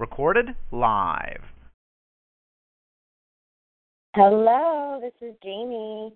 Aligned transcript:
Recorded 0.00 0.54
live. 0.72 1.42
Hello, 4.16 4.98
this 4.98 5.12
is 5.20 5.36
Jamie. 5.44 6.14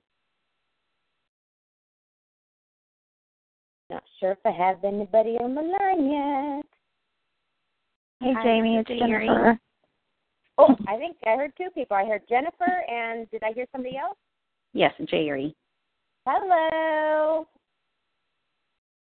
Not 3.90 4.02
sure 4.18 4.32
if 4.32 4.38
I 4.46 4.52
have 4.52 4.82
anybody 4.84 5.36
on 5.36 5.54
the 5.54 5.60
line 5.60 6.10
yet. 6.10 6.64
Hey, 8.20 8.32
Hi, 8.34 8.42
Jamie, 8.42 8.78
it's 8.78 8.88
this 8.88 8.94
is 8.94 9.00
Jennifer. 9.02 9.60
Oh, 10.56 10.74
I 10.88 10.96
think 10.96 11.18
I 11.26 11.36
heard 11.36 11.52
two 11.58 11.68
people. 11.74 11.94
I 11.94 12.06
heard 12.06 12.22
Jennifer, 12.26 12.82
and 12.90 13.30
did 13.30 13.42
I 13.42 13.52
hear 13.52 13.66
somebody 13.70 13.98
else? 13.98 14.16
Yes, 14.72 14.94
Jerry. 15.10 15.54
Hello. 16.26 17.46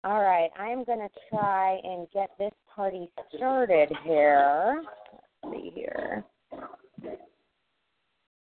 All 0.05 0.23
right, 0.23 0.51
I'm 0.57 0.85
going 0.85 1.01
to 1.01 1.09
try 1.29 1.81
and 1.83 2.07
get 2.15 2.31
this 2.39 2.53
party 2.75 3.11
started 3.35 3.91
here. 4.05 4.83
Let's 5.43 5.57
see 5.57 5.73
here. 5.75 6.25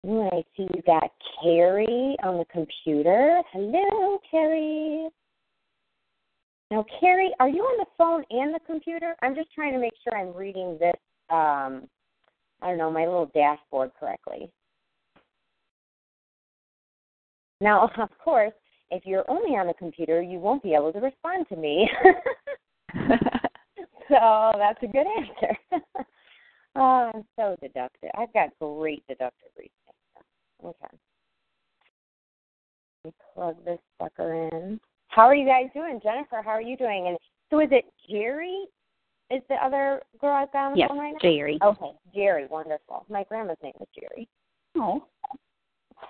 Ooh, 0.06 0.28
I 0.33 0.44
see 0.56 0.69
you 0.75 0.83
got 0.86 1.11
Carrie 1.42 2.16
on 2.22 2.38
the 2.38 2.44
computer. 2.53 3.41
Hello, 3.53 4.19
Carrie. 4.30 5.08
Now, 6.70 6.84
Carrie, 7.00 7.33
are 7.41 7.48
you 7.48 7.62
on 7.62 7.78
the 7.78 7.86
phone 7.97 8.25
and 8.30 8.55
the 8.55 8.61
computer? 8.66 9.14
I'm 9.22 9.34
just 9.34 9.53
trying 9.53 9.72
to 9.72 9.78
make 9.78 9.92
sure 10.03 10.19
I'm 10.19 10.34
reading 10.34 10.77
this, 10.78 10.94
um, 11.31 11.88
I 12.60 12.69
don't 12.69 12.78
know, 12.78 12.91
my 12.91 13.05
little 13.05 13.31
dashboard 13.34 13.92
correctly. 13.98 14.50
Now, 17.60 17.88
of 17.98 18.10
course, 18.22 18.53
if 18.91 19.05
you're 19.06 19.28
only 19.31 19.56
on 19.56 19.66
the 19.66 19.75
computer, 19.75 20.20
you 20.20 20.38
won't 20.38 20.62
be 20.62 20.75
able 20.75 20.92
to 20.92 21.00
respond 21.00 21.47
to 21.48 21.56
me. 21.56 21.88
so 24.08 24.52
that's 24.58 24.83
a 24.83 24.86
good 24.86 25.06
answer. 25.19 25.58
oh, 25.72 25.80
uh, 26.77 27.10
I'm 27.14 27.24
so 27.36 27.56
deductive. 27.62 28.10
I've 28.16 28.33
got 28.33 28.50
great 28.60 29.06
deductive 29.08 29.50
reasoning. 29.56 29.72
Okay. 30.64 30.97
Let 33.05 33.05
me 33.05 33.12
plug 33.34 33.64
this 33.64 33.78
sucker 34.00 34.48
in. 34.52 34.80
How 35.08 35.22
are 35.22 35.34
you 35.34 35.47
guys 35.47 35.70
doing? 35.75 36.00
Jennifer, 36.02 36.42
how 36.42 36.50
are 36.50 36.62
you 36.62 36.77
doing? 36.77 37.08
And 37.08 37.19
so 37.50 37.60
is 37.60 37.69
it 37.70 37.84
Jerry? 38.10 38.64
Is 39.30 39.42
the 39.48 39.55
other 39.55 40.02
girl 40.20 40.34
I've 40.34 40.52
got 40.52 40.66
on 40.66 40.72
the 40.72 40.78
Yes, 40.80 40.88
phone 40.88 40.98
right 40.98 41.12
now? 41.12 41.19
Jerry. 41.20 41.58
Okay, 41.62 41.92
Jerry, 42.14 42.47
wonderful. 42.50 43.06
My 43.08 43.25
grandma's 43.25 43.56
name 43.62 43.72
was 43.78 43.88
Jerry. 43.98 44.28
Oh. 44.77 45.05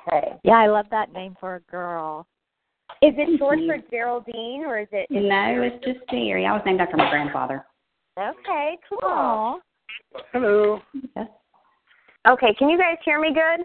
Okay. 0.09 0.35
Yeah, 0.43 0.55
I 0.55 0.67
love 0.67 0.87
that 0.91 1.13
name 1.13 1.37
for 1.39 1.57
a 1.57 1.61
girl. 1.61 2.27
Is 3.03 3.15
it 3.17 3.39
short 3.39 3.59
mm-hmm. 3.59 3.69
for 3.69 3.91
Geraldine 3.91 4.65
or 4.65 4.79
is 4.79 4.89
it? 4.93 5.07
Is 5.11 5.23
no, 5.23 5.63
it 5.63 5.73
it's 5.73 5.85
just 5.85 6.11
Jerry. 6.11 6.47
I 6.47 6.53
was 6.53 6.63
named 6.67 6.81
after 6.81 6.97
my 6.97 7.09
grandfather. 7.11 7.65
Okay, 8.19 8.77
cool. 8.89 8.99
Aw. 9.03 9.59
Hello. 10.33 10.81
Yes. 11.17 11.29
Okay, 12.29 12.55
can 12.59 12.69
you 12.69 12.79
guys 12.79 12.97
hear 13.05 13.21
me 13.21 13.35
good? 13.35 13.65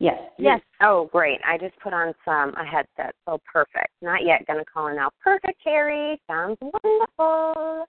Yes. 0.00 0.18
Yes. 0.38 0.60
Oh, 0.82 1.08
great. 1.12 1.40
I 1.46 1.58
just 1.58 1.78
put 1.80 1.92
on 1.92 2.14
some 2.24 2.54
a 2.54 2.64
headset. 2.64 3.14
So 3.26 3.38
perfect. 3.50 3.88
Not 4.02 4.24
yet 4.24 4.46
gonna 4.46 4.64
call 4.64 4.86
her 4.86 4.94
now. 4.94 5.10
Perfect, 5.22 5.62
Carrie. 5.62 6.20
Sounds 6.26 6.58
wonderful. 6.60 7.86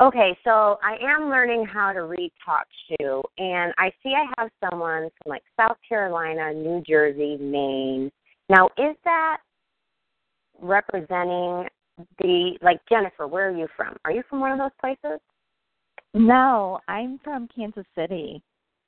Okay, 0.00 0.36
so 0.44 0.78
I 0.82 0.96
am 1.02 1.28
learning 1.28 1.66
how 1.66 1.92
to 1.92 2.04
read 2.04 2.32
talk 2.42 2.66
shoe 2.88 3.22
and 3.36 3.74
I 3.76 3.92
see 4.02 4.14
I 4.14 4.32
have 4.38 4.50
someone 4.64 5.10
from 5.22 5.30
like 5.30 5.42
South 5.58 5.76
Carolina, 5.86 6.54
New 6.54 6.82
Jersey, 6.86 7.36
Maine. 7.38 8.10
Now 8.48 8.66
is 8.78 8.96
that 9.04 9.38
representing 10.58 11.66
the 12.18 12.58
like 12.62 12.80
Jennifer, 12.88 13.26
where 13.26 13.48
are 13.48 13.56
you 13.56 13.68
from? 13.76 13.96
Are 14.04 14.12
you 14.12 14.22
from 14.28 14.40
one 14.40 14.52
of 14.52 14.58
those 14.58 14.70
places? 14.80 15.20
No, 16.14 16.78
I'm 16.88 17.20
from 17.22 17.48
Kansas 17.54 17.86
City 17.94 18.42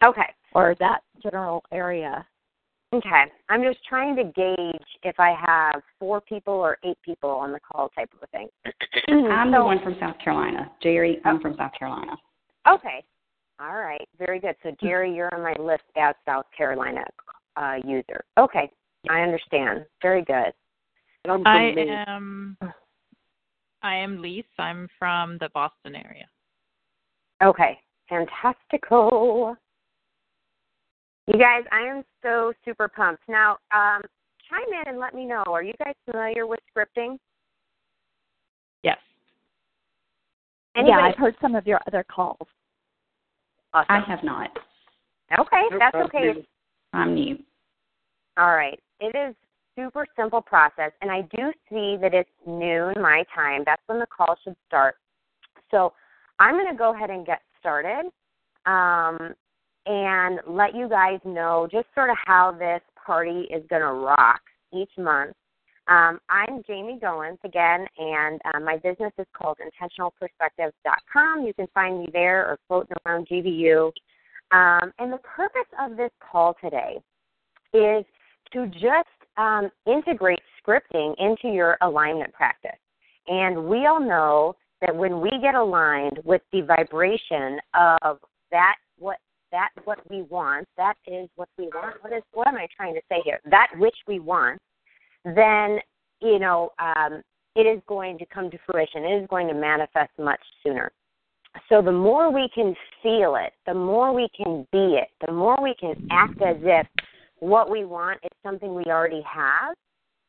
Okay. 0.04 0.34
or 0.54 0.74
that 0.80 1.02
general 1.22 1.62
area. 1.72 2.26
Okay. 2.92 3.24
I'm 3.48 3.62
just 3.62 3.78
trying 3.88 4.16
to 4.16 4.24
gauge 4.24 4.86
if 5.02 5.18
I 5.18 5.34
have 5.46 5.82
four 5.98 6.20
people 6.20 6.54
or 6.54 6.78
eight 6.84 6.98
people 7.02 7.30
on 7.30 7.52
the 7.52 7.60
call 7.60 7.88
type 7.90 8.10
of 8.12 8.22
a 8.22 8.26
thing. 8.26 8.48
I'm 9.30 9.50
the 9.50 9.62
one 9.62 9.82
from 9.82 9.96
South 10.00 10.16
Carolina. 10.22 10.70
Jerry, 10.82 11.20
I'm 11.24 11.40
from 11.40 11.56
South 11.56 11.72
Carolina. 11.78 12.12
Okay. 12.68 13.04
All 13.60 13.76
right. 13.76 14.06
Very 14.18 14.40
good. 14.40 14.56
So 14.62 14.72
Jerry, 14.82 15.14
you're 15.14 15.32
on 15.34 15.42
my 15.42 15.54
list 15.62 15.84
as 15.96 16.14
South 16.26 16.46
Carolina 16.56 17.04
uh, 17.56 17.76
user. 17.84 18.24
Okay. 18.38 18.70
I 19.08 19.20
understand. 19.20 19.86
Very 20.02 20.22
good. 20.22 20.52
I'm 21.24 21.46
I 21.46 21.72
am 22.06 22.56
I 23.82 23.96
am 23.96 24.22
Lise. 24.22 24.44
I'm 24.58 24.88
from 24.98 25.38
the 25.38 25.48
Boston 25.54 25.94
area. 25.94 26.26
Okay. 27.42 27.78
Fantastical. 28.08 29.56
You 31.26 31.38
guys, 31.38 31.64
I 31.72 31.80
am 31.80 32.04
so 32.22 32.52
super 32.64 32.88
pumped. 32.88 33.22
Now, 33.28 33.52
um, 33.74 34.02
chime 34.48 34.80
in 34.82 34.88
and 34.88 34.98
let 34.98 35.14
me 35.14 35.24
know. 35.24 35.44
Are 35.46 35.62
you 35.62 35.72
guys 35.84 35.94
familiar 36.10 36.46
with 36.46 36.60
scripting? 36.74 37.16
Yes. 38.82 38.98
Anybody? 40.76 40.92
Yeah, 40.92 41.08
I've 41.08 41.16
heard 41.16 41.36
some 41.40 41.54
of 41.54 41.66
your 41.66 41.80
other 41.86 42.04
calls. 42.12 42.48
Awesome. 43.74 43.86
I 43.88 44.00
have 44.06 44.22
not. 44.22 44.50
Okay, 45.38 45.62
Nope, 45.70 45.80
that's 45.80 45.96
okay. 46.06 46.46
I'm 46.92 47.14
new. 47.14 47.38
All 48.36 48.54
right. 48.54 48.78
It 49.00 49.16
is 49.16 49.34
super 49.76 50.06
simple 50.16 50.42
process, 50.42 50.92
and 51.00 51.10
I 51.10 51.22
do 51.22 51.52
see 51.68 51.96
that 52.00 52.14
it's 52.14 52.30
noon 52.46 52.94
my 53.00 53.24
time. 53.34 53.62
That's 53.64 53.82
when 53.86 53.98
the 53.98 54.06
call 54.06 54.36
should 54.44 54.56
start. 54.66 54.96
So 55.70 55.92
I'm 56.38 56.54
going 56.54 56.70
to 56.70 56.76
go 56.76 56.94
ahead 56.94 57.10
and 57.10 57.26
get 57.26 57.40
started 57.58 58.10
um, 58.66 59.34
and 59.86 60.40
let 60.46 60.74
you 60.74 60.88
guys 60.88 61.18
know 61.24 61.68
just 61.70 61.86
sort 61.94 62.10
of 62.10 62.16
how 62.26 62.52
this 62.52 62.80
party 63.04 63.48
is 63.50 63.62
going 63.68 63.82
to 63.82 63.92
rock 63.92 64.40
each 64.72 64.90
month. 64.98 65.34
Um, 65.88 66.20
I'm 66.28 66.62
Jamie 66.66 67.00
Goins 67.02 67.38
again, 67.44 67.86
and 67.98 68.40
uh, 68.44 68.60
my 68.60 68.76
business 68.76 69.12
is 69.18 69.26
called 69.32 69.58
IntentionalPerspectives.com. 69.58 71.44
You 71.44 71.52
can 71.54 71.66
find 71.74 72.00
me 72.00 72.08
there 72.12 72.46
or 72.46 72.58
floating 72.68 72.96
around 73.04 73.26
GVU. 73.26 73.90
Um, 74.52 74.92
and 74.98 75.12
the 75.12 75.18
purpose 75.18 75.68
of 75.80 75.96
this 75.96 76.10
call 76.20 76.54
today 76.62 76.98
is 77.74 78.04
to 78.52 78.66
just 78.66 79.08
um, 79.36 79.70
integrate 79.86 80.40
scripting 80.62 81.14
into 81.18 81.48
your 81.48 81.76
alignment 81.80 82.32
practice. 82.32 82.70
And 83.28 83.66
we 83.66 83.86
all 83.86 84.00
know 84.00 84.54
that 84.80 84.94
when 84.94 85.20
we 85.20 85.30
get 85.40 85.54
aligned 85.54 86.18
with 86.24 86.42
the 86.52 86.62
vibration 86.62 87.58
of 87.74 88.18
that 88.50 88.74
what 88.98 89.18
that 89.52 89.68
what 89.84 89.98
we 90.10 90.22
want, 90.22 90.66
that 90.76 90.94
is 91.06 91.28
what 91.36 91.48
we 91.56 91.66
want. 91.66 92.02
What 92.02 92.12
is 92.12 92.22
what 92.32 92.48
am 92.48 92.56
I 92.56 92.66
trying 92.74 92.94
to 92.94 93.00
say 93.08 93.20
here? 93.24 93.40
That 93.50 93.68
which 93.76 93.96
we 94.06 94.18
want, 94.18 94.60
then 95.24 95.78
you 96.20 96.38
know 96.38 96.70
um, 96.78 97.22
it 97.54 97.62
is 97.62 97.80
going 97.86 98.18
to 98.18 98.26
come 98.26 98.50
to 98.50 98.58
fruition. 98.66 99.04
It 99.04 99.22
is 99.22 99.28
going 99.28 99.48
to 99.48 99.54
manifest 99.54 100.10
much 100.18 100.40
sooner. 100.62 100.90
So 101.68 101.82
the 101.82 101.92
more 101.92 102.32
we 102.32 102.48
can 102.54 102.74
feel 103.02 103.36
it, 103.36 103.52
the 103.66 103.74
more 103.74 104.12
we 104.12 104.28
can 104.34 104.66
be 104.72 104.96
it, 104.96 105.08
the 105.24 105.32
more 105.32 105.62
we 105.62 105.74
can 105.78 106.08
act 106.10 106.40
as 106.40 106.56
if 106.62 106.86
what 107.42 107.68
we 107.68 107.84
want 107.84 108.20
is 108.22 108.30
something 108.44 108.72
we 108.72 108.84
already 108.84 109.22
have, 109.22 109.74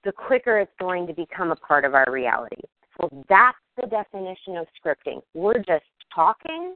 the 0.04 0.12
quicker 0.12 0.58
it's 0.58 0.72
going 0.80 1.06
to 1.06 1.14
become 1.14 1.52
a 1.52 1.56
part 1.56 1.86
of 1.86 1.94
our 1.94 2.08
reality. 2.10 2.60
So 3.00 3.08
that's 3.30 3.58
the 3.80 3.86
definition 3.86 4.58
of 4.58 4.66
scripting. 4.84 5.22
We're 5.36 5.60
just 5.60 5.86
talking 6.14 6.74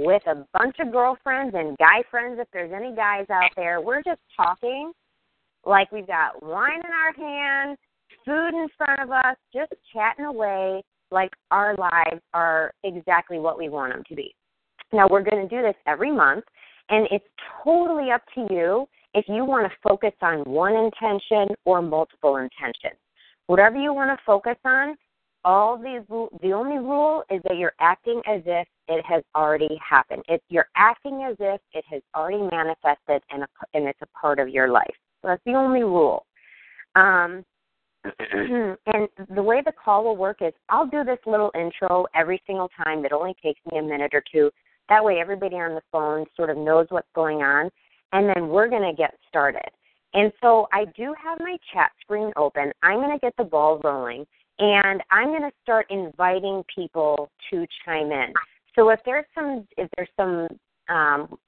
with 0.00 0.22
a 0.26 0.44
bunch 0.52 0.76
of 0.80 0.90
girlfriends 0.90 1.54
and 1.56 1.78
guy 1.78 2.02
friends, 2.10 2.38
if 2.40 2.48
there's 2.52 2.72
any 2.74 2.92
guys 2.96 3.26
out 3.30 3.50
there. 3.54 3.80
We're 3.80 4.02
just 4.02 4.20
talking 4.36 4.90
like 5.64 5.92
we've 5.92 6.08
got 6.08 6.42
wine 6.42 6.80
in 6.84 6.90
our 6.90 7.12
hand, 7.12 7.78
food 8.24 8.60
in 8.60 8.66
front 8.76 9.00
of 9.00 9.12
us, 9.12 9.36
just 9.54 9.72
chatting 9.92 10.24
away 10.24 10.82
like 11.12 11.30
our 11.52 11.76
lives 11.76 12.20
are 12.34 12.72
exactly 12.82 13.38
what 13.38 13.56
we 13.56 13.68
want 13.68 13.92
them 13.92 14.02
to 14.08 14.16
be. 14.16 14.34
Now, 14.92 15.06
we're 15.08 15.22
going 15.22 15.48
to 15.48 15.56
do 15.56 15.62
this 15.62 15.76
every 15.86 16.10
month, 16.10 16.44
and 16.88 17.06
it's 17.12 17.24
totally 17.62 18.10
up 18.10 18.22
to 18.34 18.52
you 18.52 18.88
if 19.18 19.24
you 19.26 19.44
want 19.44 19.70
to 19.70 19.78
focus 19.88 20.12
on 20.22 20.38
one 20.44 20.74
intention 20.76 21.48
or 21.64 21.82
multiple 21.82 22.36
intentions. 22.36 23.00
whatever 23.48 23.76
you 23.76 23.92
want 23.92 24.16
to 24.16 24.24
focus 24.24 24.56
on, 24.64 24.94
all 25.44 25.76
these 25.76 26.02
the 26.42 26.52
only 26.52 26.78
rule 26.78 27.24
is 27.30 27.40
that 27.44 27.56
you're 27.56 27.72
acting 27.80 28.20
as 28.26 28.42
if 28.46 28.68
it 28.86 29.04
has 29.04 29.24
already 29.34 29.76
happened. 29.82 30.22
You're 30.48 30.68
acting 30.76 31.24
as 31.28 31.36
if 31.40 31.60
it 31.72 31.84
has 31.90 32.02
already 32.14 32.48
manifested 32.52 33.22
and 33.30 33.42
a, 33.42 33.48
and 33.74 33.88
it's 33.88 33.98
a 34.02 34.18
part 34.20 34.38
of 34.38 34.48
your 34.48 34.68
life. 34.68 34.94
So 35.22 35.28
that's 35.28 35.42
the 35.44 35.54
only 35.54 35.82
rule. 35.82 36.24
Um, 36.94 37.44
and 38.04 39.08
the 39.34 39.42
way 39.42 39.62
the 39.64 39.72
call 39.84 40.04
will 40.04 40.16
work 40.16 40.42
is 40.42 40.52
I'll 40.68 40.86
do 40.86 41.02
this 41.02 41.18
little 41.26 41.50
intro 41.54 42.06
every 42.14 42.40
single 42.46 42.70
time. 42.84 43.04
It 43.04 43.12
only 43.12 43.34
takes 43.42 43.60
me 43.70 43.78
a 43.78 43.82
minute 43.82 44.12
or 44.14 44.22
two. 44.30 44.50
That 44.88 45.04
way, 45.04 45.18
everybody 45.20 45.56
on 45.56 45.74
the 45.74 45.82
phone 45.90 46.24
sort 46.36 46.50
of 46.50 46.56
knows 46.56 46.86
what's 46.90 47.08
going 47.14 47.38
on, 47.42 47.70
and 48.12 48.28
then 48.34 48.48
we're 48.48 48.68
going 48.68 48.88
to 48.88 48.96
get 48.96 49.14
started. 49.28 49.68
And 50.14 50.32
so 50.40 50.68
I 50.72 50.86
do 50.96 51.14
have 51.22 51.38
my 51.40 51.56
chat 51.72 51.90
screen 52.00 52.32
open. 52.36 52.72
I'm 52.82 52.98
going 52.98 53.12
to 53.12 53.18
get 53.18 53.34
the 53.36 53.44
ball 53.44 53.80
rolling, 53.84 54.26
and 54.58 55.02
I'm 55.10 55.28
going 55.28 55.42
to 55.42 55.52
start 55.62 55.86
inviting 55.90 56.64
people 56.74 57.30
to 57.50 57.66
chime 57.84 58.10
in. 58.10 58.32
So 58.74 58.88
if 58.90 59.00
there's 59.04 59.26
some 59.34 59.66
if 59.76 59.90
there's 59.96 60.08
some 60.16 60.48
um, 60.88 61.38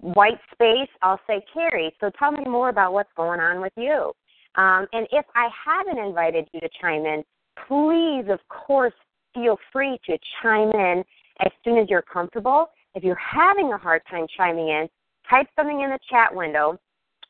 white 0.00 0.38
space, 0.52 0.88
I'll 1.02 1.20
say, 1.26 1.44
Carrie, 1.52 1.94
so 2.00 2.10
tell 2.18 2.32
me 2.32 2.44
more 2.44 2.68
about 2.68 2.92
what's 2.92 3.12
going 3.16 3.40
on 3.40 3.60
with 3.60 3.72
you. 3.76 4.12
Um, 4.54 4.86
and 4.92 5.06
if 5.12 5.24
I 5.34 5.48
haven't 5.64 5.98
invited 5.98 6.48
you 6.52 6.60
to 6.60 6.68
chime 6.80 7.04
in, 7.04 7.24
please, 7.66 8.30
of 8.30 8.40
course, 8.48 8.92
feel 9.34 9.58
free 9.72 9.98
to 10.06 10.18
chime 10.42 10.70
in 10.70 11.04
as 11.40 11.50
soon 11.64 11.78
as 11.78 11.88
you're 11.88 12.02
comfortable. 12.02 12.66
If 12.94 13.02
you're 13.02 13.16
having 13.16 13.72
a 13.72 13.78
hard 13.78 14.02
time 14.10 14.26
chiming 14.36 14.68
in, 14.68 14.88
type 15.32 15.48
something 15.56 15.80
in 15.80 15.90
the 15.90 15.98
chat 16.10 16.34
window 16.34 16.78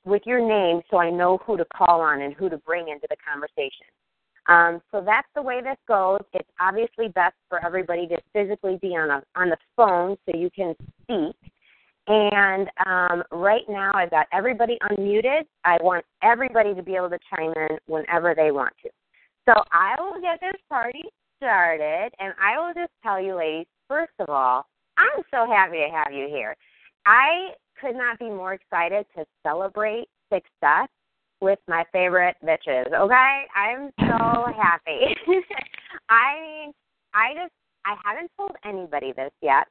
with 0.05 0.23
your 0.27 0.41
name 0.41 0.83
so 0.91 0.99
I 0.99 1.11
know 1.11 1.39
who 1.47 1.57
to 1.57 1.65
call 1.65 2.01
on 2.01 2.23
and 2.23 2.35
who 2.35 2.49
to 2.51 2.59
bring 2.59 2.89
into 2.89 3.07
the 3.09 3.17
conversation. 3.25 3.87
Um, 4.49 4.83
so 4.91 5.01
that's 5.05 5.29
the 5.37 5.43
way 5.43 5.61
this 5.63 5.77
goes. 5.87 6.21
It's 6.33 6.49
obviously 6.61 7.09
best 7.09 7.37
for 7.49 7.65
everybody 7.65 8.09
to 8.09 8.19
physically 8.33 8.77
be 8.83 8.89
on 8.89 9.11
a 9.11 9.23
on 9.37 9.51
the 9.51 9.57
phone 9.77 10.17
so 10.27 10.37
you 10.37 10.51
can 10.51 10.75
speak. 11.03 11.37
And 12.09 12.69
um, 12.85 13.23
right 13.31 13.63
now, 13.69 13.93
I've 13.95 14.11
got 14.11 14.27
everybody 14.33 14.77
unmuted. 14.91 15.43
I 15.65 15.79
want 15.81 16.05
everybody 16.25 16.75
to 16.75 16.83
be 16.83 16.97
able 16.97 17.11
to 17.11 17.19
chime 17.31 17.53
in 17.55 17.79
whenever 17.87 18.35
they 18.35 18.51
want 18.51 18.73
to. 18.83 18.91
So 19.49 19.63
I 19.73 19.95
will 20.01 20.21
get 20.21 20.41
this 20.41 20.61
party 20.69 21.05
started, 21.37 22.11
and 22.19 22.35
I 22.43 22.59
will 22.59 22.75
just 22.75 22.91
tell 23.05 23.23
you, 23.23 23.37
ladies, 23.37 23.67
first 23.87 24.13
of 24.19 24.29
all, 24.29 24.67
I'm 24.99 25.23
so 25.31 25.47
happy 25.47 25.79
to 25.79 25.89
have 25.95 26.13
you 26.13 26.27
here. 26.27 26.57
I 27.07 27.51
could 27.83 27.97
not 27.97 28.19
be 28.19 28.31
more 28.31 28.55
excited 28.55 29.05
to 29.17 29.27
celebrate 29.43 30.09
success 30.33 30.89
with 31.41 31.59
my 31.67 31.85
favorite 31.93 32.37
bitches. 32.43 32.87
Okay, 32.95 33.43
I'm 33.57 33.91
so 33.99 34.47
happy. 34.57 35.15
I 36.09 36.41
mean, 36.41 36.73
I 37.13 37.35
just 37.35 37.53
I 37.85 37.97
haven't 38.05 38.31
told 38.37 38.53
anybody 38.65 39.13
this 39.13 39.33
yet, 39.43 39.67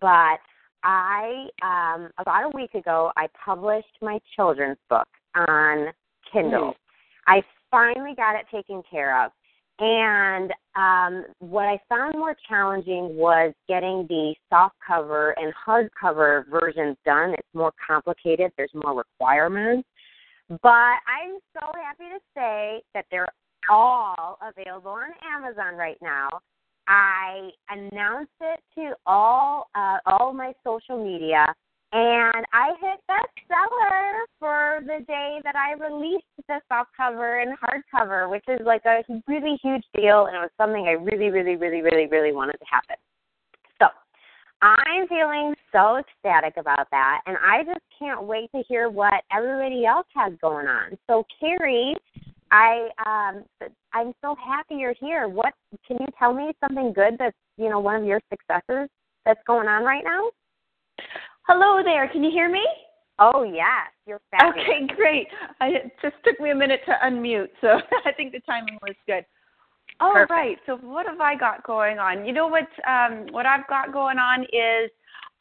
but 0.00 0.38
I 0.84 1.46
um 1.62 2.10
about 2.18 2.44
a 2.44 2.56
week 2.56 2.74
ago 2.74 3.10
I 3.16 3.28
published 3.44 3.96
my 4.02 4.20
children's 4.36 4.78
book 4.90 5.08
on 5.34 5.86
Kindle. 6.30 6.72
Mm. 6.72 6.74
I 7.26 7.42
finally 7.70 8.14
got 8.14 8.34
it 8.34 8.46
taken 8.54 8.82
care 8.88 9.24
of. 9.24 9.32
And 9.80 10.52
um, 10.76 11.24
what 11.38 11.64
I 11.64 11.80
found 11.88 12.12
more 12.18 12.36
challenging 12.46 13.16
was 13.16 13.54
getting 13.66 14.06
the 14.08 14.34
soft 14.50 14.76
cover 14.86 15.34
and 15.38 15.54
hardcover 15.54 16.44
versions 16.48 16.98
done. 17.06 17.32
It's 17.32 17.48
more 17.54 17.72
complicated. 17.86 18.52
There's 18.58 18.70
more 18.74 18.94
requirements. 18.94 19.88
But 20.50 20.68
I'm 20.68 21.38
so 21.54 21.72
happy 21.82 22.10
to 22.12 22.20
say 22.34 22.82
that 22.92 23.06
they're 23.10 23.28
all 23.70 24.38
available 24.42 24.90
on 24.90 25.10
Amazon 25.26 25.76
right 25.76 25.98
now. 26.02 26.28
I 26.86 27.50
announced 27.70 28.32
it 28.40 28.60
to 28.74 28.94
all 29.06 29.68
uh, 29.74 29.98
all 30.06 30.32
my 30.32 30.52
social 30.64 31.02
media, 31.02 31.46
and 31.92 32.46
I 32.52 32.72
hit 32.80 33.00
bestseller 33.10 34.24
for 34.38 34.80
the 34.82 35.04
day 35.06 35.40
that 35.42 35.56
I 35.56 35.72
released 35.72 36.24
the 36.46 36.60
soft 36.68 36.90
cover 36.96 37.40
and 37.40 37.56
hardcover, 37.58 38.30
which 38.30 38.44
is 38.48 38.60
like 38.64 38.82
a 38.84 39.02
really 39.26 39.58
huge 39.62 39.84
deal, 39.94 40.26
and 40.26 40.36
it 40.36 40.40
was 40.40 40.50
something 40.56 40.86
I 40.86 40.92
really, 40.92 41.30
really, 41.30 41.56
really, 41.56 41.82
really, 41.82 42.06
really 42.06 42.32
wanted 42.32 42.58
to 42.58 42.64
happen. 42.70 42.96
So 43.80 43.86
I'm 44.62 45.08
feeling 45.08 45.54
so 45.72 45.96
ecstatic 45.96 46.56
about 46.58 46.86
that, 46.92 47.22
and 47.26 47.36
I 47.44 47.64
just 47.64 47.84
can't 47.98 48.22
wait 48.22 48.50
to 48.54 48.62
hear 48.68 48.88
what 48.88 49.24
everybody 49.34 49.84
else 49.84 50.06
has 50.14 50.32
going 50.40 50.68
on. 50.68 50.96
So, 51.08 51.24
Carrie, 51.40 51.96
I 52.52 52.88
um, 53.04 53.68
I'm 53.92 54.12
so 54.22 54.36
happy 54.36 54.76
you're 54.76 54.94
here. 55.00 55.28
What 55.28 55.54
can 55.86 55.96
you 55.98 56.06
tell 56.18 56.32
me 56.32 56.52
something 56.60 56.92
good 56.92 57.16
that's 57.18 57.36
you 57.56 57.68
know 57.68 57.80
one 57.80 57.96
of 57.96 58.04
your 58.04 58.20
successes 58.30 58.88
that's 59.24 59.40
going 59.46 59.66
on 59.66 59.82
right 59.82 60.04
now? 60.04 60.30
Hello 61.52 61.82
there. 61.82 62.06
Can 62.06 62.22
you 62.22 62.30
hear 62.30 62.48
me? 62.48 62.62
Oh 63.18 63.42
yes, 63.42 63.90
you're 64.06 64.20
fabulous. 64.30 64.54
Okay, 64.56 64.86
great. 64.94 65.26
I, 65.60 65.66
it 65.70 65.92
just 66.00 66.14
took 66.24 66.38
me 66.38 66.52
a 66.52 66.54
minute 66.54 66.78
to 66.86 66.92
unmute, 67.04 67.48
so 67.60 67.80
I 68.06 68.12
think 68.12 68.30
the 68.30 68.38
timing 68.46 68.78
was 68.82 68.94
good. 69.04 69.26
All 69.98 70.12
Perfect. 70.12 70.30
right. 70.30 70.56
So 70.64 70.76
what 70.76 71.06
have 71.06 71.18
I 71.20 71.34
got 71.34 71.64
going 71.64 71.98
on? 71.98 72.24
You 72.24 72.32
know 72.32 72.46
what? 72.46 72.68
Um, 72.88 73.26
what 73.32 73.46
I've 73.46 73.66
got 73.66 73.92
going 73.92 74.16
on 74.16 74.42
is 74.44 74.92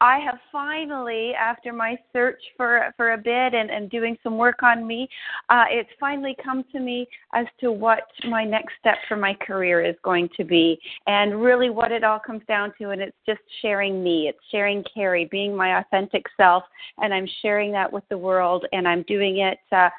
I 0.01 0.19
have 0.19 0.39
finally, 0.49 1.33
after 1.33 1.73
my 1.73 1.97
search 2.13 2.41
for 2.55 2.93
for 2.95 3.13
a 3.13 3.17
bit 3.17 3.53
and, 3.53 3.69
and 3.69 3.89
doing 3.89 4.17
some 4.23 4.37
work 4.37 4.63
on 4.63 4.87
me, 4.87 5.09
uh, 5.49 5.65
it's 5.69 5.89
finally 5.99 6.37
come 6.41 6.63
to 6.71 6.79
me 6.79 7.07
as 7.33 7.45
to 7.59 7.71
what 7.71 8.03
my 8.29 8.45
next 8.45 8.73
step 8.79 8.95
for 9.09 9.17
my 9.17 9.33
career 9.33 9.83
is 9.83 9.95
going 10.03 10.29
to 10.37 10.45
be, 10.45 10.79
and 11.07 11.41
really 11.41 11.69
what 11.69 11.91
it 11.91 12.05
all 12.05 12.19
comes 12.19 12.43
down 12.47 12.71
to. 12.79 12.91
And 12.91 13.01
it's 13.01 13.17
just 13.25 13.41
sharing 13.61 14.01
me. 14.01 14.29
It's 14.29 14.39
sharing 14.51 14.85
Carrie, 14.93 15.27
being 15.29 15.53
my 15.53 15.79
authentic 15.79 16.25
self, 16.37 16.63
and 16.99 17.13
I'm 17.13 17.27
sharing 17.41 17.71
that 17.73 17.91
with 17.91 18.07
the 18.09 18.17
world. 18.17 18.65
And 18.71 18.87
I'm 18.87 19.03
doing 19.03 19.39
it 19.39 19.59
uh, 19.73 19.89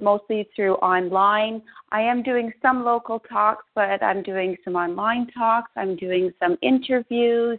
mostly 0.00 0.48
through 0.54 0.74
online. 0.76 1.62
I 1.90 2.02
am 2.02 2.22
doing 2.22 2.52
some 2.62 2.84
local 2.84 3.18
talks, 3.20 3.64
but 3.74 4.02
I'm 4.02 4.22
doing 4.22 4.56
some 4.64 4.76
online 4.76 5.26
talks. 5.36 5.70
I'm 5.76 5.96
doing 5.96 6.32
some 6.40 6.56
interviews. 6.62 7.58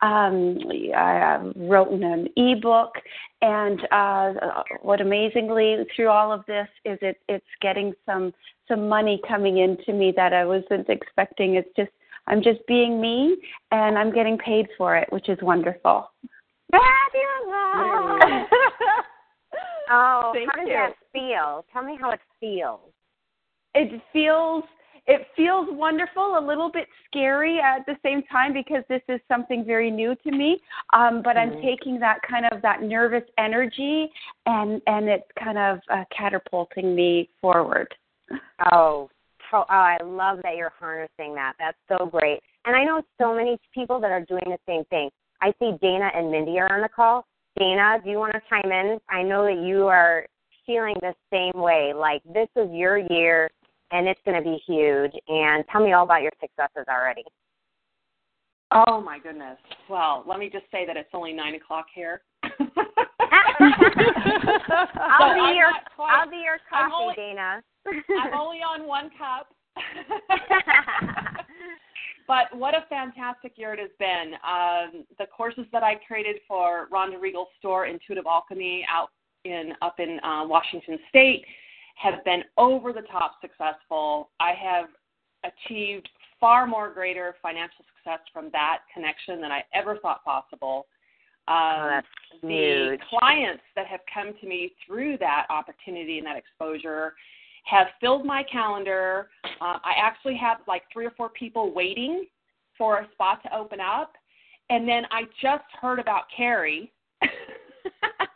Um, 0.00 0.58
I 0.96 1.38
wrote 1.56 1.90
an 1.90 2.28
ebook, 2.36 2.92
and 3.42 3.80
uh, 3.90 4.62
what 4.82 5.00
amazingly 5.00 5.76
through 5.94 6.08
all 6.08 6.32
of 6.32 6.46
this 6.46 6.68
is 6.84 6.98
it, 7.02 7.20
it's 7.28 7.44
getting 7.60 7.92
some 8.06 8.32
some 8.68 8.88
money 8.88 9.20
coming 9.26 9.58
into 9.58 9.92
me 9.92 10.12
that 10.14 10.32
I 10.32 10.44
wasn't 10.44 10.88
expecting. 10.88 11.56
It's 11.56 11.68
just 11.76 11.90
I'm 12.28 12.42
just 12.42 12.60
being 12.68 13.00
me, 13.00 13.36
and 13.72 13.98
I'm 13.98 14.12
getting 14.12 14.38
paid 14.38 14.68
for 14.76 14.96
it, 14.96 15.10
which 15.10 15.28
is 15.28 15.38
wonderful. 15.42 16.10
Fabulous! 16.70 18.48
oh, 19.90 20.32
Thank 20.34 20.50
how 20.50 20.56
does 20.56 20.68
you. 20.68 20.74
that 20.74 20.94
feel? 21.12 21.64
Tell 21.72 21.82
me 21.82 21.96
how 22.00 22.10
it 22.10 22.20
feels. 22.40 22.80
It 23.74 24.00
feels 24.12 24.64
it 25.08 25.26
feels 25.34 25.66
wonderful, 25.70 26.36
a 26.38 26.44
little 26.46 26.70
bit 26.70 26.86
scary 27.06 27.58
at 27.60 27.86
the 27.86 27.96
same 28.04 28.22
time 28.24 28.52
because 28.52 28.84
this 28.90 29.00
is 29.08 29.18
something 29.26 29.64
very 29.64 29.90
new 29.90 30.14
to 30.16 30.30
me. 30.30 30.60
Um, 30.92 31.22
but 31.24 31.36
Mm-hmm. 31.36 31.56
I'm 31.56 31.62
taking 31.62 31.98
that 32.00 32.18
kind 32.28 32.44
of 32.52 32.60
that 32.62 32.82
nervous 32.82 33.24
energy 33.38 34.10
and 34.46 34.82
and 34.86 35.08
it's 35.08 35.24
kind 35.42 35.58
of 35.58 35.78
uh, 35.90 36.04
catapulting 36.16 36.94
me 36.94 37.30
forward. 37.40 37.94
Oh, 38.72 39.08
oh, 39.52 39.64
I 39.68 39.96
love 40.04 40.40
that 40.42 40.56
you're 40.56 40.72
harnessing 40.78 41.34
that. 41.34 41.54
That's 41.58 41.78
so 41.88 42.06
great. 42.06 42.40
And 42.66 42.76
I 42.76 42.84
know 42.84 43.02
so 43.18 43.34
many 43.34 43.58
people 43.72 44.00
that 44.00 44.10
are 44.10 44.24
doing 44.24 44.44
the 44.46 44.58
same 44.66 44.84
thing. 44.90 45.08
I 45.40 45.52
see 45.58 45.72
Dana 45.80 46.10
and 46.14 46.30
Mindy 46.30 46.58
are 46.58 46.70
on 46.74 46.82
the 46.82 46.88
call. 46.88 47.24
Dana, 47.58 47.98
do 48.04 48.10
you 48.10 48.18
want 48.18 48.32
to 48.34 48.40
chime 48.48 48.70
in? 48.70 48.98
I 49.10 49.22
know 49.22 49.44
that 49.44 49.62
you 49.66 49.86
are 49.86 50.26
feeling 50.66 50.94
the 51.00 51.14
same 51.32 51.60
way. 51.60 51.92
Like 51.94 52.22
this 52.32 52.48
is 52.56 52.68
your 52.70 52.98
year 52.98 53.50
and 53.90 54.06
it's 54.06 54.20
going 54.24 54.36
to 54.36 54.42
be 54.48 54.58
huge. 54.66 55.12
And 55.28 55.64
tell 55.70 55.82
me 55.82 55.92
all 55.92 56.04
about 56.04 56.22
your 56.22 56.32
successes 56.40 56.86
already. 56.88 57.24
Oh 58.70 59.00
my 59.00 59.18
goodness. 59.18 59.56
Well, 59.88 60.24
let 60.26 60.38
me 60.38 60.50
just 60.50 60.66
say 60.70 60.84
that 60.86 60.96
it's 60.96 61.08
only 61.14 61.32
nine 61.32 61.54
o'clock 61.54 61.86
here. 61.94 62.20
I'll 62.42 62.50
be 65.34 65.56
your 65.56 65.72
I'll 65.98 66.30
be 66.30 66.36
your 66.36 66.58
I'm 66.70 66.90
coffee, 66.90 67.02
only- 67.02 67.14
Dana. 67.16 67.62
I'm 67.86 68.34
only 68.38 68.58
on 68.58 68.86
one 68.86 69.10
cup. 69.18 69.48
but 72.28 72.56
what 72.56 72.74
a 72.74 72.84
fantastic 72.88 73.52
year 73.56 73.74
it 73.74 73.80
has 73.80 73.90
been. 73.98 74.34
Um, 74.44 75.04
the 75.18 75.26
courses 75.26 75.64
that 75.72 75.82
I 75.82 75.96
created 76.06 76.36
for 76.46 76.88
Rhonda 76.92 77.20
Regal's 77.20 77.48
store, 77.58 77.86
Intuitive 77.86 78.26
Alchemy, 78.26 78.84
out 78.92 79.10
in 79.44 79.72
up 79.82 79.98
in 79.98 80.18
uh, 80.22 80.44
Washington 80.46 80.98
State, 81.08 81.44
have 81.96 82.24
been 82.24 82.42
over 82.56 82.92
the 82.92 83.02
top 83.02 83.32
successful. 83.40 84.30
I 84.40 84.52
have 84.52 84.86
achieved 85.44 86.08
far 86.40 86.66
more 86.66 86.92
greater 86.92 87.34
financial 87.42 87.84
success 87.96 88.20
from 88.32 88.50
that 88.52 88.78
connection 88.92 89.40
than 89.40 89.50
I 89.50 89.62
ever 89.74 89.98
thought 89.98 90.24
possible. 90.24 90.86
Um, 91.48 91.54
Oh, 91.56 91.88
that's 91.88 92.06
the 92.42 92.48
huge. 92.90 93.00
clients 93.08 93.62
that 93.74 93.86
have 93.86 94.00
come 94.12 94.34
to 94.40 94.46
me 94.46 94.72
through 94.86 95.16
that 95.18 95.46
opportunity 95.48 96.18
and 96.18 96.26
that 96.26 96.36
exposure 96.36 97.14
have 97.68 97.88
filled 98.00 98.24
my 98.24 98.42
calendar. 98.50 99.28
Uh, 99.44 99.78
I 99.84 99.94
actually 100.02 100.36
have 100.36 100.58
like 100.66 100.82
three 100.92 101.06
or 101.06 101.12
four 101.12 101.28
people 101.28 101.72
waiting 101.74 102.26
for 102.76 103.00
a 103.00 103.08
spot 103.12 103.42
to 103.42 103.56
open 103.56 103.80
up. 103.80 104.12
And 104.70 104.88
then 104.88 105.04
I 105.10 105.22
just 105.40 105.64
heard 105.80 105.98
about 105.98 106.24
Carrie. 106.34 106.92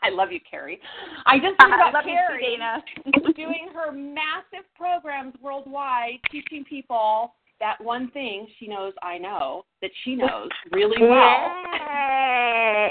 I 0.02 0.10
love 0.10 0.32
you, 0.32 0.40
Carrie. 0.48 0.80
I 1.26 1.38
just 1.38 1.54
heard 1.60 1.74
about 1.74 1.94
love 1.94 2.04
Carrie 2.04 2.42
Dana. 2.42 2.82
doing 3.36 3.68
her 3.74 3.92
massive 3.92 4.66
programs 4.76 5.34
worldwide, 5.40 6.18
teaching 6.30 6.64
people 6.64 7.34
that 7.60 7.80
one 7.80 8.10
thing 8.10 8.46
she 8.58 8.66
knows 8.66 8.92
I 9.02 9.18
know 9.18 9.64
that 9.82 9.92
she 10.04 10.16
knows 10.16 10.48
really 10.72 11.00
well. 11.00 11.10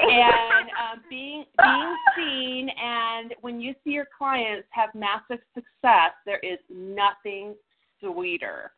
and 0.09 0.60
um, 0.91 1.01
being 1.09 1.45
being 1.57 1.95
seen 2.15 2.69
and 2.69 3.33
when 3.41 3.59
you 3.61 3.73
see 3.83 3.91
your 3.91 4.07
clients 4.17 4.67
have 4.71 4.89
massive 4.95 5.39
success, 5.53 6.11
there 6.25 6.39
is 6.39 6.59
nothing 6.69 7.55
sweeter 7.99 8.71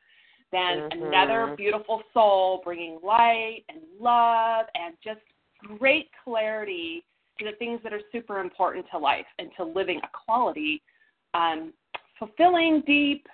than 0.51 0.89
Mhm. 0.89 1.07
another 1.07 1.55
beautiful 1.55 2.03
soul 2.13 2.59
bringing 2.63 2.99
light 3.01 3.63
and 3.69 3.81
love 3.99 4.67
and 4.75 4.95
just 5.01 5.21
great 5.59 6.11
clarity 6.23 7.03
to 7.39 7.45
the 7.45 7.53
things 7.53 7.81
that 7.81 7.93
are 7.93 8.01
super 8.11 8.39
important 8.39 8.87
to 8.91 8.97
life 8.97 9.25
and 9.39 9.51
to 9.55 9.63
living 9.63 9.99
a 10.03 10.07
quality, 10.09 10.81
um, 11.33 11.73
fulfilling, 12.19 12.81
deep, 12.81 13.27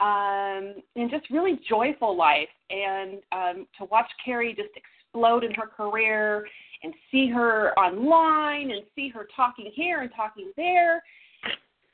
um, 0.00 0.82
and 0.96 1.10
just 1.10 1.30
really 1.30 1.56
joyful 1.68 2.16
life. 2.16 2.50
And 2.70 3.22
um, 3.32 3.68
to 3.78 3.84
watch 3.84 4.10
Carrie 4.24 4.52
just 4.52 4.70
explode 4.76 5.44
in 5.44 5.54
her 5.54 5.66
career 5.66 6.46
and 6.82 6.92
see 7.10 7.28
her 7.30 7.72
online 7.78 8.70
and 8.70 8.82
see 8.94 9.08
her 9.08 9.26
talking 9.34 9.70
here 9.74 10.00
and 10.00 10.10
talking 10.14 10.52
there, 10.56 11.02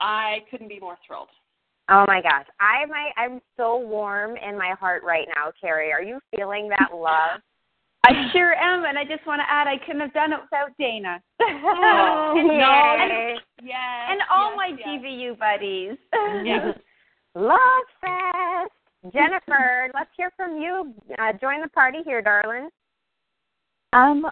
I 0.01 0.39
couldn't 0.51 0.69
be 0.69 0.81
more 0.81 0.97
thrilled. 1.07 1.29
Oh 1.89 2.05
my 2.07 2.23
gosh, 2.23 2.47
I 2.61 2.87
my 2.87 3.11
I'm 3.17 3.41
so 3.57 3.77
warm 3.79 4.37
in 4.37 4.57
my 4.57 4.75
heart 4.79 5.03
right 5.05 5.27
now, 5.35 5.53
Carrie. 5.61 5.93
Are 5.93 6.03
you 6.03 6.21
feeling 6.35 6.69
that 6.69 6.91
love? 6.95 7.41
I 8.05 8.31
sure 8.33 8.55
am, 8.55 8.85
and 8.85 8.99
I 8.99 9.05
just 9.05 9.25
want 9.29 9.41
to 9.41 9.47
add, 9.49 9.69
I 9.69 9.79
couldn't 9.79 10.01
have 10.01 10.13
done 10.13 10.33
it 10.33 10.41
without 10.43 10.77
Dana. 10.77 11.23
Oh, 11.41 12.35
and, 12.37 12.49
no. 12.49 12.55
and, 12.55 13.41
Yes. 13.63 14.09
and 14.11 14.21
all 14.29 14.51
yes, 14.51 14.57
my 14.57 14.77
yes. 14.77 14.89
GVU 14.89 15.39
buddies. 15.39 15.97
Yes. 16.45 16.77
Love 17.37 17.59
Fest. 18.01 19.15
Jennifer, 19.15 19.89
let's 19.95 20.11
hear 20.17 20.33
from 20.37 20.57
you. 20.57 20.93
Uh, 21.19 21.33
join 21.41 21.61
the 21.61 21.69
party 21.69 21.99
here, 22.05 22.23
darling. 22.23 22.69
Um, 23.93 24.27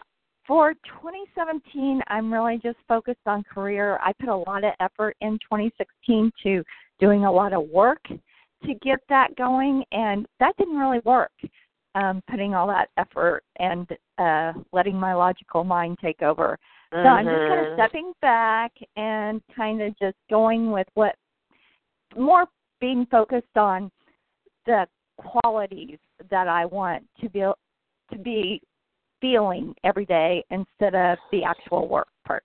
for 0.51 0.75
2017, 0.75 2.03
I'm 2.09 2.33
really 2.33 2.59
just 2.61 2.79
focused 2.89 3.21
on 3.25 3.45
career. 3.45 4.01
I 4.03 4.13
put 4.19 4.29
a 4.29 4.37
lot 4.37 4.65
of 4.65 4.73
effort 4.81 5.17
in 5.21 5.35
2016 5.49 6.33
to 6.43 6.65
doing 6.99 7.25
a 7.25 7.31
lot 7.31 7.53
of 7.53 7.69
work 7.69 8.03
to 8.09 8.75
get 8.83 8.99
that 9.09 9.37
going, 9.37 9.85
and 9.93 10.27
that 10.41 10.57
didn't 10.57 10.77
really 10.77 10.99
work. 11.05 11.31
Um, 11.95 12.21
putting 12.29 12.55
all 12.55 12.67
that 12.67 12.89
effort 12.97 13.45
and 13.61 13.87
uh, 14.19 14.53
letting 14.73 14.97
my 14.97 15.15
logical 15.15 15.63
mind 15.63 15.99
take 16.03 16.21
over. 16.21 16.59
So 16.91 16.99
I'm 16.99 17.27
just 17.27 17.47
kind 17.49 17.61
of 17.61 17.67
Mhm. 17.67 17.75
stepping 17.75 18.13
back 18.21 18.73
and 18.97 19.41
kind 19.55 19.81
of 19.81 19.97
just 19.99 20.17
going 20.29 20.73
with 20.73 20.89
what 20.95 21.17
more 22.17 22.49
being 22.81 23.07
focused 23.07 23.57
on 23.57 23.91
the 24.67 24.89
qualities 25.17 25.99
that 26.29 26.49
I 26.49 26.65
want 26.65 27.09
to 27.21 27.29
be 27.29 27.41
to 28.11 28.19
be 28.19 28.61
feeling 29.21 29.75
every 29.85 30.07
day 30.07 30.45
instead 30.51 30.95
of 30.95 31.19
the 31.33 31.45
actual 31.45 31.89
work 31.89 32.09
part. 32.27 32.45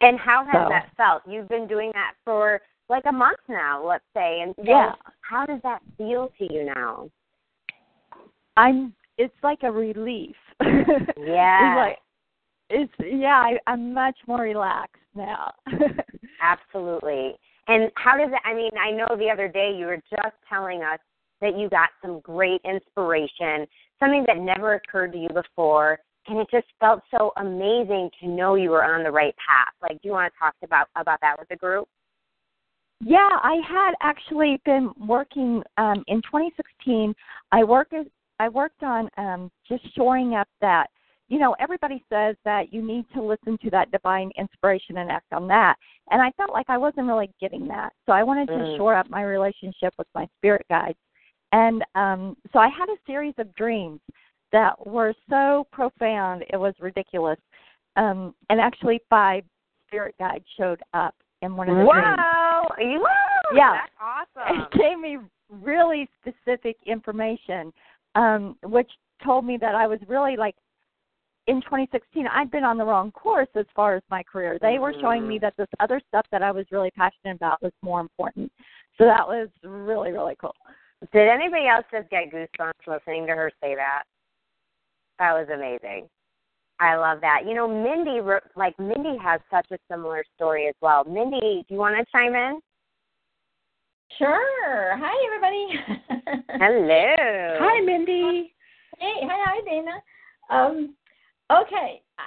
And 0.00 0.18
how 0.18 0.44
has 0.44 0.54
So- 0.64 0.68
that 0.70 0.90
felt? 0.96 1.22
You've 1.26 1.48
been 1.48 1.66
doing 1.66 1.90
that 1.94 2.14
for 2.24 2.60
like 2.88 3.04
a 3.06 3.12
month 3.12 3.38
now, 3.48 3.82
let's 3.86 4.04
say. 4.14 4.40
And 4.40 4.54
so 4.56 4.62
Yeah. 4.64 4.94
how 5.20 5.46
does 5.46 5.60
that 5.62 5.80
feel 5.96 6.28
to 6.38 6.52
you 6.52 6.64
now? 6.64 7.08
I'm 8.56 8.94
it's 9.18 9.34
like 9.42 9.62
a 9.62 9.70
relief. 9.70 10.36
Yeah. 10.60 11.72
it's 11.72 11.76
like 11.76 11.98
it's 12.70 12.92
yeah, 13.00 13.36
I, 13.40 13.58
I'm 13.66 13.92
much 13.92 14.16
more 14.26 14.40
relaxed 14.40 15.02
now. 15.14 15.52
Absolutely. 16.42 17.36
And 17.68 17.90
how 17.96 18.16
does 18.16 18.30
it 18.32 18.40
I 18.44 18.54
mean, 18.54 18.70
I 18.78 18.90
know 18.90 19.06
the 19.16 19.30
other 19.30 19.48
day 19.48 19.74
you 19.76 19.86
were 19.86 20.02
just 20.10 20.34
telling 20.48 20.82
us 20.82 20.98
that 21.40 21.58
you 21.58 21.68
got 21.68 21.90
some 22.02 22.20
great 22.20 22.60
inspiration, 22.64 23.66
something 23.98 24.24
that 24.26 24.38
never 24.38 24.74
occurred 24.74 25.12
to 25.12 25.18
you 25.18 25.28
before, 25.28 25.98
and 26.26 26.38
it 26.38 26.48
just 26.50 26.66
felt 26.78 27.02
so 27.10 27.32
amazing 27.38 28.10
to 28.20 28.28
know 28.28 28.54
you 28.54 28.70
were 28.70 28.84
on 28.84 29.02
the 29.02 29.10
right 29.10 29.34
path. 29.36 29.72
Like 29.82 30.00
do 30.02 30.08
you 30.08 30.12
want 30.12 30.32
to 30.32 30.38
talk 30.38 30.54
about 30.62 30.88
about 30.96 31.20
that 31.22 31.36
with 31.38 31.48
the 31.48 31.56
group? 31.56 31.88
Yeah, 33.00 33.16
I 33.42 33.56
had 33.66 33.94
actually 34.02 34.60
been 34.64 34.92
working 34.98 35.62
um, 35.78 36.04
in 36.06 36.20
2016. 36.22 37.14
I 37.50 37.64
worked 37.64 37.94
I 38.38 38.48
worked 38.48 38.82
on 38.82 39.08
um, 39.16 39.50
just 39.68 39.82
shoring 39.94 40.34
up 40.34 40.48
that. 40.60 40.86
You 41.28 41.38
know, 41.38 41.54
everybody 41.60 42.02
says 42.10 42.34
that 42.44 42.72
you 42.72 42.82
need 42.82 43.04
to 43.14 43.22
listen 43.22 43.56
to 43.62 43.70
that 43.70 43.92
divine 43.92 44.30
inspiration 44.36 44.98
and 44.98 45.10
act 45.10 45.32
on 45.32 45.46
that. 45.48 45.76
And 46.10 46.20
I 46.20 46.32
felt 46.36 46.52
like 46.52 46.66
I 46.68 46.76
wasn't 46.76 47.06
really 47.06 47.30
getting 47.40 47.68
that. 47.68 47.92
So 48.04 48.12
I 48.12 48.24
wanted 48.24 48.48
to 48.48 48.54
Mm. 48.54 48.76
shore 48.76 48.96
up 48.96 49.08
my 49.08 49.22
relationship 49.22 49.94
with 49.96 50.08
my 50.12 50.26
spirit 50.38 50.66
guides. 50.68 50.98
And 51.52 51.84
um, 51.94 52.36
so 52.52 52.58
I 52.58 52.68
had 52.68 52.88
a 52.88 52.96
series 53.06 53.34
of 53.38 53.54
dreams 53.54 54.00
that 54.52 54.74
were 54.86 55.14
so 55.28 55.66
profound, 55.72 56.44
it 56.52 56.56
was 56.56 56.74
ridiculous. 56.80 57.38
Um, 57.96 58.34
and 58.48 58.60
actually, 58.60 59.00
five 59.10 59.44
spirit 59.86 60.14
guides 60.18 60.44
showed 60.56 60.80
up 60.94 61.14
in 61.42 61.56
one 61.56 61.68
of 61.68 61.76
the 61.76 61.82
dreams. 61.82 62.18
Wow. 62.18 62.68
Yeah. 63.54 63.78
That's 63.80 64.36
awesome. 64.46 64.62
It 64.62 64.78
gave 64.78 64.98
me 64.98 65.18
really 65.48 66.08
specific 66.20 66.76
information, 66.86 67.72
um, 68.14 68.56
which 68.62 68.90
told 69.24 69.44
me 69.44 69.58
that 69.60 69.74
I 69.74 69.86
was 69.86 69.98
really 70.06 70.36
like 70.36 70.54
in 71.46 71.60
2016 71.62 72.26
I'd 72.32 72.50
been 72.50 72.64
on 72.64 72.78
the 72.78 72.84
wrong 72.84 73.10
course 73.10 73.48
as 73.56 73.66
far 73.74 73.96
as 73.96 74.02
my 74.10 74.22
career. 74.22 74.58
They 74.60 74.78
were 74.78 74.94
showing 75.00 75.26
me 75.26 75.38
that 75.40 75.54
this 75.56 75.68
other 75.80 76.00
stuff 76.08 76.26
that 76.30 76.42
I 76.42 76.52
was 76.52 76.66
really 76.70 76.90
passionate 76.92 77.36
about 77.36 77.62
was 77.62 77.72
more 77.82 78.00
important. 78.00 78.52
So 78.98 79.04
that 79.04 79.26
was 79.26 79.48
really 79.64 80.12
really 80.12 80.36
cool. 80.40 80.54
Did 81.12 81.28
anybody 81.28 81.66
else 81.66 81.84
just 81.90 82.10
get 82.10 82.30
goosebumps 82.30 82.86
listening 82.86 83.26
to 83.26 83.32
her 83.32 83.50
say 83.62 83.74
that? 83.74 84.02
That 85.18 85.32
was 85.32 85.48
amazing. 85.52 86.08
I 86.78 86.96
love 86.96 87.20
that. 87.20 87.42
You 87.46 87.54
know, 87.54 87.68
Mindy, 87.68 88.20
like 88.56 88.78
Mindy 88.78 89.16
has 89.22 89.40
such 89.50 89.66
a 89.70 89.78
similar 89.90 90.24
story 90.34 90.66
as 90.66 90.74
well. 90.80 91.04
Mindy, 91.04 91.64
do 91.68 91.74
you 91.74 91.78
want 91.78 91.96
to 91.96 92.04
chime 92.10 92.34
in? 92.34 92.60
Sure. 94.18 94.96
Hi, 94.96 95.14
everybody. 95.26 96.44
Hello. 96.58 97.56
Hi, 97.60 97.80
Mindy. 97.84 98.54
Hey, 98.98 99.14
hi, 99.22 99.44
hi, 99.46 99.60
Dana. 99.64 100.02
Um, 100.50 100.94
okay, 101.50 102.02
I, 102.18 102.26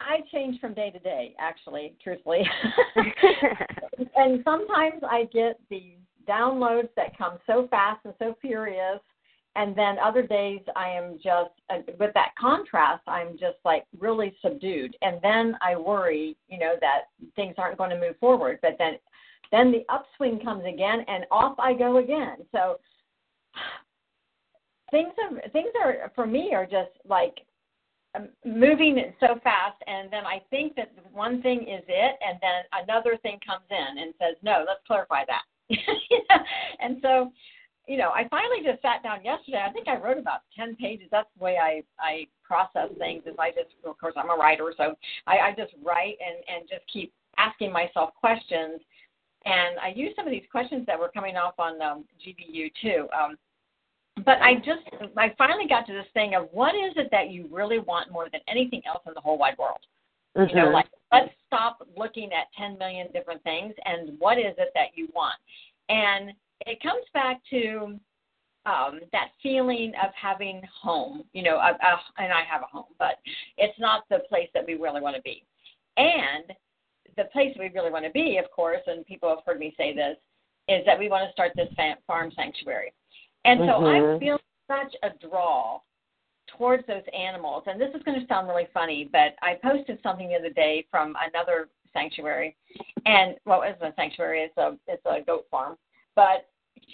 I 0.00 0.20
change 0.32 0.60
from 0.60 0.74
day 0.74 0.90
to 0.90 0.98
day, 0.98 1.34
actually, 1.38 1.94
truthfully. 2.02 2.42
and 4.16 4.42
sometimes 4.44 5.02
I 5.08 5.24
get 5.32 5.58
these 5.70 5.98
downloads 6.28 6.88
that 6.96 7.16
come 7.16 7.38
so 7.46 7.68
fast 7.70 8.00
and 8.04 8.14
so 8.18 8.36
furious, 8.40 9.00
and 9.54 9.76
then 9.76 9.96
other 9.98 10.22
days 10.22 10.60
I 10.76 10.88
am 10.88 11.16
just 11.16 11.50
uh, 11.70 11.78
with 11.98 12.14
that 12.14 12.32
contrast. 12.40 13.02
I'm 13.06 13.32
just 13.32 13.58
like 13.64 13.84
really 13.98 14.34
subdued, 14.42 14.96
and 15.02 15.18
then 15.22 15.56
I 15.60 15.76
worry, 15.76 16.36
you 16.48 16.58
know, 16.58 16.74
that 16.80 17.02
things 17.36 17.54
aren't 17.58 17.78
going 17.78 17.90
to 17.90 18.00
move 18.00 18.16
forward. 18.18 18.58
But 18.62 18.76
then, 18.78 18.94
then 19.50 19.70
the 19.70 19.84
upswing 19.92 20.40
comes 20.42 20.64
again, 20.64 21.04
and 21.06 21.24
off 21.30 21.58
I 21.58 21.74
go 21.74 21.98
again. 21.98 22.38
So 22.50 22.78
things 24.90 25.12
are 25.18 25.48
things 25.50 25.70
are 25.82 26.12
for 26.14 26.26
me 26.26 26.52
are 26.54 26.66
just 26.66 26.92
like 27.08 27.40
um, 28.14 28.28
moving 28.44 29.02
so 29.18 29.40
fast 29.42 29.82
and 29.86 30.12
then 30.12 30.24
i 30.26 30.40
think 30.50 30.76
that 30.76 30.92
one 31.12 31.40
thing 31.40 31.62
is 31.62 31.82
it 31.88 32.18
and 32.20 32.38
then 32.42 32.84
another 32.84 33.16
thing 33.22 33.38
comes 33.44 33.64
in 33.70 34.02
and 34.02 34.12
says 34.18 34.36
no 34.42 34.64
let's 34.68 34.80
clarify 34.86 35.24
that? 35.26 35.42
and 36.80 36.98
so 37.02 37.32
you 37.88 37.96
know 37.96 38.10
i 38.10 38.26
finally 38.28 38.58
just 38.64 38.82
sat 38.82 39.02
down 39.02 39.24
yesterday. 39.24 39.64
I 39.66 39.72
think 39.72 39.88
i 39.88 39.96
wrote 39.96 40.18
about 40.18 40.40
ten 40.56 40.76
pages. 40.76 41.08
That's 41.10 41.28
the 41.38 41.44
way 41.44 41.56
i 41.60 41.82
i 42.00 42.26
process 42.42 42.90
things 42.98 43.22
is 43.26 43.34
i 43.38 43.50
just 43.50 43.70
of 43.84 43.98
course 43.98 44.14
i'm 44.16 44.30
a 44.30 44.36
writer 44.36 44.72
so 44.76 44.94
i 45.26 45.38
i 45.38 45.54
just 45.56 45.72
write 45.82 46.16
and 46.24 46.36
and 46.48 46.68
just 46.68 46.82
keep 46.92 47.12
asking 47.38 47.72
myself 47.72 48.10
questions. 48.14 48.80
And 49.44 49.78
i 49.82 49.92
use 49.94 50.12
some 50.14 50.26
of 50.26 50.30
these 50.30 50.46
questions 50.50 50.86
that 50.86 50.98
were 50.98 51.10
coming 51.12 51.36
off 51.36 51.54
on 51.58 51.80
um, 51.82 52.04
gvu 52.24 52.70
too 52.80 53.08
um, 53.18 53.36
but 54.24 54.40
I 54.42 54.56
just 54.56 54.82
I 55.16 55.34
finally 55.38 55.66
got 55.68 55.86
to 55.86 55.92
this 55.92 56.06
thing 56.12 56.34
of 56.34 56.48
what 56.52 56.74
is 56.74 56.92
it 56.96 57.08
that 57.10 57.30
you 57.30 57.48
really 57.50 57.78
want 57.78 58.12
more 58.12 58.28
than 58.30 58.40
anything 58.46 58.82
else 58.86 59.02
in 59.06 59.14
the 59.14 59.20
whole 59.20 59.38
wide 59.38 59.56
world. 59.58 59.80
You 60.36 60.54
know, 60.54 60.66
Mhm. 60.68 60.72
like 60.72 60.88
let's 61.12 61.34
stop 61.46 61.86
looking 61.96 62.32
at 62.32 62.50
10 62.54 62.78
million 62.78 63.10
different 63.12 63.42
things 63.42 63.74
and 63.84 64.18
what 64.18 64.38
is 64.38 64.56
it 64.58 64.72
that 64.74 64.96
you 64.96 65.08
want? 65.14 65.38
And 65.88 66.34
it 66.66 66.80
comes 66.80 67.04
back 67.12 67.42
to 67.50 68.00
um, 68.64 69.00
that 69.10 69.32
feeling 69.42 69.92
of 69.96 70.14
having 70.14 70.62
home. 70.62 71.28
You 71.32 71.42
know, 71.42 71.56
uh, 71.56 71.76
uh, 71.82 71.98
and 72.18 72.32
I 72.32 72.42
have 72.44 72.62
a 72.62 72.66
home, 72.66 72.94
but 72.98 73.18
it's 73.58 73.78
not 73.78 74.08
the 74.08 74.20
place 74.20 74.48
that 74.54 74.64
we 74.64 74.74
really 74.74 75.00
want 75.00 75.16
to 75.16 75.22
be. 75.22 75.44
And 75.96 76.54
the 77.16 77.24
place 77.24 77.54
we 77.58 77.68
really 77.70 77.90
want 77.90 78.04
to 78.04 78.10
be, 78.12 78.38
of 78.38 78.50
course, 78.50 78.80
and 78.86 79.04
people 79.04 79.28
have 79.28 79.40
heard 79.44 79.58
me 79.58 79.74
say 79.76 79.92
this, 79.94 80.16
is 80.68 80.86
that 80.86 80.98
we 80.98 81.08
want 81.08 81.26
to 81.26 81.32
start 81.32 81.52
this 81.56 81.68
farm 82.06 82.30
sanctuary. 82.32 82.92
And 83.44 83.60
so 83.60 83.80
Mhm. 83.80 84.16
I 84.16 84.18
feel 84.20 84.40
such 84.68 84.94
a 85.02 85.10
draw 85.10 85.80
towards 86.56 86.86
those 86.86 87.02
animals. 87.16 87.64
And 87.66 87.80
this 87.80 87.90
is 87.94 88.02
going 88.02 88.20
to 88.20 88.26
sound 88.26 88.48
really 88.48 88.68
funny, 88.72 89.08
but 89.10 89.34
I 89.42 89.58
posted 89.62 89.98
something 90.02 90.28
the 90.28 90.36
other 90.36 90.50
day 90.50 90.86
from 90.90 91.14
another 91.28 91.68
sanctuary, 91.92 92.56
and 93.04 93.36
well, 93.44 93.62
it's 93.64 93.80
a 93.82 93.92
sanctuary. 93.96 94.40
It's 94.40 94.56
a 94.56 94.76
it's 94.86 95.04
a 95.06 95.24
goat 95.24 95.46
farm, 95.50 95.76
but 96.16 96.48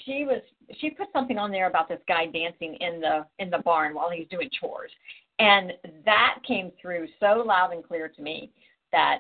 she 0.05 0.25
was 0.25 0.43
she 0.81 0.91
put 0.91 1.09
something 1.13 1.39
on 1.39 1.51
there 1.51 1.69
about 1.69 1.89
this 1.89 2.01
guy 2.09 2.27
dancing 2.27 2.77
in 2.81 3.01
the 3.01 3.27
in 3.39 3.51
the 3.51 3.59
barn 3.59 3.95
while 3.95 4.11
he's 4.11 4.29
doing 4.29 4.51
chores, 4.61 4.91
and 5.39 5.73
that 6.05 6.37
came 6.47 6.73
through 6.81 7.07
so 7.21 7.43
loud 7.47 7.73
and 7.73 7.85
clear 7.85 8.09
to 8.09 8.23
me 8.23 8.51
that 8.93 9.19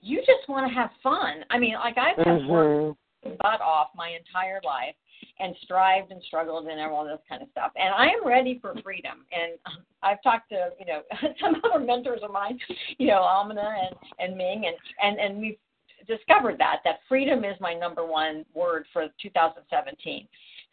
you 0.00 0.18
just 0.18 0.48
want 0.48 0.68
to 0.68 0.74
have 0.74 0.90
fun. 1.02 1.44
I 1.50 1.58
mean, 1.58 1.74
like 1.74 1.96
I've 1.98 2.16
just 2.16 2.48
worked 2.48 2.98
mm-hmm. 3.24 3.30
butt 3.40 3.60
off 3.60 3.88
my 3.96 4.10
entire 4.10 4.60
life 4.64 4.94
and 5.38 5.54
strived 5.62 6.12
and 6.12 6.22
struggled 6.22 6.66
and 6.66 6.80
all 6.80 7.04
this 7.04 7.18
kind 7.28 7.42
of 7.42 7.48
stuff. 7.50 7.72
And 7.76 7.94
I 7.94 8.06
am 8.06 8.26
ready 8.26 8.58
for 8.60 8.74
freedom. 8.82 9.24
And 9.32 9.58
I've 10.02 10.22
talked 10.22 10.50
to, 10.50 10.70
you 10.78 10.86
know, 10.86 11.02
some 11.40 11.56
other 11.64 11.84
mentors 11.84 12.20
of 12.22 12.30
mine, 12.30 12.58
you 12.98 13.08
know, 13.08 13.22
Amina 13.22 13.74
and, 13.86 13.96
and 14.18 14.36
Ming, 14.36 14.64
and, 14.66 14.76
and, 15.02 15.18
and 15.18 15.40
we've 15.40 15.58
discovered 16.06 16.56
that, 16.58 16.80
that 16.84 17.00
freedom 17.08 17.44
is 17.44 17.56
my 17.60 17.74
number 17.74 18.06
one 18.06 18.44
word 18.54 18.86
for 18.92 19.08
2017. 19.20 20.28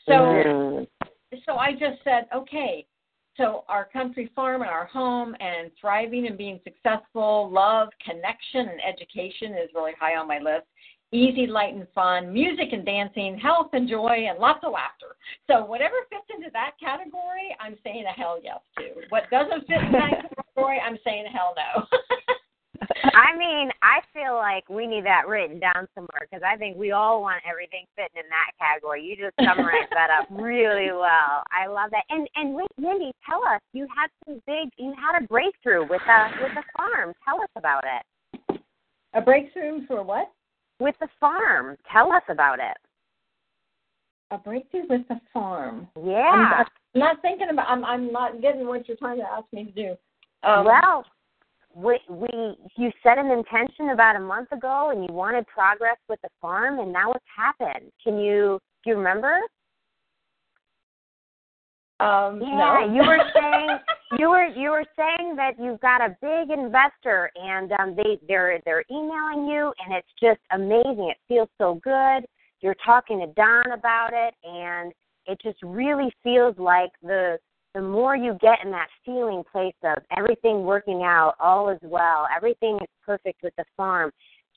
So, 0.05 0.11
Mhm. 0.11 0.87
so 1.45 1.57
I 1.57 1.73
just 1.73 2.03
said, 2.03 2.27
okay, 2.33 2.85
so 3.35 3.63
our 3.67 3.85
country 3.85 4.27
farm 4.35 4.61
and 4.61 4.69
our 4.69 4.85
home 4.85 5.35
and 5.39 5.71
thriving 5.79 6.27
and 6.27 6.37
being 6.37 6.59
successful, 6.63 7.49
love, 7.49 7.89
connection, 8.05 8.69
and 8.69 8.81
education 8.83 9.53
is 9.53 9.69
really 9.73 9.93
high 9.99 10.15
on 10.15 10.27
my 10.27 10.37
list. 10.37 10.67
Easy, 11.13 11.45
light, 11.45 11.75
and 11.75 11.87
fun, 11.93 12.33
music 12.33 12.73
and 12.73 12.83
dancing, 12.83 13.37
health 13.37 13.69
and 13.73 13.87
joy, 13.87 14.25
and 14.27 14.39
lots 14.39 14.63
of 14.63 14.73
laughter. 14.73 15.15
So 15.45 15.63
whatever 15.63 15.93
fits 16.09 16.25
into 16.35 16.49
that 16.53 16.71
category, 16.79 17.55
I'm 17.61 17.77
saying 17.83 18.05
a 18.09 18.11
hell 18.11 18.39
yes 18.43 18.59
to. 18.79 19.05
What 19.09 19.29
doesn't 19.29 19.67
fit 19.67 19.77
in 19.77 19.91
that 19.91 20.25
category, 20.35 20.79
I'm 20.79 20.97
saying 21.05 21.25
a 21.27 21.29
hell 21.29 21.53
no. 21.55 21.85
I 23.13 23.37
mean, 23.37 23.69
I 23.81 24.01
feel 24.11 24.35
like 24.35 24.67
we 24.69 24.87
need 24.87 25.05
that 25.05 25.27
written 25.27 25.59
down 25.59 25.87
somewhere 25.93 26.25
because 26.29 26.41
I 26.43 26.57
think 26.57 26.77
we 26.77 26.91
all 26.91 27.21
want 27.21 27.43
everything 27.49 27.85
fitting 27.95 28.23
in 28.23 28.29
that 28.29 28.51
category. 28.59 29.03
You 29.03 29.15
just 29.15 29.35
summarized 29.37 29.91
that 29.91 30.09
up 30.09 30.27
really 30.31 30.91
well. 30.91 31.43
I 31.51 31.67
love 31.67 31.91
that. 31.91 32.03
And 32.09 32.27
and 32.35 32.55
wait, 32.55 32.67
Wendy, 32.81 33.11
tell 33.29 33.43
us 33.43 33.61
you 33.73 33.87
had 33.95 34.09
some 34.25 34.41
big, 34.47 34.69
you 34.77 34.93
had 34.97 35.21
a 35.21 35.27
breakthrough 35.27 35.81
with 35.83 36.01
a 36.01 36.29
with 36.41 36.57
a 36.57 36.63
farm. 36.75 37.13
Tell 37.23 37.41
us 37.41 37.49
about 37.55 37.83
it. 37.83 38.59
A 39.13 39.21
breakthrough 39.21 39.85
for 39.85 40.03
what? 40.03 40.31
With 40.83 40.95
the 40.99 41.07
farm. 41.17 41.77
Tell 41.89 42.11
us 42.11 42.23
about 42.27 42.59
it. 42.59 42.77
A 44.31 44.37
breakthrough 44.37 44.81
with 44.89 45.07
the 45.07 45.17
farm. 45.33 45.87
Yeah. 46.03 46.57
I'm, 46.59 46.65
I'm 46.93 46.99
not 46.99 47.21
thinking 47.21 47.47
about. 47.49 47.67
I'm 47.69 47.85
I'm 47.85 48.11
not 48.11 48.41
getting 48.41 48.67
what 48.67 48.85
you're 48.89 48.97
trying 48.97 49.17
to 49.19 49.23
ask 49.23 49.45
me 49.53 49.63
to 49.63 49.71
do. 49.71 49.95
Um, 50.45 50.65
well, 50.65 51.05
we, 51.73 51.99
we 52.09 52.27
you 52.75 52.91
set 53.01 53.17
an 53.17 53.31
intention 53.31 53.91
about 53.93 54.17
a 54.17 54.19
month 54.19 54.51
ago, 54.51 54.91
and 54.93 55.05
you 55.07 55.13
wanted 55.13 55.47
progress 55.47 55.95
with 56.09 56.19
the 56.21 56.29
farm, 56.41 56.79
and 56.79 56.91
now 56.91 57.13
it's 57.13 57.23
happened. 57.33 57.89
Can 58.03 58.19
you 58.19 58.59
do 58.83 58.89
you 58.89 58.97
remember? 58.97 59.39
Um, 61.99 62.41
yeah, 62.41 62.85
no. 62.87 62.93
you 62.93 63.01
were 63.07 63.23
saying 63.33 63.79
you 64.17 64.29
were 64.29 64.47
you 64.47 64.71
were 64.71 64.85
saying 64.97 65.35
that 65.35 65.53
you've 65.59 65.79
got 65.79 66.01
a 66.01 66.17
big 66.21 66.57
investor, 66.57 67.31
and 67.35 67.71
um, 67.73 67.95
they 67.95 68.19
they're 68.27 68.59
they're 68.65 68.83
emailing 68.91 69.47
you, 69.47 69.71
and 69.85 69.95
it's 69.95 70.07
just 70.21 70.39
amazing. 70.51 71.11
It 71.11 71.17
feels 71.27 71.49
so 71.57 71.79
good. 71.83 72.25
You're 72.61 72.75
talking 72.85 73.19
to 73.19 73.27
Don 73.27 73.71
about 73.77 74.09
it, 74.13 74.33
and 74.43 74.91
it 75.27 75.39
just 75.41 75.57
really 75.63 76.13
feels 76.23 76.57
like 76.57 76.91
the 77.01 77.37
the 77.73 77.81
more 77.81 78.15
you 78.15 78.37
get 78.39 78.59
in 78.63 78.71
that 78.71 78.89
feeling 79.03 79.43
place 79.51 79.73
of 79.83 79.97
everything 80.15 80.63
working 80.63 81.01
out, 81.03 81.33
all 81.39 81.69
is 81.69 81.79
well, 81.81 82.27
everything 82.35 82.77
is 82.81 82.87
perfect 83.03 83.41
with 83.41 83.55
the 83.57 83.65
farm, 83.75 84.11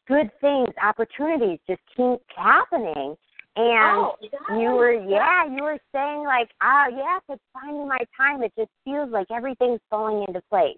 good 0.07 0.31
things, 0.41 0.69
opportunities 0.83 1.59
just 1.67 1.81
keep 1.97 2.21
happening. 2.37 3.17
And 3.57 3.97
Oh, 3.97 4.15
you 4.59 4.71
were, 4.73 4.93
yeah, 4.93 5.47
you 5.47 5.63
were 5.63 5.79
saying 5.95 6.25
like, 6.25 6.51
ah, 6.61 6.87
yes, 6.91 7.23
it's 7.31 7.43
finally 7.55 7.89
my 7.89 8.01
time. 8.17 8.43
It 8.43 8.53
just 8.57 8.71
feels 8.85 9.11
like 9.11 9.29
everything's 9.31 9.81
falling 9.89 10.25
into 10.29 10.43
place. 10.51 10.77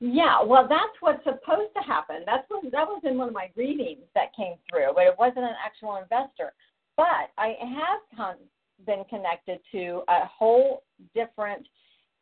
Yeah, 0.00 0.42
well, 0.42 0.66
that's 0.68 0.92
what's 1.00 1.24
supposed 1.24 1.72
to 1.74 1.82
happen. 1.82 2.16
That's 2.26 2.44
what 2.48 2.70
that 2.72 2.86
was 2.86 3.00
in 3.04 3.16
one 3.16 3.28
of 3.28 3.34
my 3.34 3.50
readings 3.56 4.04
that 4.14 4.36
came 4.36 4.56
through, 4.68 4.92
but 4.94 5.04
it 5.04 5.14
wasn't 5.18 5.44
an 5.46 5.54
actual 5.64 5.96
investor. 5.96 6.52
But 6.96 7.30
I 7.38 7.54
have 7.60 8.00
con- 8.16 8.36
been 8.84 9.04
connected 9.08 9.60
to 9.72 10.02
a 10.08 10.26
whole 10.26 10.82
different 11.14 11.66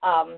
um, 0.03 0.37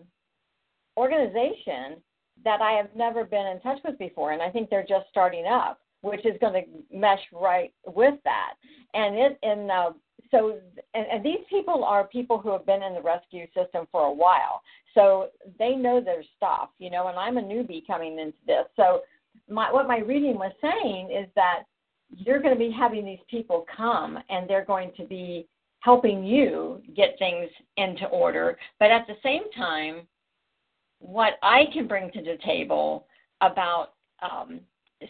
organization 0.96 2.00
that 2.44 2.62
I 2.62 2.72
have 2.72 2.88
never 2.94 3.24
been 3.24 3.46
in 3.46 3.60
touch 3.60 3.78
with 3.84 3.98
before, 3.98 4.32
and 4.32 4.40
I 4.40 4.50
think 4.50 4.70
they're 4.70 4.86
just 4.88 5.06
starting 5.10 5.46
up, 5.46 5.80
which 6.06 6.24
is 6.24 6.36
going 6.40 6.54
to 6.54 6.96
mesh 6.96 7.20
right 7.32 7.72
with 7.86 8.14
that. 8.24 8.54
And 8.94 9.16
it 9.16 9.38
and 9.42 9.70
uh, 9.70 9.90
so 10.30 10.58
and, 10.94 11.06
and 11.12 11.24
these 11.24 11.44
people 11.50 11.84
are 11.84 12.06
people 12.06 12.38
who 12.38 12.52
have 12.52 12.66
been 12.66 12.82
in 12.82 12.94
the 12.94 13.02
rescue 13.02 13.46
system 13.54 13.86
for 13.92 14.06
a 14.06 14.12
while, 14.12 14.62
so 14.94 15.28
they 15.58 15.74
know 15.74 16.00
their 16.00 16.22
stuff, 16.36 16.70
you 16.78 16.90
know. 16.90 17.08
And 17.08 17.18
I'm 17.18 17.38
a 17.38 17.42
newbie 17.42 17.86
coming 17.86 18.18
into 18.18 18.38
this, 18.46 18.66
so 18.76 19.02
my 19.48 19.72
what 19.72 19.86
my 19.86 19.98
reading 19.98 20.36
was 20.36 20.52
saying 20.60 21.10
is 21.10 21.28
that 21.34 21.64
you're 22.16 22.40
going 22.40 22.54
to 22.54 22.58
be 22.58 22.70
having 22.70 23.04
these 23.04 23.18
people 23.28 23.66
come, 23.76 24.18
and 24.30 24.48
they're 24.48 24.64
going 24.64 24.92
to 24.96 25.04
be 25.04 25.46
helping 25.80 26.24
you 26.24 26.82
get 26.96 27.16
things 27.18 27.48
into 27.76 28.06
order, 28.06 28.58
but 28.80 28.90
at 28.90 29.06
the 29.06 29.14
same 29.22 29.42
time, 29.56 30.06
what 30.98 31.34
I 31.42 31.64
can 31.72 31.86
bring 31.86 32.10
to 32.12 32.22
the 32.22 32.38
table 32.44 33.06
about 33.40 33.92
um, 34.20 34.60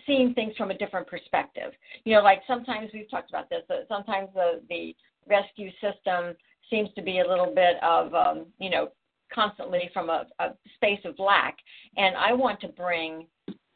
seeing 0.07 0.35
things 0.35 0.55
from 0.57 0.70
a 0.70 0.79
different 0.79 1.07
perspective. 1.07 1.72
You 2.05 2.14
know, 2.14 2.22
like 2.22 2.42
sometimes 2.46 2.90
we've 2.92 3.11
talked 3.11 3.31
about 3.31 3.49
this. 3.51 3.62
That 3.68 3.87
sometimes 3.88 4.29
the 4.35 4.61
the 4.68 4.94
rescue 5.29 5.70
system 5.81 6.35
seems 6.70 6.88
to 6.94 7.03
be 7.03 7.20
a 7.20 7.29
little 7.29 7.53
bit 7.55 7.77
of 7.83 8.14
um, 8.14 8.46
you 8.59 8.70
know 8.70 8.88
constantly 9.33 9.90
from 9.92 10.09
a, 10.09 10.27
a 10.38 10.51
space 10.75 11.01
of 11.05 11.18
lack, 11.18 11.57
and 11.96 12.16
I 12.16 12.33
want 12.33 12.61
to 12.61 12.68
bring 12.68 13.27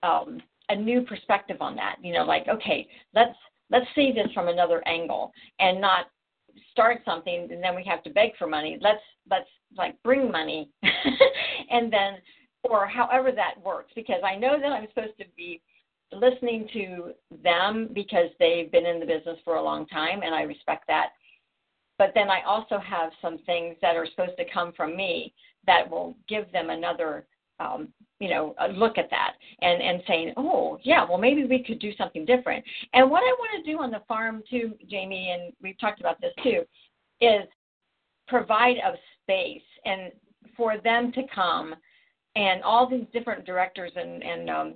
um, 0.02 0.40
a 0.68 0.76
new 0.76 1.02
perspective 1.02 1.58
on 1.60 1.76
that. 1.76 1.96
You 2.02 2.14
know, 2.14 2.24
like 2.24 2.48
okay, 2.48 2.88
let's 3.14 3.36
let's 3.70 3.86
see 3.94 4.12
this 4.12 4.32
from 4.34 4.48
another 4.48 4.86
angle 4.86 5.32
and 5.58 5.80
not 5.80 6.06
start 6.72 7.00
something 7.04 7.48
and 7.50 7.62
then 7.62 7.74
we 7.76 7.84
have 7.84 8.02
to 8.02 8.10
beg 8.10 8.30
for 8.36 8.46
money. 8.46 8.78
Let's 8.80 9.02
let's 9.30 9.48
like 9.76 10.00
bring 10.02 10.30
money 10.30 10.68
and 11.70 11.92
then 11.92 12.14
or 12.64 12.86
however 12.86 13.32
that 13.32 13.54
works 13.64 13.92
because 13.94 14.20
I 14.24 14.36
know 14.36 14.58
that 14.60 14.72
I'm 14.72 14.86
supposed 14.88 15.16
to 15.18 15.24
be 15.36 15.62
listening 16.12 16.68
to 16.72 17.12
them 17.42 17.88
because 17.92 18.30
they've 18.38 18.70
been 18.70 18.86
in 18.86 19.00
the 19.00 19.06
business 19.06 19.38
for 19.44 19.56
a 19.56 19.62
long 19.62 19.86
time 19.86 20.22
and 20.22 20.34
I 20.34 20.42
respect 20.42 20.84
that. 20.88 21.10
But 21.98 22.12
then 22.14 22.30
I 22.30 22.42
also 22.46 22.78
have 22.78 23.10
some 23.20 23.38
things 23.46 23.76
that 23.82 23.96
are 23.96 24.06
supposed 24.06 24.36
to 24.38 24.44
come 24.52 24.72
from 24.72 24.96
me 24.96 25.34
that 25.66 25.88
will 25.88 26.16
give 26.28 26.50
them 26.52 26.70
another 26.70 27.26
um, 27.60 27.88
you 28.18 28.28
know, 28.28 28.54
look 28.74 28.98
at 28.98 29.10
that 29.10 29.34
and 29.62 29.82
and 29.82 30.02
saying, 30.06 30.34
oh 30.36 30.78
yeah, 30.82 31.04
well 31.08 31.18
maybe 31.18 31.44
we 31.44 31.62
could 31.62 31.78
do 31.78 31.92
something 31.96 32.24
different. 32.24 32.64
And 32.92 33.10
what 33.10 33.22
I 33.22 33.32
want 33.38 33.64
to 33.64 33.70
do 33.70 33.78
on 33.78 33.90
the 33.90 34.02
farm 34.08 34.42
too, 34.48 34.74
Jamie, 34.88 35.30
and 35.30 35.52
we've 35.62 35.78
talked 35.78 36.00
about 36.00 36.20
this 36.20 36.32
too, 36.42 36.62
is 37.20 37.46
provide 38.28 38.76
a 38.76 38.94
space 39.22 39.62
and 39.84 40.12
for 40.56 40.78
them 40.78 41.12
to 41.12 41.22
come 41.34 41.74
and 42.36 42.62
all 42.62 42.88
these 42.88 43.06
different 43.12 43.44
directors 43.44 43.92
and 43.96 44.22
and 44.22 44.50
um, 44.50 44.74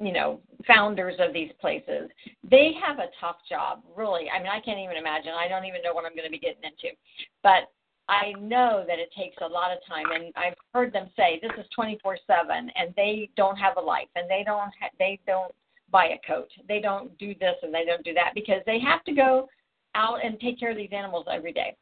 you 0.00 0.12
know 0.12 0.40
founders 0.66 1.16
of 1.18 1.32
these 1.32 1.50
places 1.60 2.08
they 2.50 2.72
have 2.84 2.98
a 2.98 3.08
tough 3.20 3.36
job 3.48 3.82
really 3.96 4.28
i 4.34 4.38
mean 4.38 4.48
i 4.48 4.60
can't 4.60 4.78
even 4.78 4.96
imagine 4.96 5.32
i 5.32 5.46
don't 5.46 5.64
even 5.64 5.82
know 5.82 5.92
what 5.92 6.04
i'm 6.04 6.16
going 6.16 6.24
to 6.24 6.30
be 6.30 6.38
getting 6.38 6.62
into 6.64 6.94
but 7.42 7.70
I 8.10 8.32
know 8.40 8.84
that 8.88 8.98
it 8.98 9.08
takes 9.16 9.36
a 9.40 9.46
lot 9.46 9.70
of 9.70 9.78
time, 9.86 10.10
and 10.10 10.34
I've 10.34 10.56
heard 10.74 10.92
them 10.92 11.08
say 11.16 11.38
this 11.40 11.52
is 11.56 11.66
24/7, 11.78 12.68
and 12.74 12.92
they 12.96 13.30
don't 13.36 13.56
have 13.56 13.76
a 13.76 13.80
life, 13.80 14.08
and 14.16 14.28
they 14.28 14.42
don't 14.44 14.72
ha- 14.80 14.90
they 14.98 15.20
don't 15.28 15.54
buy 15.92 16.06
a 16.06 16.18
coat, 16.26 16.50
they 16.66 16.80
don't 16.80 17.16
do 17.18 17.36
this, 17.36 17.54
and 17.62 17.72
they 17.72 17.84
don't 17.84 18.02
do 18.02 18.12
that 18.14 18.32
because 18.34 18.62
they 18.66 18.80
have 18.80 19.04
to 19.04 19.12
go 19.12 19.48
out 19.94 20.24
and 20.24 20.40
take 20.40 20.58
care 20.58 20.72
of 20.72 20.76
these 20.76 20.92
animals 20.92 21.26
every 21.30 21.52
day. 21.52 21.76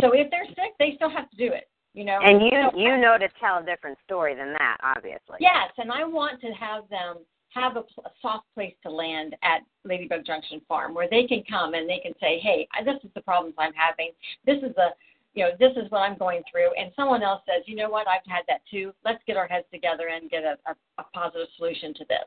So 0.00 0.12
if 0.12 0.30
they're 0.30 0.46
sick, 0.48 0.72
they 0.78 0.94
still 0.96 1.10
have 1.10 1.30
to 1.30 1.36
do 1.36 1.52
it. 1.52 1.68
You 1.92 2.04
know. 2.04 2.18
And 2.22 2.40
you 2.40 2.82
you 2.82 2.96
know 2.96 3.18
to 3.18 3.28
tell 3.38 3.58
a 3.58 3.64
different 3.64 3.98
story 4.04 4.34
than 4.34 4.54
that, 4.54 4.78
obviously. 4.82 5.36
Yes, 5.40 5.70
and 5.76 5.92
I 5.92 6.04
want 6.04 6.40
to 6.40 6.48
have 6.52 6.88
them 6.88 7.18
have 7.54 7.76
a, 7.76 7.80
a 7.80 8.10
soft 8.20 8.46
place 8.54 8.74
to 8.82 8.90
land 8.90 9.36
at 9.42 9.60
Ladybug 9.84 10.24
Junction 10.24 10.60
Farm 10.66 10.94
where 10.94 11.08
they 11.08 11.26
can 11.26 11.42
come 11.48 11.74
and 11.74 11.88
they 11.88 11.98
can 11.98 12.12
say, 12.20 12.38
"Hey, 12.38 12.66
this 12.84 12.96
is 13.04 13.10
the 13.14 13.22
problems 13.22 13.54
I'm 13.58 13.74
having. 13.74 14.10
This 14.44 14.58
is 14.62 14.74
the 14.74 14.90
you 15.34 15.44
know, 15.44 15.50
this 15.58 15.72
is 15.76 15.90
what 15.90 15.98
I'm 16.00 16.16
going 16.16 16.42
through, 16.50 16.70
and 16.78 16.92
someone 16.94 17.22
else 17.22 17.42
says, 17.44 17.64
you 17.66 17.74
know 17.74 17.90
what, 17.90 18.06
I've 18.06 18.24
had 18.26 18.44
that 18.48 18.60
too. 18.70 18.92
Let's 19.04 19.22
get 19.26 19.36
our 19.36 19.48
heads 19.48 19.66
together 19.72 20.08
and 20.08 20.30
get 20.30 20.44
a, 20.44 20.56
a, 20.70 20.74
a 20.98 21.04
positive 21.12 21.48
solution 21.56 21.92
to 21.94 22.04
this. 22.08 22.24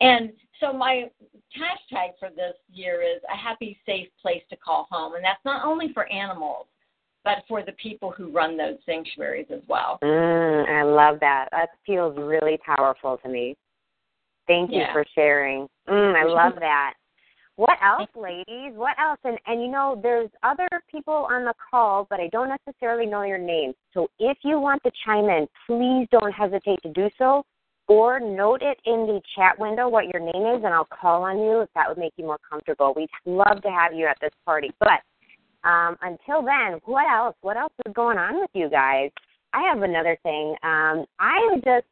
And 0.00 0.32
so 0.60 0.72
my 0.72 1.10
hashtag 1.58 2.10
for 2.20 2.28
this 2.30 2.54
year 2.72 3.02
is 3.02 3.20
a 3.32 3.36
happy, 3.36 3.76
safe 3.84 4.08
place 4.22 4.42
to 4.50 4.56
call 4.56 4.86
home, 4.90 5.14
and 5.14 5.24
that's 5.24 5.44
not 5.44 5.64
only 5.64 5.92
for 5.92 6.10
animals, 6.10 6.66
but 7.24 7.38
for 7.48 7.64
the 7.64 7.72
people 7.72 8.12
who 8.12 8.30
run 8.30 8.56
those 8.56 8.76
sanctuaries 8.86 9.46
as 9.52 9.62
well. 9.66 9.98
Mm, 10.04 10.68
I 10.68 10.84
love 10.84 11.18
that. 11.20 11.48
That 11.50 11.70
feels 11.84 12.16
really 12.16 12.58
powerful 12.64 13.18
to 13.24 13.28
me. 13.28 13.56
Thank 14.46 14.70
you 14.70 14.80
Yeah. 14.80 14.92
for 14.92 15.04
sharing. 15.14 15.68
Mm, 15.88 16.16
I 16.16 16.24
love 16.24 16.54
that. 16.60 16.94
What 17.56 17.78
else, 17.82 18.10
ladies? 18.14 18.74
What 18.74 18.98
else? 18.98 19.18
And 19.24 19.38
and 19.46 19.62
you 19.62 19.68
know, 19.68 19.98
there's 20.02 20.30
other 20.42 20.68
people 20.90 21.26
on 21.30 21.44
the 21.44 21.54
call, 21.70 22.06
but 22.10 22.20
I 22.20 22.28
don't 22.28 22.50
necessarily 22.50 23.06
know 23.06 23.22
your 23.22 23.38
names. 23.38 23.74
So 23.94 24.08
if 24.18 24.36
you 24.42 24.60
want 24.60 24.82
to 24.84 24.90
chime 25.04 25.30
in, 25.30 25.48
please 25.66 26.06
don't 26.10 26.32
hesitate 26.32 26.82
to 26.82 26.90
do 26.90 27.08
so, 27.16 27.44
or 27.88 28.20
note 28.20 28.60
it 28.60 28.78
in 28.84 29.06
the 29.06 29.22
chat 29.34 29.58
window 29.58 29.88
what 29.88 30.04
your 30.06 30.20
name 30.20 30.44
is, 30.54 30.64
and 30.64 30.74
I'll 30.74 30.84
call 30.84 31.22
on 31.22 31.38
you 31.38 31.62
if 31.62 31.70
that 31.74 31.88
would 31.88 31.98
make 31.98 32.12
you 32.18 32.26
more 32.26 32.38
comfortable. 32.48 32.92
We'd 32.94 33.08
love 33.24 33.62
to 33.62 33.70
have 33.70 33.94
you 33.94 34.06
at 34.06 34.18
this 34.20 34.32
party. 34.44 34.70
But 34.78 35.00
um, 35.66 35.96
until 36.02 36.42
then, 36.42 36.78
what 36.84 37.10
else? 37.10 37.36
What 37.40 37.56
else 37.56 37.72
is 37.86 37.92
going 37.94 38.18
on 38.18 38.38
with 38.38 38.50
you 38.52 38.68
guys? 38.68 39.10
I 39.54 39.62
have 39.62 39.80
another 39.80 40.18
thing. 40.22 40.54
Um, 40.62 41.06
I'm 41.18 41.62
just 41.64 41.86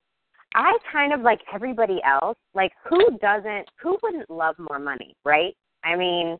I 0.55 0.77
kind 0.91 1.13
of 1.13 1.21
like 1.21 1.41
everybody 1.53 2.01
else. 2.05 2.37
Like, 2.55 2.73
who 2.89 3.19
doesn't? 3.21 3.69
Who 3.83 3.99
wouldn't 4.03 4.31
love 4.31 4.57
more 4.59 4.79
money, 4.79 5.15
right? 5.25 5.55
I 5.85 5.97
mean, 5.97 6.39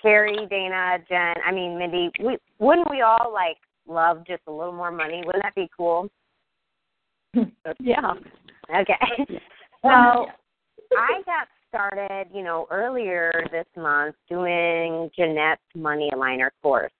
Carrie, 0.00 0.46
Dana, 0.48 0.98
Jen. 1.08 1.34
I 1.46 1.52
mean, 1.52 1.78
Mindy. 1.78 2.10
We 2.20 2.38
wouldn't 2.58 2.90
we 2.90 3.02
all 3.02 3.32
like 3.32 3.56
love 3.86 4.24
just 4.26 4.42
a 4.46 4.52
little 4.52 4.72
more 4.72 4.92
money? 4.92 5.22
Wouldn't 5.24 5.42
that 5.42 5.54
be 5.54 5.68
cool? 5.76 6.08
yeah. 7.80 8.12
Okay. 8.74 9.40
So 9.84 9.88
I 10.96 11.22
got 11.26 11.48
started, 11.68 12.28
you 12.32 12.44
know, 12.44 12.68
earlier 12.70 13.32
this 13.50 13.66
month 13.76 14.14
doing 14.28 15.10
Jeannette's 15.16 15.60
Money 15.74 16.08
Aligner 16.14 16.50
course. 16.62 16.92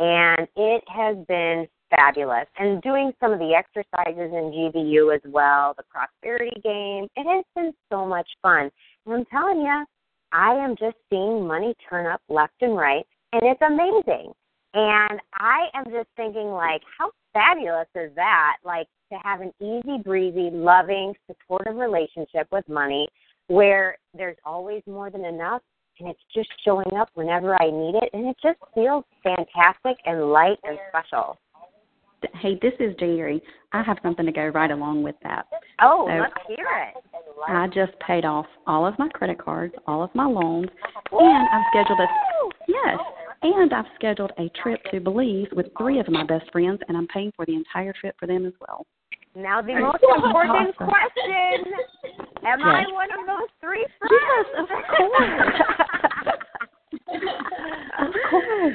And 0.00 0.48
it 0.56 0.82
has 0.88 1.16
been 1.28 1.68
fabulous. 1.96 2.46
And 2.58 2.82
doing 2.82 3.12
some 3.20 3.32
of 3.32 3.38
the 3.38 3.54
exercises 3.54 4.30
in 4.32 4.52
GVU 4.52 5.14
as 5.14 5.22
well, 5.24 5.74
the 5.76 5.84
prosperity 5.84 6.60
game, 6.62 7.08
it 7.16 7.26
has 7.26 7.44
been 7.54 7.72
so 7.90 8.06
much 8.06 8.28
fun. 8.42 8.70
And 9.06 9.14
I'm 9.14 9.24
telling 9.26 9.60
you, 9.60 9.84
I 10.32 10.52
am 10.54 10.76
just 10.76 10.96
seeing 11.10 11.46
money 11.46 11.74
turn 11.88 12.06
up 12.06 12.20
left 12.28 12.54
and 12.60 12.76
right, 12.76 13.06
and 13.32 13.42
it's 13.44 13.62
amazing. 13.62 14.32
And 14.74 15.20
I 15.34 15.68
am 15.74 15.84
just 15.86 16.08
thinking, 16.16 16.48
like, 16.48 16.82
how 16.98 17.10
fabulous 17.32 17.88
is 17.94 18.10
that? 18.16 18.56
Like, 18.64 18.86
to 19.12 19.18
have 19.22 19.40
an 19.40 19.52
easy 19.60 20.02
breezy, 20.02 20.50
loving, 20.52 21.14
supportive 21.26 21.76
relationship 21.76 22.48
with 22.50 22.68
money 22.68 23.08
where 23.46 23.96
there's 24.14 24.36
always 24.44 24.82
more 24.86 25.10
than 25.10 25.24
enough 25.24 25.62
and 25.98 26.08
it's 26.08 26.20
just 26.34 26.48
showing 26.64 26.92
up 26.98 27.08
whenever 27.14 27.60
I 27.60 27.70
need 27.70 27.94
it 27.94 28.10
and 28.12 28.26
it 28.26 28.36
just 28.42 28.58
feels 28.74 29.04
fantastic 29.22 29.96
and 30.04 30.30
light 30.30 30.58
and 30.64 30.78
special. 30.90 31.38
Hey, 32.34 32.58
this 32.62 32.72
is 32.80 32.94
Jerry. 32.98 33.42
I 33.72 33.82
have 33.82 33.98
something 34.02 34.24
to 34.26 34.32
go 34.32 34.46
right 34.48 34.70
along 34.70 35.02
with 35.02 35.16
that. 35.22 35.46
Oh, 35.80 36.06
So- 36.08 36.14
let's 36.20 36.34
hear 36.48 36.66
it. 36.66 36.94
I 37.48 37.66
just 37.68 37.98
paid 38.00 38.24
off 38.24 38.46
all 38.66 38.86
of 38.86 38.98
my 38.98 39.08
credit 39.10 39.38
cards, 39.38 39.74
all 39.86 40.02
of 40.02 40.14
my 40.14 40.24
loans, 40.24 40.68
and 41.12 41.48
I've 41.52 41.64
scheduled 41.70 42.00
a 42.00 42.06
yes, 42.66 42.98
and 43.42 43.72
I've 43.72 43.84
scheduled 43.94 44.32
a 44.38 44.48
trip 44.60 44.82
to 44.90 45.00
Belize 45.00 45.46
with 45.52 45.66
three 45.78 45.98
of 46.00 46.08
my 46.08 46.24
best 46.24 46.50
friends, 46.50 46.80
and 46.88 46.96
I'm 46.96 47.06
paying 47.08 47.32
for 47.36 47.44
the 47.44 47.54
entire 47.54 47.92
trip 47.92 48.16
for 48.18 48.26
them 48.26 48.46
as 48.46 48.54
well. 48.60 48.86
Now 49.34 49.60
the 49.60 49.74
most 49.74 50.02
important 50.02 50.74
Awesome. 50.80 50.88
question. 50.88 51.74
Am 52.46 52.62
I 52.62 52.84
one 52.90 53.10
of 53.12 53.26
those 53.26 53.50
three 53.60 53.84
friends? 53.98 54.12
Yes, 54.12 54.46
of 54.58 54.66
Of 58.08 58.14
course. 58.30 58.74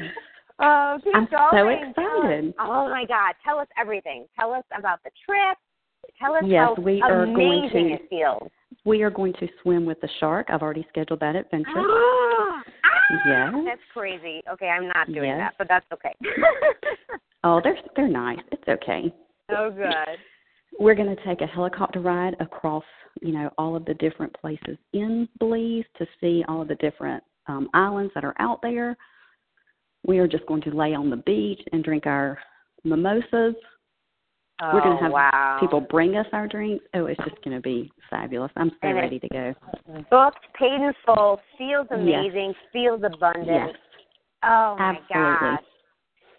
Oh, 0.62 0.98
I'm 1.16 1.28
going. 1.28 1.48
so 1.52 1.68
excited. 1.70 2.54
Oh 2.60 2.90
my 2.90 3.06
God! 3.08 3.34
Tell 3.44 3.58
us 3.60 3.68
everything. 3.80 4.26
Tell 4.40 4.54
us 4.54 4.64
about 4.78 5.00
the 5.04 5.10
trip. 5.26 5.58
Tell 6.20 6.34
us 6.36 6.44
Yes, 6.46 6.70
how 6.76 6.82
we 6.82 7.02
are 7.02 7.26
going 7.26 7.66
amazing 7.66 7.88
to- 7.90 7.94
it 7.96 8.10
feels. 8.10 8.50
We 8.86 9.04
are 9.04 9.10
going 9.12 9.34
to 9.34 9.48
swim 9.62 9.86
with 9.86 10.00
the 10.02 10.10
shark. 10.20 10.48
I've 10.50 10.62
already 10.62 10.86
scheduled 10.90 11.20
that 11.22 11.36
adventure. 11.36 11.70
Ah, 12.84 13.20
yes. 13.28 13.54
That's 13.66 13.82
crazy. 13.94 14.42
Okay, 14.52 14.68
I'm 14.68 14.88
not 14.88 15.08
doing 15.08 15.30
Yes. 15.30 15.38
that, 15.40 15.54
but 15.58 15.68
that's 15.68 15.86
okay. 15.94 16.14
Oh, 17.44 17.60
they're 17.64 17.78
they're 17.96 18.08
nice. 18.08 18.38
It's 18.52 18.68
okay. 18.68 19.12
oh, 19.50 19.72
good. 19.72 20.18
We're 20.80 20.94
going 20.96 21.14
to 21.16 21.24
take 21.26 21.42
a 21.42 21.48
helicopter 21.48 22.00
ride 22.00 22.36
across, 22.40 22.84
you 23.22 23.32
know, 23.34 23.50
all 23.58 23.76
of 23.76 23.84
the 23.86 23.96
different 23.96 24.32
places 24.40 24.78
in 24.94 25.28
Belize 25.40 25.84
to 25.98 26.06
see 26.20 26.44
all 26.48 26.62
of 26.62 26.68
the 26.68 26.76
different 26.76 27.24
um, 27.48 27.68
islands 27.74 28.12
that 28.16 28.24
are 28.24 28.36
out 28.40 28.62
there. 28.62 28.96
We 30.06 30.20
are 30.20 30.28
just 30.28 30.46
going 30.46 30.62
to 30.64 30.72
lay 30.72 30.94
on 30.94 31.10
the 31.10 31.18
beach 31.18 31.62
and 31.74 31.84
drink 31.84 32.06
our 32.06 32.40
mimosas. 32.84 33.56
Oh, 34.64 34.72
We're 34.74 34.82
going 34.82 34.98
to 34.98 35.04
have 35.04 35.12
wow. 35.12 35.58
people 35.60 35.82
bring 35.82 36.16
us 36.18 36.28
our 36.34 36.48
drinks. 36.48 36.86
Oh, 36.94 37.06
it's 37.06 37.24
just 37.24 37.42
going 37.44 37.56
to 37.56 37.62
be 37.62 37.92
fabulous. 38.10 38.52
I'm 38.56 38.70
so 38.70 38.88
And 38.88 38.96
ready 38.98 39.20
to 39.20 39.28
go. 39.30 39.54
booked, 40.10 40.46
paid 40.58 40.74
in 40.74 40.94
full, 41.06 41.40
feels 41.58 41.88
Yes. 41.90 42.00
amazing, 42.00 42.54
feels 42.72 43.02
abundant. 43.04 43.48
Yes. 43.48 43.76
Oh 44.44 44.76
my 44.78 45.00
Absolutely. 45.10 45.48
gosh. 45.50 45.64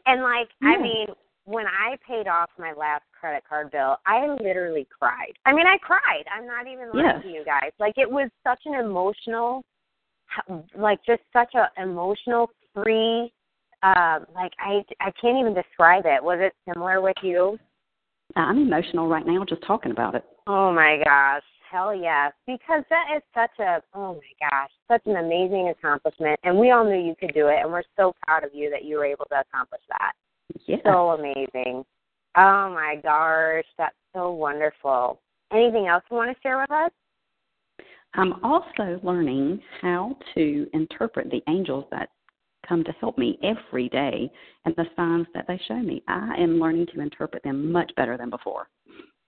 And 0.06 0.22
like, 0.22 0.48
I 0.62 0.76
mean, 0.80 1.06
when 1.44 1.66
I 1.66 1.96
paid 2.06 2.26
off 2.28 2.50
my 2.58 2.72
last 2.72 3.04
credit 3.18 3.44
card 3.48 3.70
bill, 3.70 3.96
I 4.06 4.26
literally 4.40 4.86
cried. 4.96 5.32
I 5.46 5.52
mean, 5.52 5.66
I 5.66 5.78
cried. 5.78 6.24
I'm 6.32 6.46
not 6.46 6.66
even 6.66 6.90
lying 6.90 7.04
Yes. 7.04 7.22
to 7.22 7.28
you 7.28 7.44
guys. 7.44 7.70
Like, 7.78 7.94
it 7.96 8.10
was 8.10 8.28
such 8.44 8.60
an 8.66 8.74
emotional, 8.74 9.64
like, 10.76 11.04
just 11.04 11.22
such 11.32 11.54
a 11.54 11.70
emotional, 11.80 12.50
free. 12.74 13.32
Um, 13.82 14.26
like 14.34 14.52
I, 14.60 14.84
I 15.00 15.10
can't 15.20 15.38
even 15.38 15.54
describe 15.54 16.04
it. 16.06 16.22
Was 16.22 16.38
it 16.40 16.52
similar 16.68 17.00
with 17.00 17.16
you? 17.22 17.58
I'm 18.36 18.58
emotional 18.58 19.08
right 19.08 19.26
now 19.26 19.44
just 19.44 19.64
talking 19.66 19.90
about 19.90 20.14
it. 20.14 20.24
Oh 20.46 20.72
my 20.72 20.98
gosh. 21.04 21.42
Hell 21.70 21.94
yes. 21.94 22.32
Because 22.46 22.84
that 22.90 23.06
is 23.16 23.22
such 23.34 23.58
a 23.58 23.82
oh 23.94 24.14
my 24.14 24.48
gosh, 24.50 24.70
such 24.88 25.02
an 25.06 25.16
amazing 25.16 25.70
accomplishment. 25.70 26.38
And 26.44 26.58
we 26.58 26.70
all 26.70 26.84
knew 26.84 26.98
you 26.98 27.14
could 27.18 27.34
do 27.34 27.48
it 27.48 27.58
and 27.60 27.72
we're 27.72 27.82
so 27.96 28.14
proud 28.24 28.44
of 28.44 28.50
you 28.54 28.70
that 28.70 28.84
you 28.84 28.96
were 28.96 29.04
able 29.04 29.26
to 29.32 29.40
accomplish 29.40 29.82
that. 29.88 30.12
Yeah. 30.66 30.76
So 30.84 31.10
amazing. 31.10 31.84
Oh 32.36 32.70
my 32.70 32.96
gosh, 33.02 33.64
that's 33.78 33.96
so 34.14 34.32
wonderful. 34.32 35.20
Anything 35.52 35.88
else 35.88 36.04
you 36.10 36.16
want 36.16 36.34
to 36.34 36.40
share 36.42 36.58
with 36.58 36.70
us? 36.70 36.90
I'm 38.14 38.34
also 38.44 39.00
learning 39.02 39.60
how 39.80 40.16
to 40.34 40.66
interpret 40.74 41.30
the 41.30 41.42
angels 41.48 41.86
that 41.90 42.10
come 42.66 42.84
to 42.84 42.92
help 43.00 43.18
me 43.18 43.38
every 43.42 43.88
day 43.88 44.30
and 44.64 44.74
the 44.76 44.84
signs 44.96 45.26
that 45.34 45.46
they 45.48 45.60
show 45.68 45.78
me. 45.78 46.02
I 46.08 46.34
am 46.38 46.58
learning 46.58 46.86
to 46.94 47.00
interpret 47.00 47.42
them 47.42 47.70
much 47.72 47.90
better 47.96 48.16
than 48.16 48.30
before. 48.30 48.68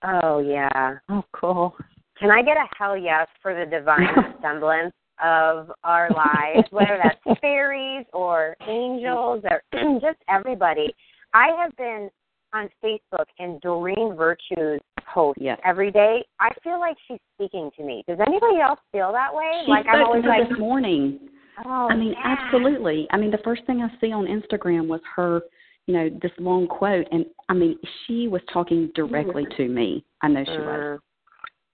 Oh 0.03 0.39
yeah. 0.39 0.95
Oh, 1.09 1.23
cool. 1.33 1.75
Can 2.19 2.31
I 2.31 2.41
get 2.41 2.57
a 2.57 2.65
hell 2.77 2.97
yes 2.97 3.27
for 3.41 3.53
the 3.53 3.69
divine 3.69 4.07
semblance 4.41 4.93
of 5.23 5.71
our 5.83 6.09
lives, 6.11 6.67
whether 6.71 6.99
that's 7.01 7.39
fairies 7.41 8.05
or 8.13 8.55
angels 8.67 9.43
or 9.49 9.61
just 10.01 10.17
everybody? 10.29 10.93
I 11.33 11.49
have 11.61 11.75
been 11.75 12.09
on 12.53 12.69
Facebook 12.83 13.25
and 13.39 13.59
Doreen 13.61 14.15
Virtue's 14.15 14.79
post 15.13 15.39
Yes. 15.41 15.59
every 15.65 15.91
day. 15.91 16.23
I 16.39 16.49
feel 16.63 16.79
like 16.79 16.95
she's 17.07 17.19
speaking 17.35 17.69
to 17.77 17.83
me. 17.83 18.03
Does 18.07 18.19
anybody 18.25 18.59
else 18.61 18.79
feel 18.91 19.11
that 19.11 19.33
way? 19.33 19.63
She 19.65 19.71
like 19.71 19.85
I'm 19.91 20.05
always 20.05 20.23
like, 20.25 20.47
this 20.47 20.57
morning. 20.57 21.19
Oh, 21.65 21.87
I 21.89 21.95
mean, 21.95 22.13
yeah. 22.13 22.35
absolutely. 22.39 23.07
I 23.11 23.17
mean, 23.17 23.31
the 23.31 23.39
first 23.43 23.65
thing 23.65 23.81
I 23.81 23.89
see 24.01 24.11
on 24.11 24.25
Instagram 24.25 24.87
was 24.87 25.01
her, 25.15 25.41
you 25.87 25.93
know, 25.93 26.09
this 26.21 26.31
long 26.39 26.67
quote, 26.67 27.07
and 27.11 27.25
I 27.49 27.53
mean, 27.53 27.77
she 28.05 28.27
was 28.27 28.41
talking 28.51 28.91
directly 28.95 29.45
to 29.57 29.67
me. 29.67 30.03
I 30.21 30.27
know 30.27 30.43
she 30.43 30.51
was. 30.51 30.99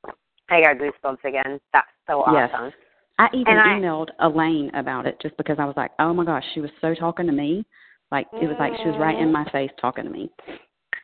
Mm. 0.05 0.13
I 0.49 0.61
got 0.61 0.77
goosebumps 0.77 1.23
again. 1.23 1.59
That's 1.71 1.87
so 2.07 2.23
awesome. 2.23 2.65
Yes. 2.65 2.73
I 3.19 3.27
even 3.33 3.57
I- 3.57 3.79
emailed 3.79 4.09
Elaine 4.19 4.69
about 4.73 5.05
it 5.05 5.17
just 5.21 5.37
because 5.37 5.57
I 5.59 5.65
was 5.65 5.75
like, 5.77 5.91
oh 5.99 6.13
my 6.13 6.25
gosh, 6.25 6.43
she 6.53 6.59
was 6.59 6.71
so 6.81 6.93
talking 6.93 7.27
to 7.27 7.31
me. 7.31 7.65
Like 8.11 8.27
it 8.33 8.47
was 8.47 8.57
like 8.59 8.73
she 8.83 8.89
was 8.89 8.99
right 8.99 9.17
in 9.17 9.31
my 9.31 9.45
face 9.51 9.71
talking 9.79 10.03
to 10.03 10.09
me. 10.09 10.29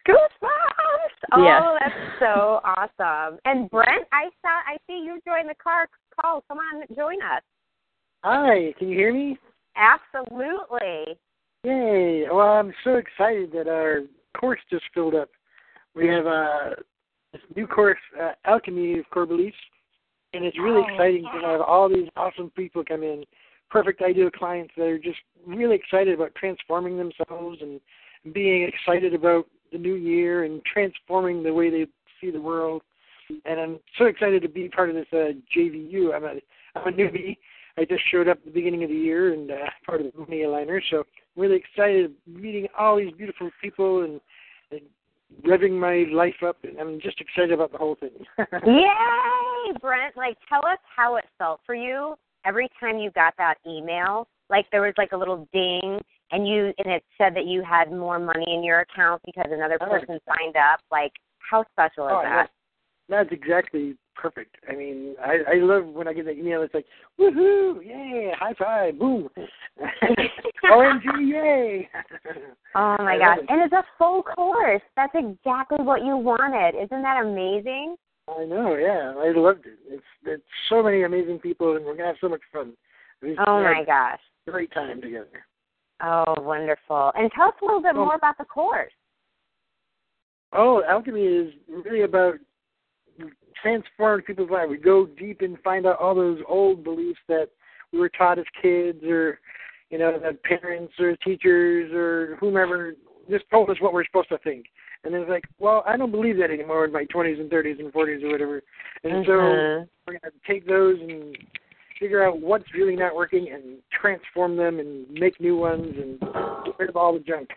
Goosebumps! 0.08 1.18
Oh, 1.34 1.44
Yes. 1.44 1.64
that's 1.80 2.20
so 2.20 2.60
awesome. 2.66 3.40
And 3.46 3.70
Brent, 3.70 4.08
I 4.12 4.26
saw, 4.42 4.50
I 4.68 4.78
see 4.88 5.04
you 5.06 5.20
joined 5.26 5.50
the 5.50 5.56
car 5.56 5.88
call. 6.20 6.44
Come 6.48 6.58
on, 6.58 6.84
join 6.96 7.22
us. 7.22 7.44
Hi, 8.24 8.74
can 8.78 8.90
you 8.90 8.98
hear 8.98 9.14
me? 9.14 9.38
Absolutely. 9.76 11.18
Yay! 11.64 12.26
Well, 12.32 12.48
I'm 12.48 12.74
so 12.84 12.96
excited 12.96 13.52
that 13.54 13.68
our 13.68 14.02
course 14.38 14.60
just 14.70 14.84
filled 14.94 15.16
up. 15.16 15.30
We 15.96 16.08
have 16.08 16.28
uh, 16.28 16.70
this 17.32 17.42
new 17.56 17.68
course, 17.68 17.98
uh, 18.20 18.32
Alchemy 18.46 19.00
of 19.00 19.10
Core 19.10 19.26
Beliefs, 19.26 19.58
and 20.34 20.46
it's 20.46 20.58
really 20.60 20.84
Oh, 20.88 20.94
exciting 20.94 21.24
to 21.24 21.48
have 21.48 21.62
all 21.62 21.90
these 21.90 22.08
awesome 22.16 22.52
people 22.52 22.84
come 22.84 23.04
in, 23.04 23.24
perfect 23.70 24.02
ideal 24.02 24.30
clients 24.30 24.74
that 24.78 24.86
are 24.86 25.00
just 25.00 25.20
really 25.46 25.76
excited 25.76 26.14
about 26.14 26.36
transforming 26.36 26.98
themselves 26.98 27.60
and 27.62 27.80
being 28.34 28.64
excited 28.64 29.14
about 29.14 29.48
the 29.72 29.78
new 29.78 29.96
year 29.96 30.44
and 30.44 30.62
transforming 30.66 31.44
the 31.44 31.54
way 31.54 31.70
they 31.70 31.88
see 32.22 32.32
the 32.32 32.42
world. 32.42 32.82
And 33.46 33.60
I'm 33.60 33.80
so 33.98 34.06
excited 34.06 34.42
to 34.44 34.50
be 34.50 34.70
part 34.70 34.90
of 34.90 34.96
this 34.96 35.08
uh, 35.12 35.34
GVU. 35.56 36.16
I'm 36.16 36.24
a 36.24 36.36
I'm 36.76 36.94
a 36.94 36.98
newbie, 36.98 37.38
I 37.78 37.86
just 37.86 38.02
showed 38.12 38.28
up 38.28 38.38
at 38.40 38.46
the 38.46 38.52
beginning 38.52 38.84
of 38.84 38.90
the 38.90 38.96
year 38.96 39.34
and 39.34 39.52
uh, 39.52 39.56
part 39.86 40.02
of 40.02 40.12
the 40.12 40.20
Money 40.20 40.40
Aligner, 40.40 40.82
so 40.90 41.00
I'm 41.00 41.04
really 41.42 41.58
excited 41.58 42.14
meeting 42.26 42.68
all 42.78 42.98
these 42.98 43.14
beautiful 43.14 43.52
people 43.62 44.04
and, 44.04 44.20
and 44.72 44.82
revving 45.46 45.80
my 45.80 46.12
life 46.12 46.42
up, 46.46 46.58
and 46.64 46.80
I'm 46.80 47.00
just 47.00 47.22
excited 47.22 47.52
about 47.52 47.72
the 47.72 47.78
whole 47.78 47.96
thing. 47.96 48.12
Yay, 48.66 49.78
Brent! 49.80 50.18
Like, 50.18 50.38
tell 50.50 50.66
us 50.66 50.80
how 50.96 51.18
it 51.18 51.26
felt 51.38 51.60
for 51.66 51.76
you 51.76 52.16
every 52.46 52.70
time 52.80 52.98
you 52.98 53.12
got 53.12 53.36
that 53.38 53.56
email. 53.68 54.28
Like, 54.50 54.66
there 54.72 54.82
was 54.82 54.94
like 54.98 55.12
a 55.12 55.18
little 55.18 55.48
ding, 55.54 56.00
and 56.32 56.48
you 56.48 56.74
and 56.78 56.92
it 56.92 57.04
said 57.18 57.36
that 57.36 57.46
you 57.46 57.62
had 57.62 57.92
more 57.92 58.18
money 58.18 58.46
in 58.48 58.64
your 58.64 58.80
account 58.80 59.22
because 59.26 59.52
another 59.52 59.78
person 59.78 60.20
signed 60.26 60.56
up. 60.56 60.80
Like, 60.92 61.12
how 61.40 61.64
special 61.74 62.08
is 62.08 62.14
Oh, 62.16 62.22
that? 62.24 62.50
That's 63.10 63.30
exactly 63.32 63.96
perfect. 64.16 64.58
I 64.70 64.76
mean, 64.76 65.16
I, 65.24 65.54
I 65.54 65.56
love 65.60 65.86
when 65.86 66.08
I 66.08 66.14
get 66.14 66.26
that 66.26 66.38
email. 66.38 66.62
It's 66.62 66.74
like, 66.74 66.86
woohoo, 67.20 67.86
yay, 67.86 68.34
high 68.38 68.54
five, 68.60 69.00
boom, 69.00 69.30
OMG, 70.66 71.04
yay. 71.22 71.90
Oh 72.76 72.96
my 73.00 73.14
I 73.16 73.18
gosh! 73.18 73.38
And 73.48 73.62
it's 73.62 73.74
a 73.74 73.84
full 73.98 74.24
course. 74.24 74.82
That's 74.96 75.14
exactly 75.16 75.78
what 75.84 76.04
you 76.04 76.18
wanted. 76.18 76.76
Isn't 76.82 77.02
that 77.02 77.22
amazing? 77.24 77.96
I 78.30 78.44
know, 78.44 78.76
yeah, 78.76 79.14
I 79.18 79.32
loved 79.34 79.66
it. 79.68 79.80
It's 79.88 80.04
it's 80.26 80.44
so 80.70 80.84
many 80.84 81.04
amazing 81.04 81.40
people, 81.40 81.78
and 81.78 81.86
we're 81.86 81.96
gonna 81.96 82.08
have 82.08 82.18
so 82.20 82.28
much 82.30 82.42
fun. 82.52 82.74
We've 83.22 83.38
Oh 83.48 83.62
my 83.64 83.84
gosh! 83.86 84.20
great 84.48 84.74
time 84.74 85.02
together. 85.02 85.46
Oh, 86.04 86.36
wonderful! 86.40 87.12
And 87.16 87.32
tell 87.32 87.48
us 87.48 87.54
a 87.62 87.66
little 87.66 87.82
bit 87.82 87.96
Well- 87.96 88.06
more 88.06 88.16
about 88.16 88.38
the 88.38 88.46
course. 88.46 88.92
Oh, 90.54 90.82
alchemy 90.88 91.24
is 91.26 91.54
really 91.68 92.02
about 92.04 92.36
transforming 93.62 94.26
people's 94.26 94.50
lives. 94.50 94.70
We 94.70 94.78
go 94.78 95.06
deep 95.06 95.42
and 95.42 95.58
find 95.64 95.86
out 95.86 96.00
all 96.00 96.16
those 96.16 96.40
old 96.48 96.84
beliefs 96.84 97.20
that 97.28 97.50
we 97.92 98.00
were 98.00 98.10
taught 98.10 98.40
as 98.40 98.46
kids, 98.62 99.04
or 99.04 99.40
you 99.90 99.98
know, 99.98 100.20
that 100.20 100.44
parents 100.44 100.94
or 101.00 101.16
teachers 101.18 101.92
or 101.94 102.36
whomever 102.40 102.94
just 103.30 103.46
told 103.50 103.70
us 103.70 103.78
what 103.80 103.94
we're 103.94 104.06
supposed 104.06 104.30
to 104.30 104.38
think. 104.40 104.66
And 105.04 105.14
it's 105.14 105.30
like, 105.30 105.46
well, 105.60 105.84
I 105.86 105.96
don't 105.96 106.12
believe 106.12 106.38
that 106.38 106.52
anymore 106.52 106.86
in 106.86 106.92
my 106.92 107.06
20s 107.06 107.40
and 107.40 107.50
30s 107.50 107.80
and 107.80 107.94
40s 107.94 108.24
or 108.24 108.32
whatever. 108.32 108.62
And 109.04 109.14
Mhm. 109.14 109.26
so 109.26 109.86
we're 110.06 110.20
going 110.20 110.32
to 110.32 110.32
take 110.46 110.66
those 110.66 111.00
and 111.00 111.38
figure 112.00 112.24
out 112.24 112.40
what's 112.40 112.74
really 112.74 112.96
not 112.96 113.16
working 113.16 113.50
and 113.50 113.82
transform 113.90 114.56
them 114.56 114.80
and 114.80 115.10
make 115.10 115.40
new 115.40 115.58
ones 115.58 115.98
and 115.98 116.20
get 116.66 116.80
rid 116.80 116.90
of 116.90 116.98
all 116.98 117.14
the 117.14 117.20
junk 117.20 117.50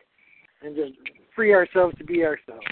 and 0.62 0.76
just 0.76 0.92
free 1.34 1.52
ourselves 1.52 1.96
to 1.98 2.04
be 2.04 2.24
ourselves. 2.24 2.66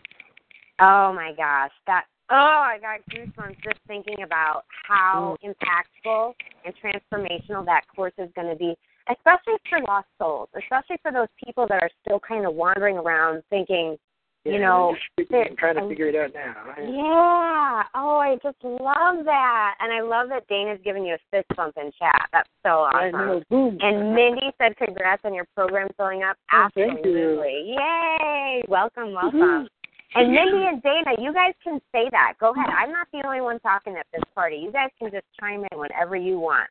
Oh 0.80 1.12
my 1.12 1.32
gosh, 1.36 1.72
that 1.86 2.06
oh, 2.30 2.34
I 2.34 2.78
got 2.80 3.00
goosebumps 3.10 3.62
just 3.62 3.78
thinking 3.86 4.22
about 4.22 4.64
how 4.86 5.36
mm. 5.42 5.54
impactful 5.54 6.34
and 6.64 6.74
transformational 6.82 7.64
that 7.66 7.82
course 7.94 8.12
is 8.18 8.28
going 8.34 8.48
to 8.48 8.56
be, 8.56 8.76
especially 9.10 9.54
for 9.68 9.80
lost 9.86 10.08
souls, 10.18 10.48
especially 10.56 10.96
for 11.02 11.12
those 11.12 11.28
people 11.42 11.66
that 11.68 11.82
are 11.82 11.90
still 12.04 12.20
kind 12.20 12.46
of 12.46 12.54
wandering 12.54 12.96
around 12.96 13.42
thinking, 13.50 13.96
you 14.44 14.58
know, 14.58 14.94
figuring- 15.16 15.56
trying 15.56 15.74
to 15.76 15.88
figure 15.88 16.08
it 16.08 16.14
out 16.14 16.32
now. 16.32 16.54
right? 16.66 16.88
yeah. 16.88 17.82
Oh, 17.94 18.18
I 18.18 18.36
just 18.42 18.56
love 18.62 19.24
that, 19.24 19.74
and 19.80 19.92
I 19.92 20.00
love 20.00 20.28
that 20.30 20.46
Dana's 20.48 20.80
giving 20.84 21.04
you 21.04 21.14
a 21.14 21.18
fist 21.30 21.48
bump 21.56 21.76
in 21.76 21.90
chat. 21.98 22.28
That's 22.32 22.48
so 22.64 22.70
awesome. 22.70 23.44
And 23.50 24.14
Mindy 24.14 24.50
said, 24.58 24.76
"Congrats 24.76 25.22
on 25.24 25.34
your 25.34 25.46
program 25.54 25.88
filling 25.96 26.22
up." 26.22 26.36
Oh. 26.52 26.68
Absolutely, 26.76 27.74
yay! 27.76 28.62
Welcome, 28.68 29.12
welcome. 29.12 29.68
And 30.14 30.32
Mindy 30.32 30.66
and 30.66 30.82
Dana, 30.82 31.10
you 31.18 31.32
guys 31.32 31.52
can 31.62 31.80
say 31.92 32.08
that. 32.10 32.34
Go 32.40 32.52
ahead. 32.52 32.66
I'm 32.70 32.92
not 32.92 33.08
the 33.12 33.22
only 33.26 33.40
one 33.40 33.60
talking 33.60 33.94
at 33.96 34.06
this 34.12 34.22
party. 34.34 34.56
You 34.56 34.72
guys 34.72 34.88
can 34.98 35.10
just 35.10 35.26
chime 35.38 35.64
in 35.70 35.78
whenever 35.78 36.16
you 36.16 36.38
want. 36.38 36.68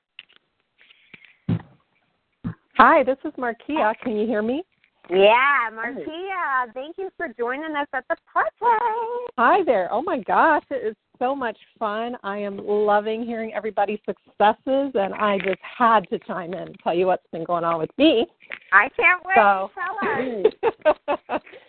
Hi, 2.78 3.04
this 3.04 3.18
is 3.26 3.32
Markia. 3.38 3.94
Can 4.04 4.18
you 4.18 4.26
hear 4.26 4.42
me? 4.42 4.64
Yeah, 5.10 5.70
Marcia, 5.74 6.72
thank 6.74 6.98
you 6.98 7.10
for 7.16 7.30
joining 7.38 7.76
us 7.76 7.88
at 7.94 8.04
the 8.10 8.18
party. 8.32 8.52
Hi 9.38 9.64
there. 9.66 9.88
Oh 9.92 10.02
my 10.02 10.20
gosh, 10.20 10.64
it 10.70 10.86
is 10.86 10.96
so 11.18 11.34
much 11.34 11.58
fun. 11.80 12.18
I 12.24 12.40
am 12.40 12.58
loving 12.58 13.24
hearing 13.26 13.54
everybody's 13.54 14.00
successes, 14.06 14.92
and 14.96 15.14
I 15.14 15.38
just 15.40 15.62
had 15.62 16.10
to 16.10 16.20
chime 16.20 16.54
in 16.54 16.60
and 16.60 16.76
tell 16.84 16.94
you 16.94 17.08
what's 17.08 17.26
been 17.32 17.46
going 17.46 17.64
on 17.64 17.80
with 17.80 17.90
me. 17.98 18.28
I 18.74 18.90
can't 18.90 19.24
wait. 19.24 19.36
So-. 21.30 21.40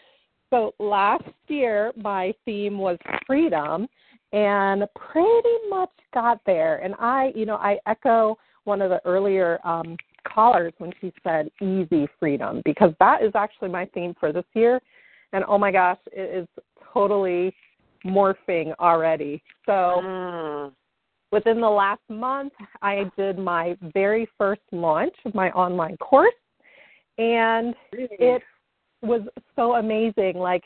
so 0.51 0.75
last 0.79 1.25
year, 1.49 1.93
my 1.97 2.33
theme 2.45 2.79
was 2.79 2.99
freedom, 3.27 3.89
and 4.33 4.85
pretty 4.95 5.57
much 5.69 5.91
got 6.13 6.41
there. 6.47 6.79
And 6.79 6.95
I, 6.99 7.33
you 7.35 7.47
know, 7.47 7.57
I 7.57 7.79
echo 7.87 8.37
one 8.65 8.83
of 8.83 8.91
the 8.91 9.01
earlier 9.05 9.59
um, 9.65 9.97
callers 10.27 10.73
when 10.79 10.93
she 11.01 11.13
said 11.23 11.51
easy 11.61 12.09
freedom 12.19 12.63
because 12.65 12.93
that 13.01 13.23
is 13.23 13.33
actually 13.35 13.71
my 13.71 13.87
theme 13.87 14.15
for 14.21 14.33
this 14.33 14.45
year. 14.55 14.81
And 15.33 15.45
oh 15.49 15.59
my 15.59 15.71
gosh, 15.71 15.99
it 16.13 16.43
is 16.43 16.49
totally 16.93 17.55
morphing 18.05 18.75
already. 18.79 19.43
So 19.67 20.03
Mm. 20.03 20.73
within 21.33 21.61
the 21.61 21.71
last 21.71 22.03
month, 22.09 22.53
I 22.83 23.11
did 23.17 23.39
my 23.39 23.77
very 23.95 24.29
first 24.39 24.63
launch 24.73 25.15
of 25.25 25.35
my 25.35 25.51
online 25.51 25.97
course, 25.99 26.35
and 27.19 27.75
it 27.93 28.43
was 29.03 29.23
so 29.57 29.75
amazing. 29.77 30.35
Like 30.37 30.65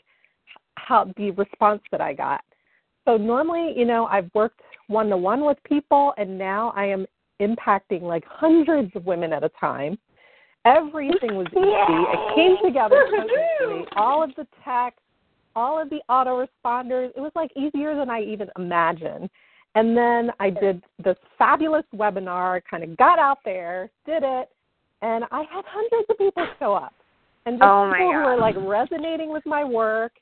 how 0.75 1.11
the 1.17 1.31
response 1.31 1.81
that 1.91 2.01
I 2.01 2.13
got. 2.13 2.41
So 3.05 3.17
normally, 3.17 3.73
you 3.77 3.85
know, 3.85 4.05
I've 4.05 4.29
worked 4.33 4.61
one 4.87 5.09
to 5.09 5.17
one 5.17 5.45
with 5.45 5.57
people, 5.63 6.13
and 6.17 6.37
now 6.37 6.73
I 6.75 6.85
am 6.85 7.05
impacting 7.41 8.01
like 8.01 8.23
hundreds 8.25 8.95
of 8.95 9.05
women 9.05 9.33
at 9.33 9.43
a 9.43 9.49
time. 9.59 9.97
Everything 10.65 11.35
was 11.35 11.47
easy. 11.51 11.59
It 11.59 12.35
came 12.35 12.55
together. 12.65 13.05
All 13.97 14.23
of 14.23 14.31
the 14.35 14.47
text, 14.63 14.99
all 15.55 15.81
of 15.81 15.89
the 15.89 15.99
autoresponders. 16.09 17.09
It 17.15 17.19
was 17.19 17.31
like 17.35 17.51
easier 17.55 17.95
than 17.95 18.09
I 18.09 18.21
even 18.21 18.47
imagined. 18.57 19.29
And 19.75 19.97
then 19.97 20.31
I 20.39 20.49
did 20.49 20.83
this 21.03 21.17
fabulous 21.37 21.85
webinar, 21.95 22.61
kind 22.69 22.83
of 22.83 22.95
got 22.97 23.19
out 23.19 23.39
there, 23.43 23.89
did 24.05 24.23
it, 24.23 24.49
and 25.01 25.25
I 25.31 25.39
had 25.39 25.65
hundreds 25.67 26.09
of 26.09 26.17
people 26.17 26.47
show 26.59 26.73
up. 26.73 26.93
And 27.45 27.59
just 27.59 27.63
Oh, 27.63 27.91
people 27.91 28.13
who 28.13 28.19
are 28.19 28.37
like 28.39 28.55
resonating 28.57 29.31
with 29.31 29.45
my 29.45 29.63
work 29.63 30.13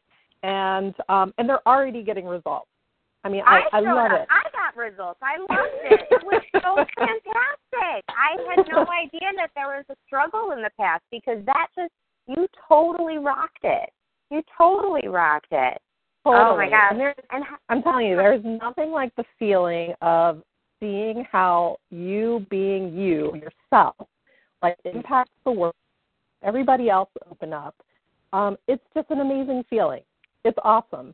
and 0.43 0.93
um 1.10 1.34
and 1.38 1.47
they're 1.47 1.65
already 1.67 2.03
getting 2.03 2.25
results. 2.25 2.67
I 3.23 3.29
mean, 3.29 3.43
I, 3.45 3.62
I 3.71 3.81
showed 3.81 3.93
love 3.93 4.12
up. 4.12 4.21
it. 4.21 4.27
I 4.31 4.49
got 4.51 4.75
results. 4.75 5.19
I 5.21 5.38
loved 5.38 5.84
it. 5.84 6.07
It 6.10 6.23
was 6.25 6.41
so 6.63 6.75
fantastic. 6.97 8.03
I 8.10 8.36
had 8.49 8.65
no 8.67 8.86
idea 8.89 9.29
that 9.38 9.51
there 9.53 9.67
was 9.67 9.86
a 9.89 9.95
struggle 10.07 10.51
in 10.53 10.63
the 10.63 10.71
past 10.79 11.03
because 11.12 11.38
that 11.45 11.67
just 11.77 11.91
you 12.27 12.47
totally 12.67 13.19
rocked 13.19 13.63
it. 13.63 13.91
You 14.31 14.41
totally 14.57 15.07
rocked 15.07 15.51
it. 15.51 15.77
Oh 16.25 16.31
my 16.55 16.65
Totally. 16.65 16.69
gosh. 16.69 16.88
And 16.91 16.99
there's, 16.99 17.15
And 17.31 17.43
I'm 17.69 17.84
telling 17.84 18.07
you, 18.07 18.15
there's 18.15 18.43
nothing 18.43 18.91
like 18.91 19.13
the 19.15 19.25
feeling 19.38 19.93
of 20.01 20.41
seeing 20.79 21.25
how 21.31 21.77
you 21.91 22.45
being 22.49 22.95
you 22.95 23.36
yourself, 23.36 23.95
like 24.62 24.77
impacts 24.86 25.31
the 25.45 25.51
world, 25.51 25.75
everybody 26.43 26.89
else 26.89 27.10
open 27.30 27.54
up. 27.54 27.75
Um, 28.34 28.58
it's 28.67 28.84
just 28.93 29.10
an 29.10 29.19
amazing 29.19 29.63
feeling. 29.69 30.01
It's 30.45 30.58
awesome. 30.63 31.13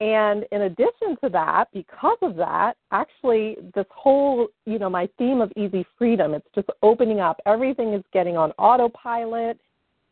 And 0.00 0.44
in 0.50 0.62
addition 0.62 1.16
to 1.22 1.30
that, 1.30 1.66
because 1.72 2.18
of 2.22 2.36
that, 2.36 2.74
actually, 2.90 3.56
this 3.74 3.86
whole, 3.90 4.48
you 4.66 4.78
know, 4.78 4.90
my 4.90 5.08
theme 5.18 5.40
of 5.40 5.52
easy 5.56 5.86
freedom, 5.96 6.34
it's 6.34 6.46
just 6.54 6.68
opening 6.82 7.20
up. 7.20 7.40
Everything 7.46 7.94
is 7.94 8.02
getting 8.12 8.36
on 8.36 8.50
autopilot. 8.52 9.58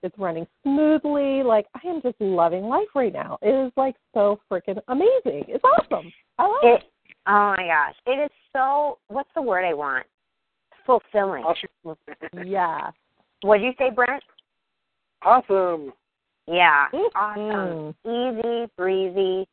It's 0.02 0.16
running 0.18 0.46
smoothly. 0.62 1.42
Like, 1.42 1.66
I 1.74 1.86
am 1.88 2.00
just 2.02 2.20
loving 2.20 2.64
life 2.64 2.88
right 2.94 3.12
now. 3.12 3.38
It 3.42 3.66
is 3.66 3.72
like 3.76 3.96
so 4.14 4.40
freaking 4.50 4.78
amazing. 4.88 5.44
It's 5.48 5.64
awesome. 5.64 6.12
I 6.38 6.44
love 6.44 6.60
it 6.62 6.82
oh 7.26 7.54
my 7.56 7.66
gosh. 7.66 7.94
It 8.06 8.22
is 8.24 8.30
so 8.52 8.98
what's 9.08 9.28
the 9.34 9.42
word 9.42 9.64
I 9.64 9.74
want? 9.74 10.06
Fulfilling. 10.86 11.44
it. 11.44 12.46
Yeah. 12.46 12.90
What 13.42 13.58
did 13.58 13.64
you 13.64 13.72
say, 13.78 13.90
Brent? 13.90 14.22
Awesome. 15.24 15.92
Yeah. 16.46 16.86
Mm. 16.92 17.08
Awesome. 17.14 17.94
Easy, 18.06 18.70
breezy, 18.76 19.46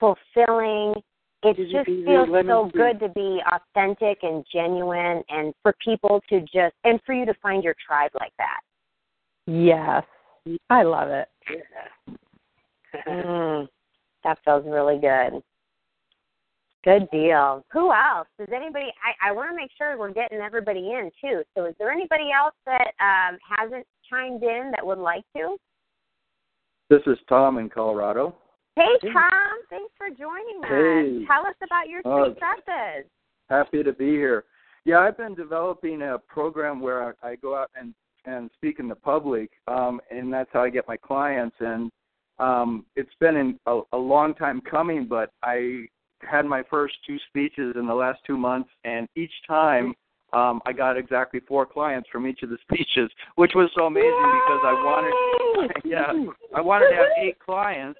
fulfilling. 0.00 0.94
It 1.42 1.58
Easy 1.58 1.72
just 1.72 1.88
peasy, 1.88 2.04
feels 2.06 2.28
so 2.28 2.32
squeezy. 2.32 2.72
good 2.72 3.00
to 3.00 3.08
be 3.10 3.40
authentic 3.52 4.18
and 4.22 4.44
genuine 4.50 5.22
and 5.28 5.52
for 5.62 5.74
people 5.84 6.22
to 6.30 6.40
just 6.40 6.74
and 6.84 6.98
for 7.04 7.14
you 7.14 7.26
to 7.26 7.34
find 7.42 7.62
your 7.62 7.74
tribe 7.86 8.12
like 8.18 8.32
that. 8.38 8.60
Yes. 9.46 10.04
I 10.70 10.82
love 10.82 11.08
it. 11.10 11.28
Mm, 13.08 13.66
that 14.22 14.38
feels 14.44 14.64
really 14.66 14.98
good. 14.98 15.42
Good 16.84 17.10
deal. 17.10 17.64
Who 17.72 17.92
else? 17.92 18.28
Does 18.38 18.48
anybody? 18.54 18.92
I, 19.02 19.30
I 19.30 19.32
want 19.32 19.50
to 19.50 19.56
make 19.56 19.70
sure 19.76 19.98
we're 19.98 20.12
getting 20.12 20.38
everybody 20.38 20.92
in 20.92 21.10
too. 21.20 21.42
So, 21.56 21.64
is 21.64 21.74
there 21.80 21.90
anybody 21.90 22.30
else 22.30 22.54
that 22.66 22.92
um, 23.00 23.38
hasn't 23.58 23.84
chimed 24.10 24.42
in 24.42 24.70
that 24.72 24.84
would 24.84 24.98
like 24.98 25.24
to? 25.36 25.56
This 26.90 27.02
is 27.06 27.18
Tom 27.28 27.58
in 27.58 27.68
Colorado. 27.68 28.34
Hey, 28.76 28.98
Tom. 29.12 29.58
Thanks 29.70 29.92
for 29.96 30.08
joining 30.10 30.62
us. 30.64 30.68
Hey. 30.68 31.26
Tell 31.26 31.46
us 31.46 31.54
about 31.62 31.88
your 31.88 32.00
Uh, 32.04 32.28
successes. 32.30 33.10
Happy 33.48 33.82
to 33.82 33.92
be 33.92 34.10
here. 34.10 34.44
Yeah, 34.84 34.98
I've 34.98 35.16
been 35.16 35.34
developing 35.34 36.02
a 36.02 36.18
program 36.18 36.80
where 36.80 37.14
I, 37.22 37.30
I 37.30 37.36
go 37.36 37.56
out 37.56 37.70
and 37.78 37.94
and 38.26 38.50
speak 38.54 38.78
in 38.78 38.88
the 38.88 38.94
public, 38.94 39.50
um, 39.68 40.00
and 40.10 40.32
that's 40.32 40.48
how 40.50 40.62
I 40.62 40.70
get 40.70 40.88
my 40.88 40.96
clients. 40.96 41.56
And 41.60 41.90
um, 42.38 42.86
it's 42.96 43.14
been 43.20 43.36
in 43.36 43.60
a, 43.66 43.82
a 43.92 43.98
long 43.98 44.34
time 44.34 44.62
coming, 44.62 45.06
but 45.06 45.30
I 45.42 45.86
had 46.22 46.46
my 46.46 46.62
first 46.70 46.94
two 47.06 47.18
speeches 47.28 47.76
in 47.76 47.86
the 47.86 47.94
last 47.94 48.20
two 48.26 48.38
months, 48.38 48.70
and 48.84 49.06
each 49.14 49.32
time 49.46 49.94
um, 50.34 50.60
I 50.66 50.72
got 50.72 50.96
exactly 50.96 51.40
four 51.46 51.64
clients 51.64 52.08
from 52.10 52.26
each 52.26 52.42
of 52.42 52.50
the 52.50 52.58
speeches, 52.62 53.10
which 53.36 53.52
was 53.54 53.70
so 53.76 53.86
amazing 53.86 54.10
because 54.10 54.60
I 54.64 54.72
wanted, 54.72 55.72
yeah, 55.84 56.12
I 56.54 56.60
wanted 56.60 56.90
to 56.90 56.96
have 56.96 57.06
eight 57.18 57.38
clients. 57.38 57.98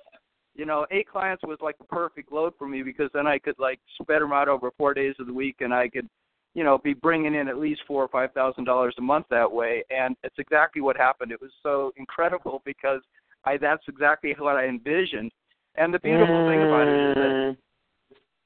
You 0.56 0.66
know, 0.66 0.86
eight 0.90 1.08
clients 1.08 1.42
was 1.44 1.58
like 1.60 1.78
the 1.78 1.84
perfect 1.84 2.30
load 2.30 2.52
for 2.58 2.68
me 2.68 2.82
because 2.82 3.10
then 3.12 3.26
I 3.26 3.38
could 3.38 3.56
like 3.58 3.80
spread 4.00 4.22
them 4.22 4.32
out 4.32 4.48
over 4.48 4.70
four 4.76 4.94
days 4.94 5.14
of 5.18 5.26
the 5.26 5.32
week, 5.32 5.56
and 5.60 5.74
I 5.74 5.88
could, 5.88 6.08
you 6.54 6.62
know, 6.62 6.78
be 6.78 6.94
bringing 6.94 7.34
in 7.34 7.48
at 7.48 7.58
least 7.58 7.80
four 7.88 8.04
or 8.04 8.08
five 8.08 8.32
thousand 8.32 8.64
dollars 8.64 8.94
a 8.98 9.02
month 9.02 9.26
that 9.30 9.50
way. 9.50 9.82
And 9.90 10.16
it's 10.22 10.38
exactly 10.38 10.80
what 10.80 10.96
happened. 10.96 11.32
It 11.32 11.40
was 11.40 11.50
so 11.60 11.92
incredible 11.96 12.62
because 12.64 13.00
I 13.44 13.56
that's 13.56 13.82
exactly 13.88 14.32
what 14.38 14.56
I 14.56 14.66
envisioned. 14.66 15.32
And 15.76 15.92
the 15.92 15.98
beautiful 15.98 16.34
mm. 16.34 16.48
thing 16.48 16.62
about 16.62 16.86
it 16.86 17.10
is 17.10 17.14
that 17.16 17.30
mm. 17.32 17.56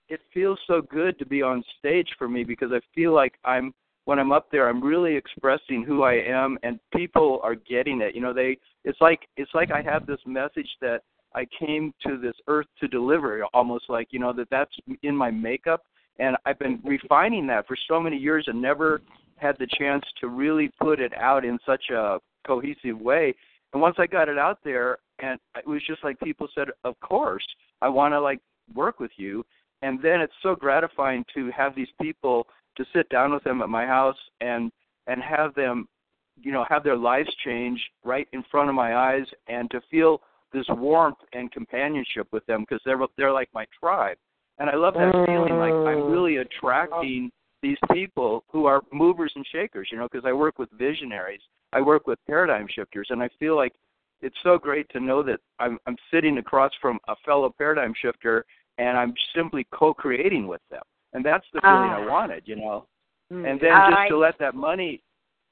It 0.08 0.20
feels 0.32 0.58
so 0.66 0.80
good 0.80 1.18
to 1.18 1.26
be 1.26 1.42
on 1.42 1.62
stage 1.78 2.08
for 2.18 2.28
me 2.28 2.44
because 2.44 2.70
I 2.72 2.80
feel 2.94 3.14
like 3.14 3.34
I'm 3.44 3.74
when 4.04 4.18
I'm 4.18 4.32
up 4.32 4.50
there 4.50 4.68
I'm 4.68 4.82
really 4.82 5.14
expressing 5.16 5.84
who 5.84 6.02
I 6.02 6.14
am 6.14 6.58
and 6.62 6.80
people 6.94 7.40
are 7.42 7.54
getting 7.54 8.00
it. 8.00 8.14
You 8.14 8.20
know, 8.20 8.32
they 8.32 8.58
it's 8.84 9.00
like 9.00 9.20
it's 9.36 9.50
like 9.54 9.70
I 9.70 9.82
have 9.82 10.06
this 10.06 10.20
message 10.26 10.70
that 10.80 11.02
I 11.34 11.46
came 11.58 11.92
to 12.06 12.18
this 12.18 12.34
earth 12.46 12.66
to 12.80 12.88
deliver 12.88 13.44
almost 13.52 13.84
like, 13.88 14.08
you 14.10 14.18
know, 14.18 14.32
that 14.32 14.48
that's 14.50 14.74
in 15.02 15.14
my 15.14 15.30
makeup 15.30 15.82
and 16.18 16.36
I've 16.44 16.58
been 16.58 16.80
refining 16.84 17.46
that 17.48 17.66
for 17.66 17.76
so 17.88 18.00
many 18.00 18.16
years 18.16 18.44
and 18.48 18.60
never 18.60 19.02
had 19.36 19.56
the 19.58 19.68
chance 19.78 20.04
to 20.20 20.28
really 20.28 20.70
put 20.80 21.00
it 21.00 21.12
out 21.16 21.44
in 21.44 21.58
such 21.64 21.90
a 21.90 22.18
cohesive 22.46 22.98
way. 23.00 23.34
And 23.72 23.80
once 23.80 23.96
I 23.98 24.06
got 24.06 24.28
it 24.28 24.38
out 24.38 24.58
there, 24.64 24.98
and 25.20 25.38
it 25.56 25.66
was 25.66 25.82
just 25.86 26.02
like 26.02 26.18
people 26.20 26.48
said, 26.54 26.68
"Of 26.84 26.98
course, 27.00 27.46
I 27.82 27.88
want 27.88 28.12
to 28.12 28.20
like 28.20 28.40
work 28.74 28.98
with 28.98 29.10
you." 29.16 29.44
And 29.82 30.00
then 30.02 30.20
it's 30.20 30.32
so 30.42 30.54
gratifying 30.54 31.24
to 31.34 31.50
have 31.50 31.74
these 31.74 31.88
people 32.00 32.46
to 32.76 32.84
sit 32.94 33.08
down 33.08 33.32
with 33.32 33.44
them 33.44 33.62
at 33.62 33.68
my 33.68 33.86
house 33.86 34.16
and 34.40 34.70
and 35.06 35.22
have 35.22 35.54
them, 35.54 35.88
you 36.36 36.52
know, 36.52 36.64
have 36.68 36.84
their 36.84 36.96
lives 36.96 37.30
change 37.44 37.80
right 38.04 38.28
in 38.32 38.44
front 38.50 38.68
of 38.68 38.74
my 38.74 38.94
eyes, 38.96 39.26
and 39.48 39.70
to 39.70 39.80
feel 39.90 40.20
this 40.52 40.66
warmth 40.68 41.18
and 41.32 41.50
companionship 41.52 42.26
with 42.32 42.44
them 42.46 42.60
because 42.62 42.80
they're 42.84 42.98
they're 43.16 43.32
like 43.32 43.48
my 43.54 43.66
tribe 43.78 44.18
and 44.58 44.68
I 44.68 44.76
love 44.76 44.94
that 44.94 45.12
feeling 45.26 45.56
like 45.56 45.72
I'm 45.72 46.02
mm. 46.04 46.12
really 46.12 46.36
attracting 46.38 47.30
these 47.62 47.76
people 47.92 48.44
who 48.50 48.66
are 48.66 48.82
movers 48.92 49.32
and 49.34 49.44
shakers, 49.52 49.88
you 49.90 49.98
know, 49.98 50.08
because 50.10 50.26
I 50.26 50.32
work 50.32 50.58
with 50.58 50.68
visionaries, 50.72 51.40
I 51.72 51.80
work 51.80 52.06
with 52.06 52.18
paradigm 52.26 52.66
shifters, 52.72 53.08
and 53.10 53.22
I 53.22 53.28
feel 53.38 53.56
like 53.56 53.72
it's 54.20 54.36
so 54.42 54.58
great 54.58 54.88
to 54.90 55.00
know 55.00 55.22
that 55.22 55.40
I'm 55.60 55.78
I'm 55.86 55.96
sitting 56.12 56.38
across 56.38 56.72
from 56.80 56.98
a 57.08 57.14
fellow 57.24 57.54
paradigm 57.56 57.94
shifter 58.00 58.44
and 58.78 58.96
I'm 58.96 59.14
simply 59.34 59.66
co-creating 59.72 60.46
with 60.46 60.60
them. 60.70 60.82
And 61.12 61.24
that's 61.24 61.46
the 61.52 61.60
feeling 61.60 61.90
uh, 61.90 61.98
I 61.98 62.06
wanted, 62.06 62.42
you 62.46 62.56
know. 62.56 62.86
Mm, 63.32 63.50
and 63.50 63.60
then 63.60 63.72
just 63.90 64.08
to 64.10 64.18
let 64.18 64.38
that 64.38 64.54
money 64.54 65.02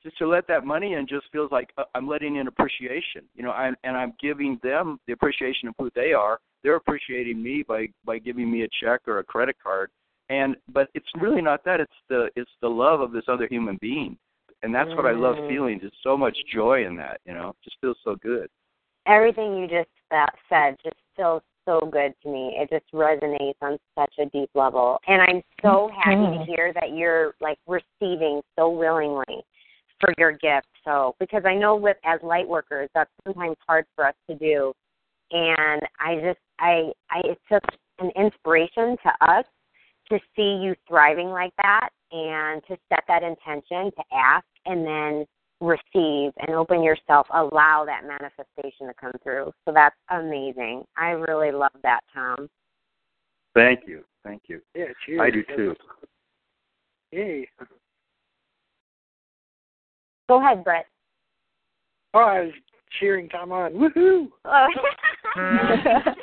just 0.06 0.18
to 0.18 0.28
let 0.28 0.46
that 0.46 0.64
money 0.64 0.94
in 0.94 1.06
just 1.06 1.26
feels 1.32 1.50
like 1.50 1.70
uh, 1.78 1.84
I'm 1.94 2.08
letting 2.08 2.36
in 2.36 2.46
appreciation, 2.46 3.24
you 3.34 3.42
know, 3.42 3.50
I'm, 3.50 3.74
and 3.82 3.96
I'm 3.96 4.14
giving 4.20 4.58
them 4.62 5.00
the 5.08 5.12
appreciation 5.12 5.68
of 5.68 5.74
who 5.78 5.90
they 5.96 6.12
are. 6.12 6.38
They're 6.62 6.76
appreciating 6.76 7.42
me 7.42 7.64
by 7.66 7.88
by 8.04 8.18
giving 8.18 8.50
me 8.50 8.62
a 8.62 8.68
check 8.80 9.02
or 9.06 9.18
a 9.18 9.24
credit 9.24 9.56
card, 9.62 9.90
and 10.28 10.56
but 10.72 10.88
it's 10.94 11.06
really 11.20 11.42
not 11.42 11.64
that. 11.64 11.80
It's 11.80 11.92
the 12.08 12.28
it's 12.36 12.50
the 12.62 12.68
love 12.68 13.00
of 13.00 13.12
this 13.12 13.24
other 13.28 13.48
human 13.50 13.78
being, 13.80 14.16
and 14.62 14.74
that's 14.74 14.90
what 14.90 15.06
I 15.06 15.12
love 15.12 15.36
mm. 15.36 15.48
feeling. 15.48 15.80
Just 15.80 15.96
so 16.02 16.16
much 16.16 16.36
joy 16.52 16.86
in 16.86 16.96
that, 16.96 17.20
you 17.24 17.34
know, 17.34 17.54
just 17.62 17.76
feels 17.80 17.98
so 18.04 18.16
good. 18.16 18.48
Everything 19.06 19.56
you 19.56 19.68
just 19.68 19.88
uh, 20.10 20.26
said 20.48 20.76
just 20.84 20.96
feels 21.16 21.42
so 21.66 21.80
good 21.92 22.14
to 22.22 22.28
me. 22.30 22.56
It 22.58 22.70
just 22.70 22.90
resonates 22.92 23.56
on 23.60 23.78
such 23.98 24.14
a 24.18 24.26
deep 24.26 24.50
level. 24.54 24.98
And 25.06 25.20
I'm 25.20 25.42
so 25.62 25.90
happy 25.94 26.38
to 26.38 26.44
hear 26.46 26.72
that 26.74 26.92
you're 26.94 27.34
like 27.40 27.58
receiving 27.66 28.40
so 28.58 28.70
willingly 28.70 29.44
for 30.00 30.12
your 30.18 30.32
gift. 30.32 30.68
So 30.84 31.14
because 31.20 31.42
I 31.44 31.54
know 31.54 31.76
with 31.76 31.96
as 32.04 32.20
light 32.22 32.48
workers 32.48 32.88
that's 32.94 33.10
sometimes 33.24 33.56
hard 33.66 33.84
for 33.94 34.06
us 34.06 34.14
to 34.30 34.36
do. 34.36 34.72
And 35.32 35.82
I 35.98 36.16
just 36.22 36.38
I 36.60 36.92
I 37.10 37.20
it's 37.24 37.40
just 37.50 37.66
an 37.98 38.10
inspiration 38.16 38.96
to 39.02 39.28
us 39.28 39.44
to 40.10 40.18
see 40.36 40.60
you 40.62 40.74
thriving 40.86 41.30
like 41.30 41.52
that 41.62 41.88
and 42.12 42.62
to 42.68 42.76
set 42.88 43.02
that 43.08 43.22
intention 43.22 43.90
to 43.96 44.04
ask 44.12 44.46
and 44.66 44.86
then 44.86 45.26
receive 45.60 46.32
and 46.38 46.50
open 46.54 46.82
yourself, 46.82 47.26
allow 47.32 47.84
that 47.86 48.02
manifestation 48.06 48.86
to 48.86 48.94
come 49.00 49.12
through. 49.22 49.52
So 49.64 49.72
that's 49.72 49.96
amazing. 50.10 50.84
I 50.96 51.10
really 51.10 51.52
love 51.52 51.72
that, 51.82 52.00
Tom. 52.12 52.48
Thank 53.54 53.80
you. 53.86 54.04
Thank 54.22 54.42
you. 54.48 54.60
Yeah, 54.74 54.86
cheers. 55.04 55.20
I 55.22 55.30
do 55.30 55.42
too. 55.56 55.74
Yay. 57.12 57.48
Go 60.28 60.40
ahead, 60.40 60.64
Brett. 60.64 60.86
Oh, 62.12 62.20
I 62.20 62.40
was 62.40 62.52
cheering 62.98 63.28
Tom 63.28 63.52
on. 63.52 63.72
Woohoo! 63.72 64.28
Oh. 64.44 64.66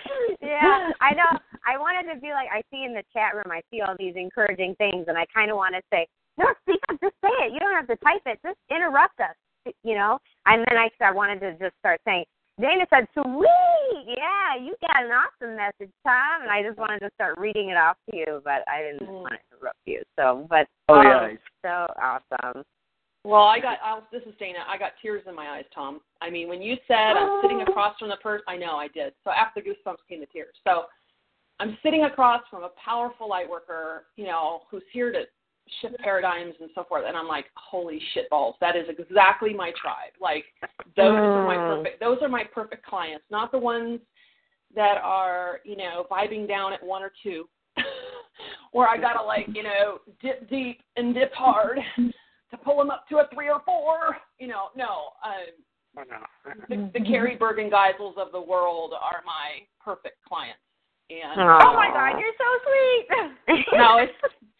yeah, 0.42 0.90
I 1.02 1.14
know. 1.14 1.40
I 1.66 1.78
wanted 1.78 2.14
to 2.14 2.20
be 2.20 2.32
like 2.32 2.50
I 2.52 2.62
see 2.72 2.84
in 2.84 2.94
the 2.94 3.04
chat 3.14 3.36
room. 3.36 3.52
I 3.52 3.62
see 3.72 3.82
all 3.82 3.96
these 3.98 4.16
encouraging 4.16 4.76
things, 4.78 5.06
and 5.08 5.18
I 5.18 5.26
kind 5.34 5.50
of 5.52 5.58
want 5.58 5.76
to 5.76 5.82
say, 5.92 6.08
"No, 6.38 6.46
speak 6.62 6.82
up. 6.90 7.00
Just 7.02 7.16
say 7.22 7.34
it. 7.46 7.54
You 7.54 7.60
don't 7.60 7.74
have 7.74 7.88
to 7.88 7.98
type 7.98 8.22
it. 8.26 8.40
Just 8.46 8.60
interrupt 8.70 9.20
us." 9.20 9.36
You 9.84 9.96
know. 9.96 10.20
And 10.46 10.66
then 10.70 10.78
I, 10.78 10.90
I 11.04 11.12
wanted 11.12 11.40
to 11.42 11.52
just 11.54 11.78
start 11.80 12.02
saying. 12.06 12.26
Dana 12.62 12.86
said, 12.90 13.08
"Sweet, 13.14 14.16
yeah, 14.16 14.62
you 14.62 14.76
got 14.82 15.06
an 15.06 15.12
awesome 15.12 15.56
message, 15.56 15.92
Tom." 16.06 16.44
And 16.44 16.52
I 16.52 16.62
just 16.62 16.78
wanted 16.78 17.00
to 17.00 17.10
start 17.16 17.40
reading 17.40 17.70
it 17.70 17.78
off 17.78 17.98
to 18.10 18.16
you, 18.16 18.42
but 18.44 18.62
I 18.68 18.84
didn't 18.84 19.10
mm. 19.10 19.22
want 19.22 19.34
to 19.34 19.58
interrupt 19.58 19.80
you. 19.86 20.04
So, 20.20 20.46
but 20.50 20.68
oh, 20.90 20.96
oh 20.96 21.02
yeah, 21.02 21.34
so 21.66 21.88
awesome. 22.00 22.64
Well, 23.26 23.44
I 23.44 23.60
got. 23.60 23.80
I'll, 23.84 24.06
this 24.12 24.22
is 24.28 24.36
Dana. 24.38 24.60
I 24.68 24.78
got 24.78 24.92
tears 25.02 25.24
in 25.28 25.34
my 25.34 25.48
eyes, 25.48 25.66
Tom. 25.74 26.02
I 26.22 26.30
mean, 26.30 26.48
when 26.48 26.62
you 26.62 26.76
said 26.88 27.18
I'm 27.18 27.42
sitting 27.42 27.62
across 27.62 27.98
from 27.98 28.10
the 28.10 28.18
person, 28.18 28.44
I 28.48 28.58
know 28.58 28.76
I 28.76 28.88
did. 28.90 29.14
So 29.24 29.32
after 29.32 29.62
the 29.62 29.70
goosebumps 29.70 30.06
came 30.08 30.20
the 30.20 30.28
tears. 30.28 30.54
So 30.64 30.84
I'm 31.60 31.78
sitting 31.82 32.04
across 32.04 32.42
from 32.50 32.64
a 32.64 32.70
powerful 32.84 33.30
light 33.30 33.50
worker, 33.50 34.06
you 34.18 34.26
know, 34.26 34.64
who's 34.70 34.84
here 34.92 35.12
to 35.12 35.24
shift 35.82 35.98
paradigms 36.00 36.54
and 36.60 36.70
so 36.76 36.84
forth, 36.84 37.06
and 37.08 37.16
I'm 37.16 37.28
like, 37.28 37.46
holy 37.56 38.02
shit 38.14 38.30
balls, 38.30 38.56
that 38.62 38.76
is 38.76 38.86
exactly 38.90 39.54
my 39.54 39.72
tribe. 39.82 40.14
Like 40.20 40.46
those 40.96 41.12
are 41.12 41.46
my 41.46 41.56
mm. 41.56 41.78
perfect. 41.78 42.00
Those 42.00 42.18
are 42.22 42.30
my 42.30 42.44
perfect 42.44 42.86
clients, 42.86 43.26
not 43.32 43.52
the 43.52 43.60
ones 43.60 44.00
that 44.76 44.98
are, 45.04 45.60
you 45.64 45.76
know, 45.76 46.06
vibing 46.12 46.48
down 46.48 46.74
at 46.74 46.84
one 46.84 47.04
or 47.04 47.12
two. 47.22 47.48
where 48.72 48.88
I 48.88 48.98
gotta 48.98 49.24
like, 49.24 49.48
you 49.54 49.64
know, 49.64 50.00
dip 50.22 50.50
deep 50.50 50.82
and 50.96 51.14
dip 51.14 51.34
hard 51.34 51.80
to 51.98 52.58
pull 52.64 52.78
them 52.78 52.92
up 52.92 53.08
to 53.10 53.18
a 53.18 53.28
three 53.34 53.50
or 53.50 53.62
four. 53.66 54.18
You 54.40 54.48
know, 54.48 54.70
no. 54.76 55.10
Oh, 55.24 56.04
no. 56.10 56.54
the, 56.70 57.00
the 57.00 57.06
Carrie 57.06 57.36
Bergen 57.36 57.70
Geisels 57.70 58.18
of 58.18 58.32
the 58.32 58.42
world 58.42 58.94
are 58.94 59.22
my 59.26 59.66
perfect 59.84 60.18
clients. 60.28 60.60
And 61.10 61.40
oh, 61.40 61.60
oh 61.62 61.74
my 61.74 61.90
God, 61.94 62.20
you're 62.20 62.34
so 62.38 62.50
sweet. 62.66 63.68
no, 63.74 63.98
it's 63.98 64.14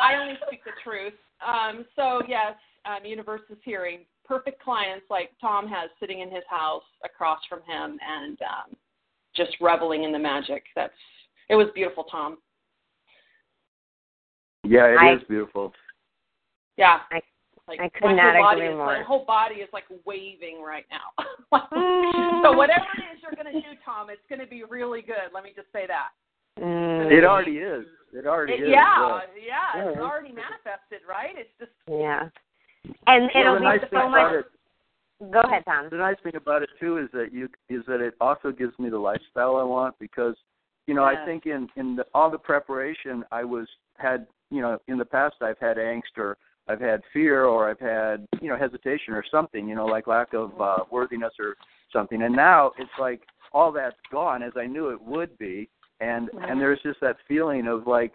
I 0.00 0.16
only 0.20 0.34
speak 0.46 0.64
the 0.64 0.72
truth. 0.82 1.14
Um, 1.46 1.84
so 1.96 2.22
yes, 2.28 2.54
um, 2.84 3.04
Universe 3.04 3.42
is 3.50 3.58
hearing 3.64 4.00
perfect 4.24 4.62
clients 4.62 5.06
like 5.10 5.30
Tom 5.40 5.66
has 5.68 5.90
sitting 5.98 6.20
in 6.20 6.30
his 6.30 6.44
house 6.48 6.84
across 7.04 7.40
from 7.48 7.60
him 7.60 7.98
and 8.06 8.38
um, 8.42 8.76
just 9.34 9.56
reveling 9.60 10.04
in 10.04 10.12
the 10.12 10.18
magic. 10.18 10.64
That's 10.74 10.92
it 11.48 11.54
was 11.56 11.68
beautiful, 11.74 12.04
Tom. 12.04 12.38
Yeah, 14.64 14.86
it 14.86 14.98
I, 15.00 15.14
is 15.14 15.22
beautiful. 15.28 15.72
Yeah, 16.76 16.98
I 17.10 17.20
like 17.66 17.80
I 17.80 17.88
could 17.88 18.14
not 18.14 18.54
agree 18.54 18.68
is, 18.68 18.76
more. 18.76 18.86
My 18.86 19.02
whole 19.02 19.24
body 19.24 19.56
is 19.56 19.68
like 19.72 19.84
waving 20.04 20.62
right 20.62 20.86
now. 20.90 21.24
so 22.42 22.52
whatever 22.52 22.86
it 22.98 23.16
is 23.16 23.22
you're 23.22 23.32
going 23.32 23.52
to 23.52 23.60
do, 23.60 23.76
Tom, 23.84 24.10
it's 24.10 24.22
going 24.28 24.40
to 24.40 24.46
be 24.46 24.64
really 24.64 25.02
good. 25.02 25.30
Let 25.32 25.44
me 25.44 25.52
just 25.54 25.68
say 25.72 25.86
that. 25.86 26.10
Mm. 26.60 27.10
It 27.10 27.24
already 27.24 27.58
is. 27.58 27.86
It 28.12 28.26
already 28.26 28.54
it, 28.54 28.62
is. 28.62 28.68
Yeah, 28.70 29.20
yeah, 29.36 29.54
yeah, 29.76 29.90
it's 29.90 29.98
already 29.98 30.32
manifested, 30.32 31.00
right? 31.08 31.34
It's 31.36 31.50
just 31.58 31.72
yeah. 31.88 32.28
And 33.06 33.30
well, 33.34 33.42
it'll 33.42 33.54
the 33.54 33.60
be 33.60 33.64
nice 33.64 33.80
so 33.90 34.08
much. 34.08 34.32
It, 34.34 34.46
Go 35.30 35.40
ahead, 35.40 35.64
Tom. 35.66 35.88
The 35.90 35.98
nice 35.98 36.16
thing 36.22 36.34
about 36.34 36.62
it 36.62 36.70
too 36.80 36.96
is 36.96 37.08
that 37.12 37.28
you 37.32 37.48
is 37.68 37.84
that 37.86 38.00
it 38.00 38.14
also 38.20 38.50
gives 38.50 38.78
me 38.78 38.88
the 38.88 38.98
lifestyle 38.98 39.56
I 39.56 39.64
want 39.64 39.98
because 39.98 40.34
you 40.86 40.94
know 40.94 41.08
yeah. 41.08 41.22
I 41.22 41.26
think 41.26 41.44
in 41.44 41.68
in 41.76 41.96
the, 41.96 42.06
all 42.14 42.30
the 42.30 42.38
preparation 42.38 43.22
I 43.30 43.44
was 43.44 43.68
had 43.98 44.26
you 44.50 44.62
know 44.62 44.78
in 44.88 44.96
the 44.96 45.04
past 45.04 45.36
I've 45.42 45.58
had 45.58 45.76
angst 45.76 46.16
or 46.16 46.38
I've 46.68 46.80
had 46.80 47.02
fear 47.12 47.44
or 47.44 47.68
I've 47.68 47.80
had 47.80 48.26
you 48.40 48.48
know 48.48 48.56
hesitation 48.56 49.12
or 49.12 49.24
something, 49.30 49.68
you 49.68 49.74
know, 49.74 49.86
like 49.86 50.06
lack 50.06 50.32
of 50.32 50.58
uh, 50.58 50.78
worthiness 50.90 51.32
or 51.38 51.56
something. 51.92 52.22
And 52.22 52.34
now 52.34 52.72
it's 52.78 52.90
like 52.98 53.20
all 53.52 53.72
that's 53.72 53.96
gone 54.10 54.42
as 54.42 54.52
I 54.56 54.66
knew 54.66 54.88
it 54.88 55.02
would 55.02 55.36
be, 55.36 55.68
and 56.00 56.28
and 56.48 56.60
there's 56.60 56.80
just 56.82 57.00
that 57.00 57.16
feeling 57.28 57.66
of 57.66 57.86
like 57.86 58.12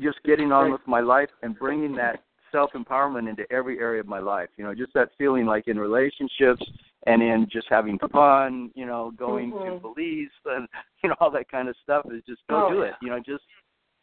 just 0.00 0.18
getting 0.24 0.52
on 0.52 0.72
with 0.72 0.80
my 0.86 1.00
life 1.00 1.28
and 1.42 1.58
bringing 1.58 1.94
that 1.96 2.22
self 2.50 2.72
empowerment 2.72 3.28
into 3.28 3.44
every 3.52 3.78
area 3.78 4.00
of 4.00 4.06
my 4.06 4.20
life. 4.20 4.48
You 4.56 4.64
know, 4.64 4.74
just 4.74 4.92
that 4.94 5.10
feeling 5.18 5.46
like 5.46 5.68
in 5.68 5.78
relationships 5.78 6.62
and 7.06 7.22
in 7.22 7.46
just 7.50 7.66
having 7.68 7.98
fun. 8.12 8.70
You 8.74 8.86
know, 8.86 9.12
going 9.16 9.52
Mhm. 9.52 9.64
to 9.74 9.80
Belize 9.80 10.30
and 10.46 10.68
you 11.02 11.08
know 11.08 11.16
all 11.20 11.30
that 11.32 11.48
kind 11.50 11.68
of 11.68 11.76
stuff 11.82 12.06
is 12.12 12.22
just 12.26 12.42
go 12.48 12.66
Oh, 12.66 12.72
do 12.72 12.78
yeah. 12.80 12.86
it. 12.88 12.94
You 13.02 13.10
know, 13.10 13.18
just 13.18 13.44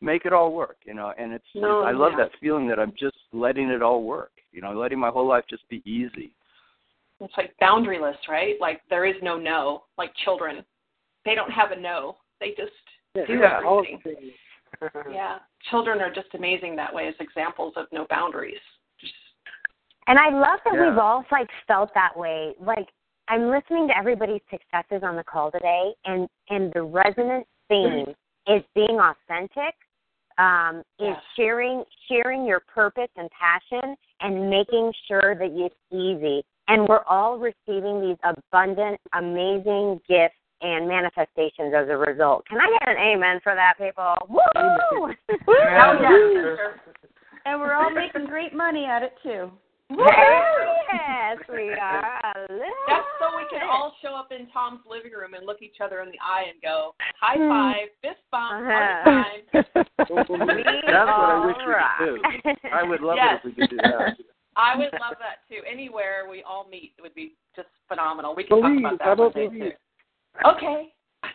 make 0.01 0.25
it 0.25 0.33
all 0.33 0.51
work. 0.53 0.77
You 0.85 0.93
know, 0.93 1.13
and 1.17 1.33
it's 1.33 1.45
No, 1.55 1.81
I 1.81 1.91
love 1.91 2.13
yeah. 2.17 2.25
that 2.25 2.31
feeling 2.39 2.67
that 2.67 2.79
I'm 2.79 2.93
just 2.97 3.17
letting 3.31 3.69
it 3.69 3.81
all 3.81 4.03
work. 4.03 4.31
You 4.51 4.61
know, 4.61 4.73
letting 4.73 4.99
my 4.99 5.09
whole 5.09 5.27
life 5.27 5.45
just 5.49 5.67
be 5.69 5.81
easy. 5.85 6.31
It's 7.21 7.33
like 7.37 7.53
boundaryless, 7.61 8.17
right? 8.27 8.59
Like 8.59 8.81
there 8.89 9.05
is 9.05 9.15
no 9.21 9.37
no. 9.37 9.83
Like 9.97 10.11
children, 10.25 10.65
they 11.23 11.35
don't 11.35 11.51
have 11.51 11.71
a 11.71 11.79
no. 11.79 12.17
They 12.41 12.49
just 12.49 12.73
do 13.27 13.39
Yeah, 13.39 13.61
all 13.63 13.85
everything. 13.85 14.01
the. 14.03 14.33
Yeah, 15.11 15.37
children 15.69 16.01
are 16.01 16.11
just 16.11 16.33
amazing 16.33 16.75
that 16.77 16.91
way 16.93 17.07
as 17.07 17.13
examples 17.19 17.73
of 17.77 17.85
no 17.91 18.07
boundaries. 18.09 18.59
And 20.07 20.17
I 20.17 20.29
love 20.29 20.59
that 20.65 20.73
Yeah. 20.73 20.89
we've 20.89 20.97
all 20.97 21.23
like 21.31 21.49
felt 21.67 21.93
that 21.93 22.17
way. 22.17 22.55
Like 22.59 22.89
I'm 23.27 23.51
listening 23.51 23.87
to 23.89 23.97
everybody's 23.97 24.41
successes 24.49 25.03
on 25.03 25.15
the 25.15 25.23
call 25.23 25.51
today, 25.51 25.93
and 26.05 26.27
and 26.49 26.73
the 26.73 26.81
resonant 26.81 27.47
theme 27.69 28.15
is 28.47 28.63
being 28.73 28.99
authentic, 28.99 29.75
um, 30.39 30.79
is 30.97 31.15
Yes. 31.15 31.23
sharing 31.35 31.85
sharing 32.07 32.45
your 32.45 32.61
purpose 32.61 33.11
and 33.15 33.29
passion, 33.29 33.95
and 34.21 34.49
making 34.49 34.91
sure 35.07 35.35
that 35.35 35.51
it's 35.51 35.75
easy. 35.91 36.43
And 36.67 36.87
we're 36.87 37.03
all 37.05 37.37
receiving 37.37 38.01
these 38.01 38.17
abundant, 38.23 38.99
amazing 39.13 40.01
gifts 40.07 40.40
and 40.61 40.87
manifestations 40.87 41.73
as 41.75 41.87
a 41.89 41.97
result. 41.97 42.45
Can 42.47 42.59
I 42.59 42.67
get 42.79 42.89
an 42.89 42.97
amen 42.97 43.39
for 43.43 43.55
that, 43.55 43.73
people? 43.77 44.15
Woo! 44.29 45.11
And 47.43 47.59
we're 47.59 47.73
all 47.73 47.89
making 47.89 48.27
great 48.27 48.53
money 48.53 48.85
at 48.85 49.01
it 49.01 49.13
too. 49.23 49.49
yes, 49.89 51.37
we 51.49 51.71
are. 51.73 52.45
That's 52.87 53.07
so 53.19 53.35
we 53.35 53.43
can 53.49 53.67
all 53.67 53.95
show 54.01 54.13
up 54.15 54.31
in 54.31 54.47
Tom's 54.53 54.81
living 54.87 55.11
room 55.11 55.33
and 55.33 55.45
look 55.47 55.61
each 55.63 55.77
other 55.83 56.01
in 56.01 56.09
the 56.09 56.19
eye 56.23 56.45
and 56.51 56.61
go 56.61 56.93
high 57.19 57.37
Hmm. 57.37 57.49
five, 57.49 57.89
fist 58.01 58.21
bump, 58.31 58.51
Uh-huh. 58.53 59.03
party 59.03 59.03
time. 59.03 59.41
That's 59.97 60.29
what 60.29 60.41
I 60.41 61.45
wish 61.45 61.57
we 61.65 61.73
could 61.73 62.53
do. 62.61 62.69
I 62.71 62.83
would 62.83 63.01
love 63.01 63.15
Yes. 63.17 63.41
it 63.43 63.49
if 63.49 63.55
we 63.57 63.61
could 63.61 63.69
do 63.71 63.77
that. 63.77 64.17
I 64.55 64.75
would 64.77 64.93
love 64.93 65.17
that 65.19 65.39
too. 65.49 65.61
Anywhere 65.69 66.27
we 66.29 66.43
all 66.43 66.67
meet 66.69 66.93
would 67.01 67.15
be 67.15 67.35
just 67.55 67.69
phenomenal. 67.87 68.35
We 68.35 68.43
can 68.43 68.59
Belize, 68.61 68.81
talk 68.83 68.93
about 68.93 68.99
that 68.99 69.07
one 69.07 69.27
about 69.27 69.33
day 69.33 69.47
Belize? 69.47 69.71
too. 69.71 69.77
Okay. 70.45 70.93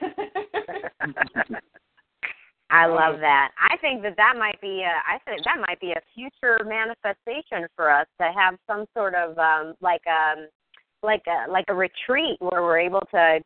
I 2.69 2.87
love 2.87 3.21
that. 3.21 3.53
I 3.61 3.77
think 3.79 4.03
that 4.03 4.17
that 4.17 4.35
might 4.37 4.61
be 4.61 4.83
a, 4.83 4.91
I 5.07 5.19
think 5.25 5.45
that 5.45 5.59
might 5.67 5.81
be 5.81 5.93
a 5.93 6.01
future 6.15 6.59
manifestation 6.67 7.69
for 7.77 7.91
us 7.91 8.07
to 8.21 8.33
have 8.37 8.59
some 8.67 8.87
sort 8.93 9.15
of 9.15 9.39
um 9.39 9.75
like 9.81 10.03
um 10.07 10.49
like 11.03 11.23
a 11.29 11.49
like 11.51 11.65
a 11.69 11.75
retreat 11.75 12.37
where 12.41 12.63
we're 12.63 12.81
able 12.81 13.03
to 13.13 13.39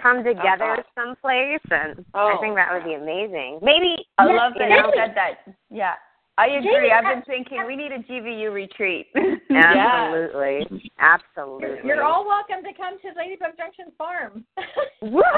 come 0.00 0.22
together 0.22 0.84
someplace 0.94 1.60
and 1.70 2.04
I 2.12 2.34
Oh. 2.34 2.38
think 2.40 2.56
that 2.56 2.68
would 2.72 2.84
be 2.84 2.94
amazing. 2.94 3.60
Maybe 3.62 3.96
I 4.18 4.26
love 4.26 4.52
you 4.54 4.68
that 4.68 4.70
you 4.70 4.92
said 4.94 5.14
that. 5.14 5.38
Yeah. 5.70 5.94
I 6.38 6.46
agree. 6.58 6.70
Jamie, 6.70 6.90
I've 6.94 7.02
been 7.02 7.24
thinking 7.26 7.66
we 7.66 7.74
need 7.74 7.90
a 7.90 7.98
GVU 7.98 8.52
retreat. 8.54 9.08
Absolutely. 9.50 10.92
Absolutely. 11.00 11.82
You're 11.84 12.04
all 12.04 12.24
welcome 12.24 12.62
to 12.62 12.72
come 12.78 12.94
to 13.02 13.08
Ladybug 13.18 13.58
Junction 13.58 13.90
Farm. 13.98 14.44
Woo! 15.02 15.20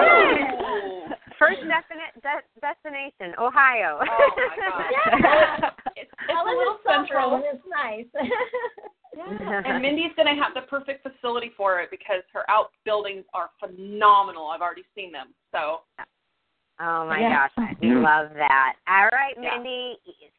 Yes. 0.00 1.18
First 1.38 1.60
definite 1.60 2.12
de- 2.20 2.60
destination, 2.60 3.34
Ohio. 3.40 3.98
Oh 4.00 4.30
my 4.36 4.56
god. 4.56 4.84
Yeah. 4.92 5.70
It's, 5.96 6.10
I 6.28 6.32
it's 6.32 6.40
a 6.44 6.56
little 6.56 6.78
Central, 6.84 7.30
central. 7.30 7.34
and 7.36 7.44
it's 7.52 7.64
nice. 7.68 8.08
Yeah. 9.16 9.62
and 9.64 9.82
Mindy's 9.82 10.12
going 10.16 10.28
to 10.28 10.40
have 10.40 10.52
the 10.54 10.62
perfect 10.68 11.02
facility 11.02 11.50
for 11.56 11.80
it 11.80 11.90
because 11.90 12.22
her 12.32 12.44
outbuildings 12.50 13.24
are 13.34 13.50
phenomenal. 13.58 14.48
I've 14.48 14.60
already 14.60 14.84
seen 14.94 15.12
them. 15.12 15.28
So 15.52 15.80
Oh 16.80 17.06
my 17.06 17.20
Yeah. 17.20 17.46
gosh, 17.48 17.52
I 17.58 17.74
mm. 17.84 18.02
love 18.02 18.32
that. 18.34 18.74
All 18.88 19.08
right, 19.12 19.36
Yeah. 19.40 19.56
Mindy. 19.58 19.98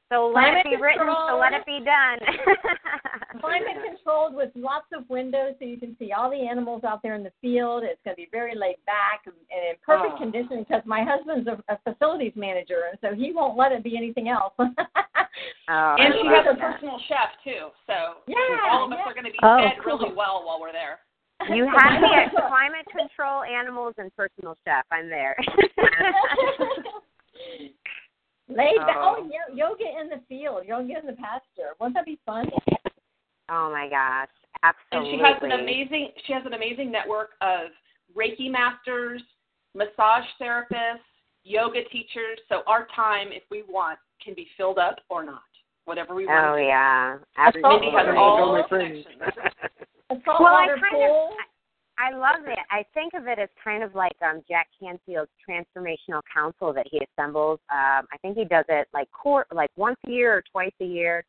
So 0.10 0.28
let 0.28 0.44
Climate 0.44 0.66
it 0.66 0.70
be 0.72 0.82
written. 0.82 1.08
So 1.08 1.38
let 1.40 1.54
it 1.54 1.66
be 1.66 1.80
done. 1.80 2.20
Climate 3.40 3.78
controlled 3.86 4.36
with 4.36 4.50
lots 4.56 4.88
of 4.92 5.10
windows 5.10 5.56
so 5.58 5.64
you 5.66 5.78
can 5.78 5.96
see 5.98 6.12
all 6.12 6.30
the 6.30 6.46
animals 6.48 6.84
out 6.84 7.02
there 7.02 7.16
in 7.16 7.24
the 7.24 7.32
field. 7.40 7.84
It's 7.84 8.02
going 8.04 8.16
to 8.16 8.22
be 8.22 8.28
very 8.30 8.54
laid 8.56 8.76
back 8.86 9.22
and 9.26 9.36
and 9.52 9.62
in 9.70 9.76
perfect 9.86 10.16
Oh. 10.16 10.18
condition 10.18 10.66
because 10.68 10.84
my 10.86 11.04
husband's 11.04 11.48
a, 11.48 11.62
a 11.72 11.78
facilities 11.88 12.34
manager 12.36 12.92
and 12.92 13.00
so 13.00 13.16
he 13.16 13.32
won't 13.32 13.56
let 13.58 13.72
it 13.72 13.84
be 13.84 13.96
anything 13.96 14.28
else. 14.30 14.54
Oh, 15.70 15.96
and 15.98 16.14
she 16.22 16.28
has 16.28 16.46
a 16.52 16.60
personal 16.60 17.00
chef 17.08 17.32
too. 17.44 17.70
So 17.88 18.20
Yeah, 18.28 18.36
all 18.70 18.86
of 18.86 18.92
us 18.92 19.00
yeah. 19.00 19.10
are 19.10 19.14
going 19.14 19.26
to 19.26 19.32
be 19.32 19.40
Oh, 19.42 19.58
fed 19.64 19.82
cool. 19.84 19.98
really 19.98 20.14
well 20.14 20.44
while 20.46 20.60
we're 20.60 20.74
there. 20.74 21.00
You 21.50 21.66
have 21.78 22.02
me 22.02 22.10
at 22.14 22.32
climate 22.32 22.86
control, 22.92 23.44
animals, 23.44 23.96
and 23.98 24.16
personal 24.16 24.58
chef. 24.66 24.86
I'm 24.92 25.10
there. 25.10 25.36
Laid 28.50 28.78
back. 28.78 28.98
Oh. 29.02 29.16
Oh, 29.18 29.30
yoga 29.54 29.86
in 30.02 30.10
the 30.10 30.22
field, 30.28 30.66
yoga 30.68 31.00
in 31.00 31.06
the 31.06 31.14
pasture. 31.14 31.74
Wouldn't 31.80 31.96
that 31.96 32.06
be 32.06 32.20
fun? 32.26 32.50
oh 33.50 33.72
my 33.72 33.88
gosh, 33.90 34.30
absolutely. 34.64 35.14
And 35.14 35.20
she 35.20 35.24
has 35.24 35.38
an 35.42 35.52
amazing 35.60 36.12
she 36.26 36.34
has 36.34 36.46
an 36.46 36.54
amazing 36.54 36.92
network 36.92 37.32
of 37.42 37.72
Reiki 38.16 38.52
masters, 38.52 39.22
massage 39.74 40.26
therapists, 40.42 41.00
yoga 41.44 41.84
teachers. 41.92 42.40
So 42.50 42.64
our 42.68 42.88
time, 42.96 43.30
if 43.32 43.44
we 43.50 43.64
want, 43.68 44.00
can 44.24 44.34
be 44.34 44.48
filled 44.58 44.78
up 44.78 44.98
or 45.10 45.24
not. 45.24 45.42
Whatever 45.86 46.14
we 46.14 46.26
want. 46.26 46.46
Oh 46.46 46.56
to 46.56 46.62
do. 46.62 46.68
yeah, 46.68 47.18
Mindy 47.56 47.92
has 47.92 48.06
absolutely. 48.06 48.18
all 48.18 48.52
my 48.54 48.62
the 48.62 48.68
friends. 48.68 49.06
connections. 49.12 49.81
A 50.12 50.16
Well, 50.28 50.46
I 50.48 50.68
saltwater 50.68 50.78
kind 50.82 50.94
pool. 50.94 51.30
of, 51.32 51.38
I 51.98 52.12
love 52.18 52.48
it. 52.48 52.60
I 52.70 52.84
think 52.94 53.14
of 53.14 53.28
it 53.28 53.40
as 53.40 53.50
kind 53.64 53.84
of 53.84 53.96
like 53.96 54.16
um 54.22 54.42
Jack 54.48 54.68
Canfield's 54.80 55.32
transformational 55.48 56.22
council 56.34 56.74
that 56.74 56.88
he 56.90 57.00
assembles. 57.00 57.60
Um, 57.72 58.08
I 58.12 58.18
think 58.22 58.38
he 58.38 58.46
does 58.46 58.66
it 58.70 58.88
like 58.94 59.10
court, 59.12 59.48
like 59.54 59.70
once 59.78 59.98
a 60.08 60.12
year 60.12 60.34
or 60.36 60.44
twice 60.52 60.74
a 60.82 60.86
year. 60.86 61.24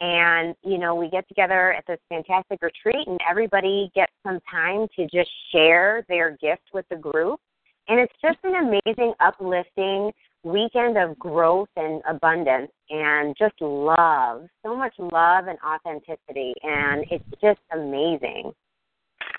And 0.00 0.54
you 0.62 0.76
know, 0.76 0.94
we 0.94 1.08
get 1.08 1.26
together 1.28 1.72
at 1.72 1.84
this 1.86 1.98
fantastic 2.10 2.60
retreat, 2.60 3.06
and 3.06 3.18
everybody 3.28 3.90
gets 3.94 4.12
some 4.22 4.40
time 4.50 4.86
to 4.96 5.06
just 5.06 5.30
share 5.52 6.04
their 6.08 6.32
gift 6.32 6.64
with 6.74 6.84
the 6.90 6.96
group. 6.96 7.40
And 7.88 8.00
it's 8.00 8.12
just 8.20 8.38
an 8.44 8.56
amazing, 8.56 9.14
uplifting 9.20 10.10
weekend 10.46 10.96
of 10.96 11.18
growth 11.18 11.68
and 11.76 12.00
abundance, 12.08 12.70
and 12.90 13.34
just 13.38 13.54
love. 13.60 14.46
So 14.64 14.76
much 14.76 14.94
love 14.98 15.46
and 15.48 15.58
authenticity, 15.66 16.54
and 16.62 17.04
it's 17.10 17.24
just 17.42 17.60
amazing. 17.72 18.52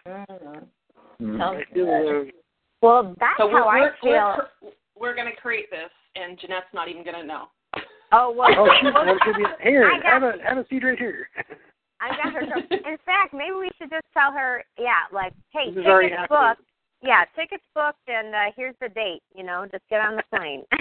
Mm. 0.08 1.42
I 1.42 1.64
feel, 1.74 1.90
uh, 1.90 2.32
Well, 2.82 3.16
that's 3.20 3.38
So 3.38 3.50
how 3.50 3.68
I 3.68 3.80
we're, 3.80 3.94
feel. 4.02 4.36
we're, 4.62 4.72
we're 5.00 5.16
going 5.16 5.30
to 5.34 5.36
create 5.42 5.70
this, 5.72 5.90
and 6.16 6.38
Jeannette's 6.40 6.68
not 6.74 6.88
even 6.90 7.04
going 7.04 7.16
to 7.22 7.26
know. 7.26 7.46
oh 8.12 8.32
well. 8.38 8.50
oh, 8.58 8.68
shoot, 8.82 8.94
that 8.94 9.18
should 9.26 9.36
be 9.38 9.46
here. 9.64 9.90
I 9.94 10.00
got 10.02 10.22
Have 10.22 10.24
a 10.24 10.44
have 10.48 10.58
a 10.58 10.66
seat 10.70 10.84
right 10.84 10.98
here. 10.98 11.30
I 12.00 12.10
got 12.24 12.34
her. 12.34 12.42
So, 12.46 12.76
in 12.76 12.98
fact, 13.06 13.34
maybe 13.34 13.56
we 13.60 13.72
should 13.80 13.90
just 13.90 14.06
tell 14.14 14.32
her, 14.32 14.64
yeah, 14.78 15.10
like, 15.12 15.34
hey, 15.52 15.72
This 15.74 15.82
is 15.82 15.86
already 15.88 16.10
tickets 16.10 16.28
happening. 16.30 16.66
Yeah, 17.02 17.26
tickets 17.36 17.64
booked, 17.76 18.00
and 18.08 18.34
uh, 18.34 18.52
here's 18.56 18.76
the 18.82 18.90
date. 18.90 19.22
You 19.36 19.44
know, 19.44 19.68
just 19.72 19.84
get 19.90 20.02
on 20.02 20.16
the 20.16 20.24
plane. 20.36 20.64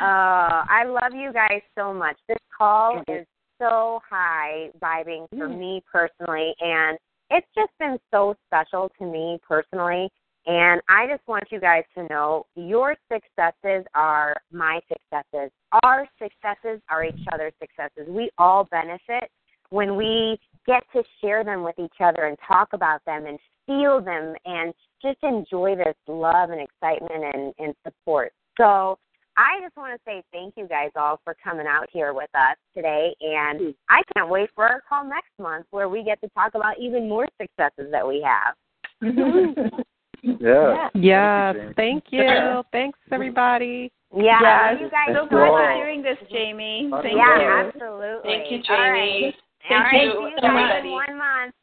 uh, 0.00 0.64
I 0.68 0.84
love 0.84 1.12
you 1.14 1.32
guys 1.32 1.62
so 1.78 1.94
much. 1.94 2.16
This 2.28 2.38
call 2.56 3.02
is 3.08 3.26
so 3.58 4.00
high 4.08 4.70
vibing 4.82 5.28
for 5.30 5.48
me 5.48 5.82
personally, 5.90 6.54
and 6.60 6.98
it's 7.30 7.46
just 7.54 7.70
been 7.78 7.98
so 8.10 8.34
special 8.48 8.90
to 8.98 9.06
me 9.06 9.38
personally. 9.48 10.10
And 10.44 10.80
I 10.88 11.06
just 11.06 11.26
want 11.28 11.44
you 11.50 11.60
guys 11.60 11.84
to 11.94 12.04
know 12.10 12.46
your 12.56 12.96
successes 13.10 13.86
are 13.94 14.34
my 14.52 14.80
successes. 14.88 15.52
Our 15.84 16.08
successes 16.20 16.80
are 16.90 17.04
each 17.04 17.26
other's 17.32 17.52
successes. 17.60 18.08
We 18.08 18.28
all 18.38 18.64
benefit 18.64 19.30
when 19.70 19.94
we 19.94 20.38
get 20.66 20.82
to 20.92 21.02
share 21.20 21.44
them 21.44 21.62
with 21.62 21.78
each 21.78 22.00
other 22.00 22.24
and 22.24 22.36
talk 22.46 22.68
about 22.72 23.04
them 23.04 23.26
and 23.26 23.38
feel 23.66 24.00
them 24.00 24.34
and 24.44 24.72
just 25.00 25.18
enjoy 25.22 25.76
this 25.76 25.94
love 26.06 26.50
and 26.50 26.60
excitement 26.60 27.24
and, 27.34 27.54
and 27.58 27.74
support. 27.84 28.32
So 28.58 28.98
I 29.36 29.60
just 29.62 29.76
want 29.76 29.94
to 29.94 30.00
say 30.04 30.22
thank 30.32 30.54
you 30.56 30.68
guys 30.68 30.90
all 30.96 31.20
for 31.24 31.34
coming 31.42 31.66
out 31.66 31.88
here 31.92 32.12
with 32.12 32.30
us 32.34 32.56
today. 32.74 33.14
And 33.20 33.60
hmm. 33.60 33.70
I 33.88 34.02
can't 34.14 34.28
wait 34.28 34.50
for 34.54 34.64
our 34.64 34.82
call 34.88 35.04
next 35.04 35.30
month 35.38 35.66
where 35.70 35.88
we 35.88 36.02
get 36.02 36.20
to 36.20 36.28
talk 36.30 36.54
about 36.54 36.78
even 36.78 37.08
more 37.08 37.26
successes 37.40 37.90
that 37.90 38.06
we 38.06 38.22
have. 38.22 38.54
Mm-hmm. 39.02 39.80
Yeah. 40.22 40.88
Yes, 40.94 41.56
Jamie. 41.56 41.72
thank 41.74 42.04
you. 42.10 42.62
Thanks, 42.70 42.96
everybody. 43.10 43.90
Yeah, 44.14 44.38
Yes. 44.40 44.72
love 44.72 44.80
you 44.80 44.90
guys 44.90 45.06
Thank 45.06 45.18
so 45.18 45.24
So 45.24 45.28
glad 45.30 45.50
much. 45.50 45.76
you're 45.78 45.86
doing 45.86 46.02
this, 46.02 46.18
Jamie. 46.30 46.88
Thank 47.02 47.16
yeah, 47.16 47.40
you. 47.40 47.68
absolutely. 47.68 48.30
Thank 48.30 48.52
you, 48.52 48.62
All 48.70 48.90
right. 48.90 49.20
Jamie. 49.20 49.36
All 49.70 49.78
Thank 49.78 49.92
right, 49.92 50.02
you, 50.02 50.12
see 50.12 50.30
you 50.34 50.40
guys 50.40 50.70
everybody. 50.74 50.88
in 50.88 50.94
one 50.94 51.18
month. 51.18 51.54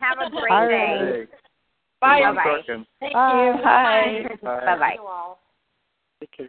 Have 0.00 0.18
a 0.26 0.30
great 0.40 0.52
All 0.52 0.66
day. 0.66 1.18
right. 1.20 1.28
Hey, 1.28 1.28
Bye. 2.00 2.20
good 2.20 2.36
Bye-bye. 2.36 2.60
talking. 2.66 2.86
Thank 3.00 3.12
Bye. 3.14 3.44
you. 3.44 3.52
Bye. 3.62 4.38
Bye. 4.42 4.66
Bye 4.76 4.96
bye. 6.26 6.48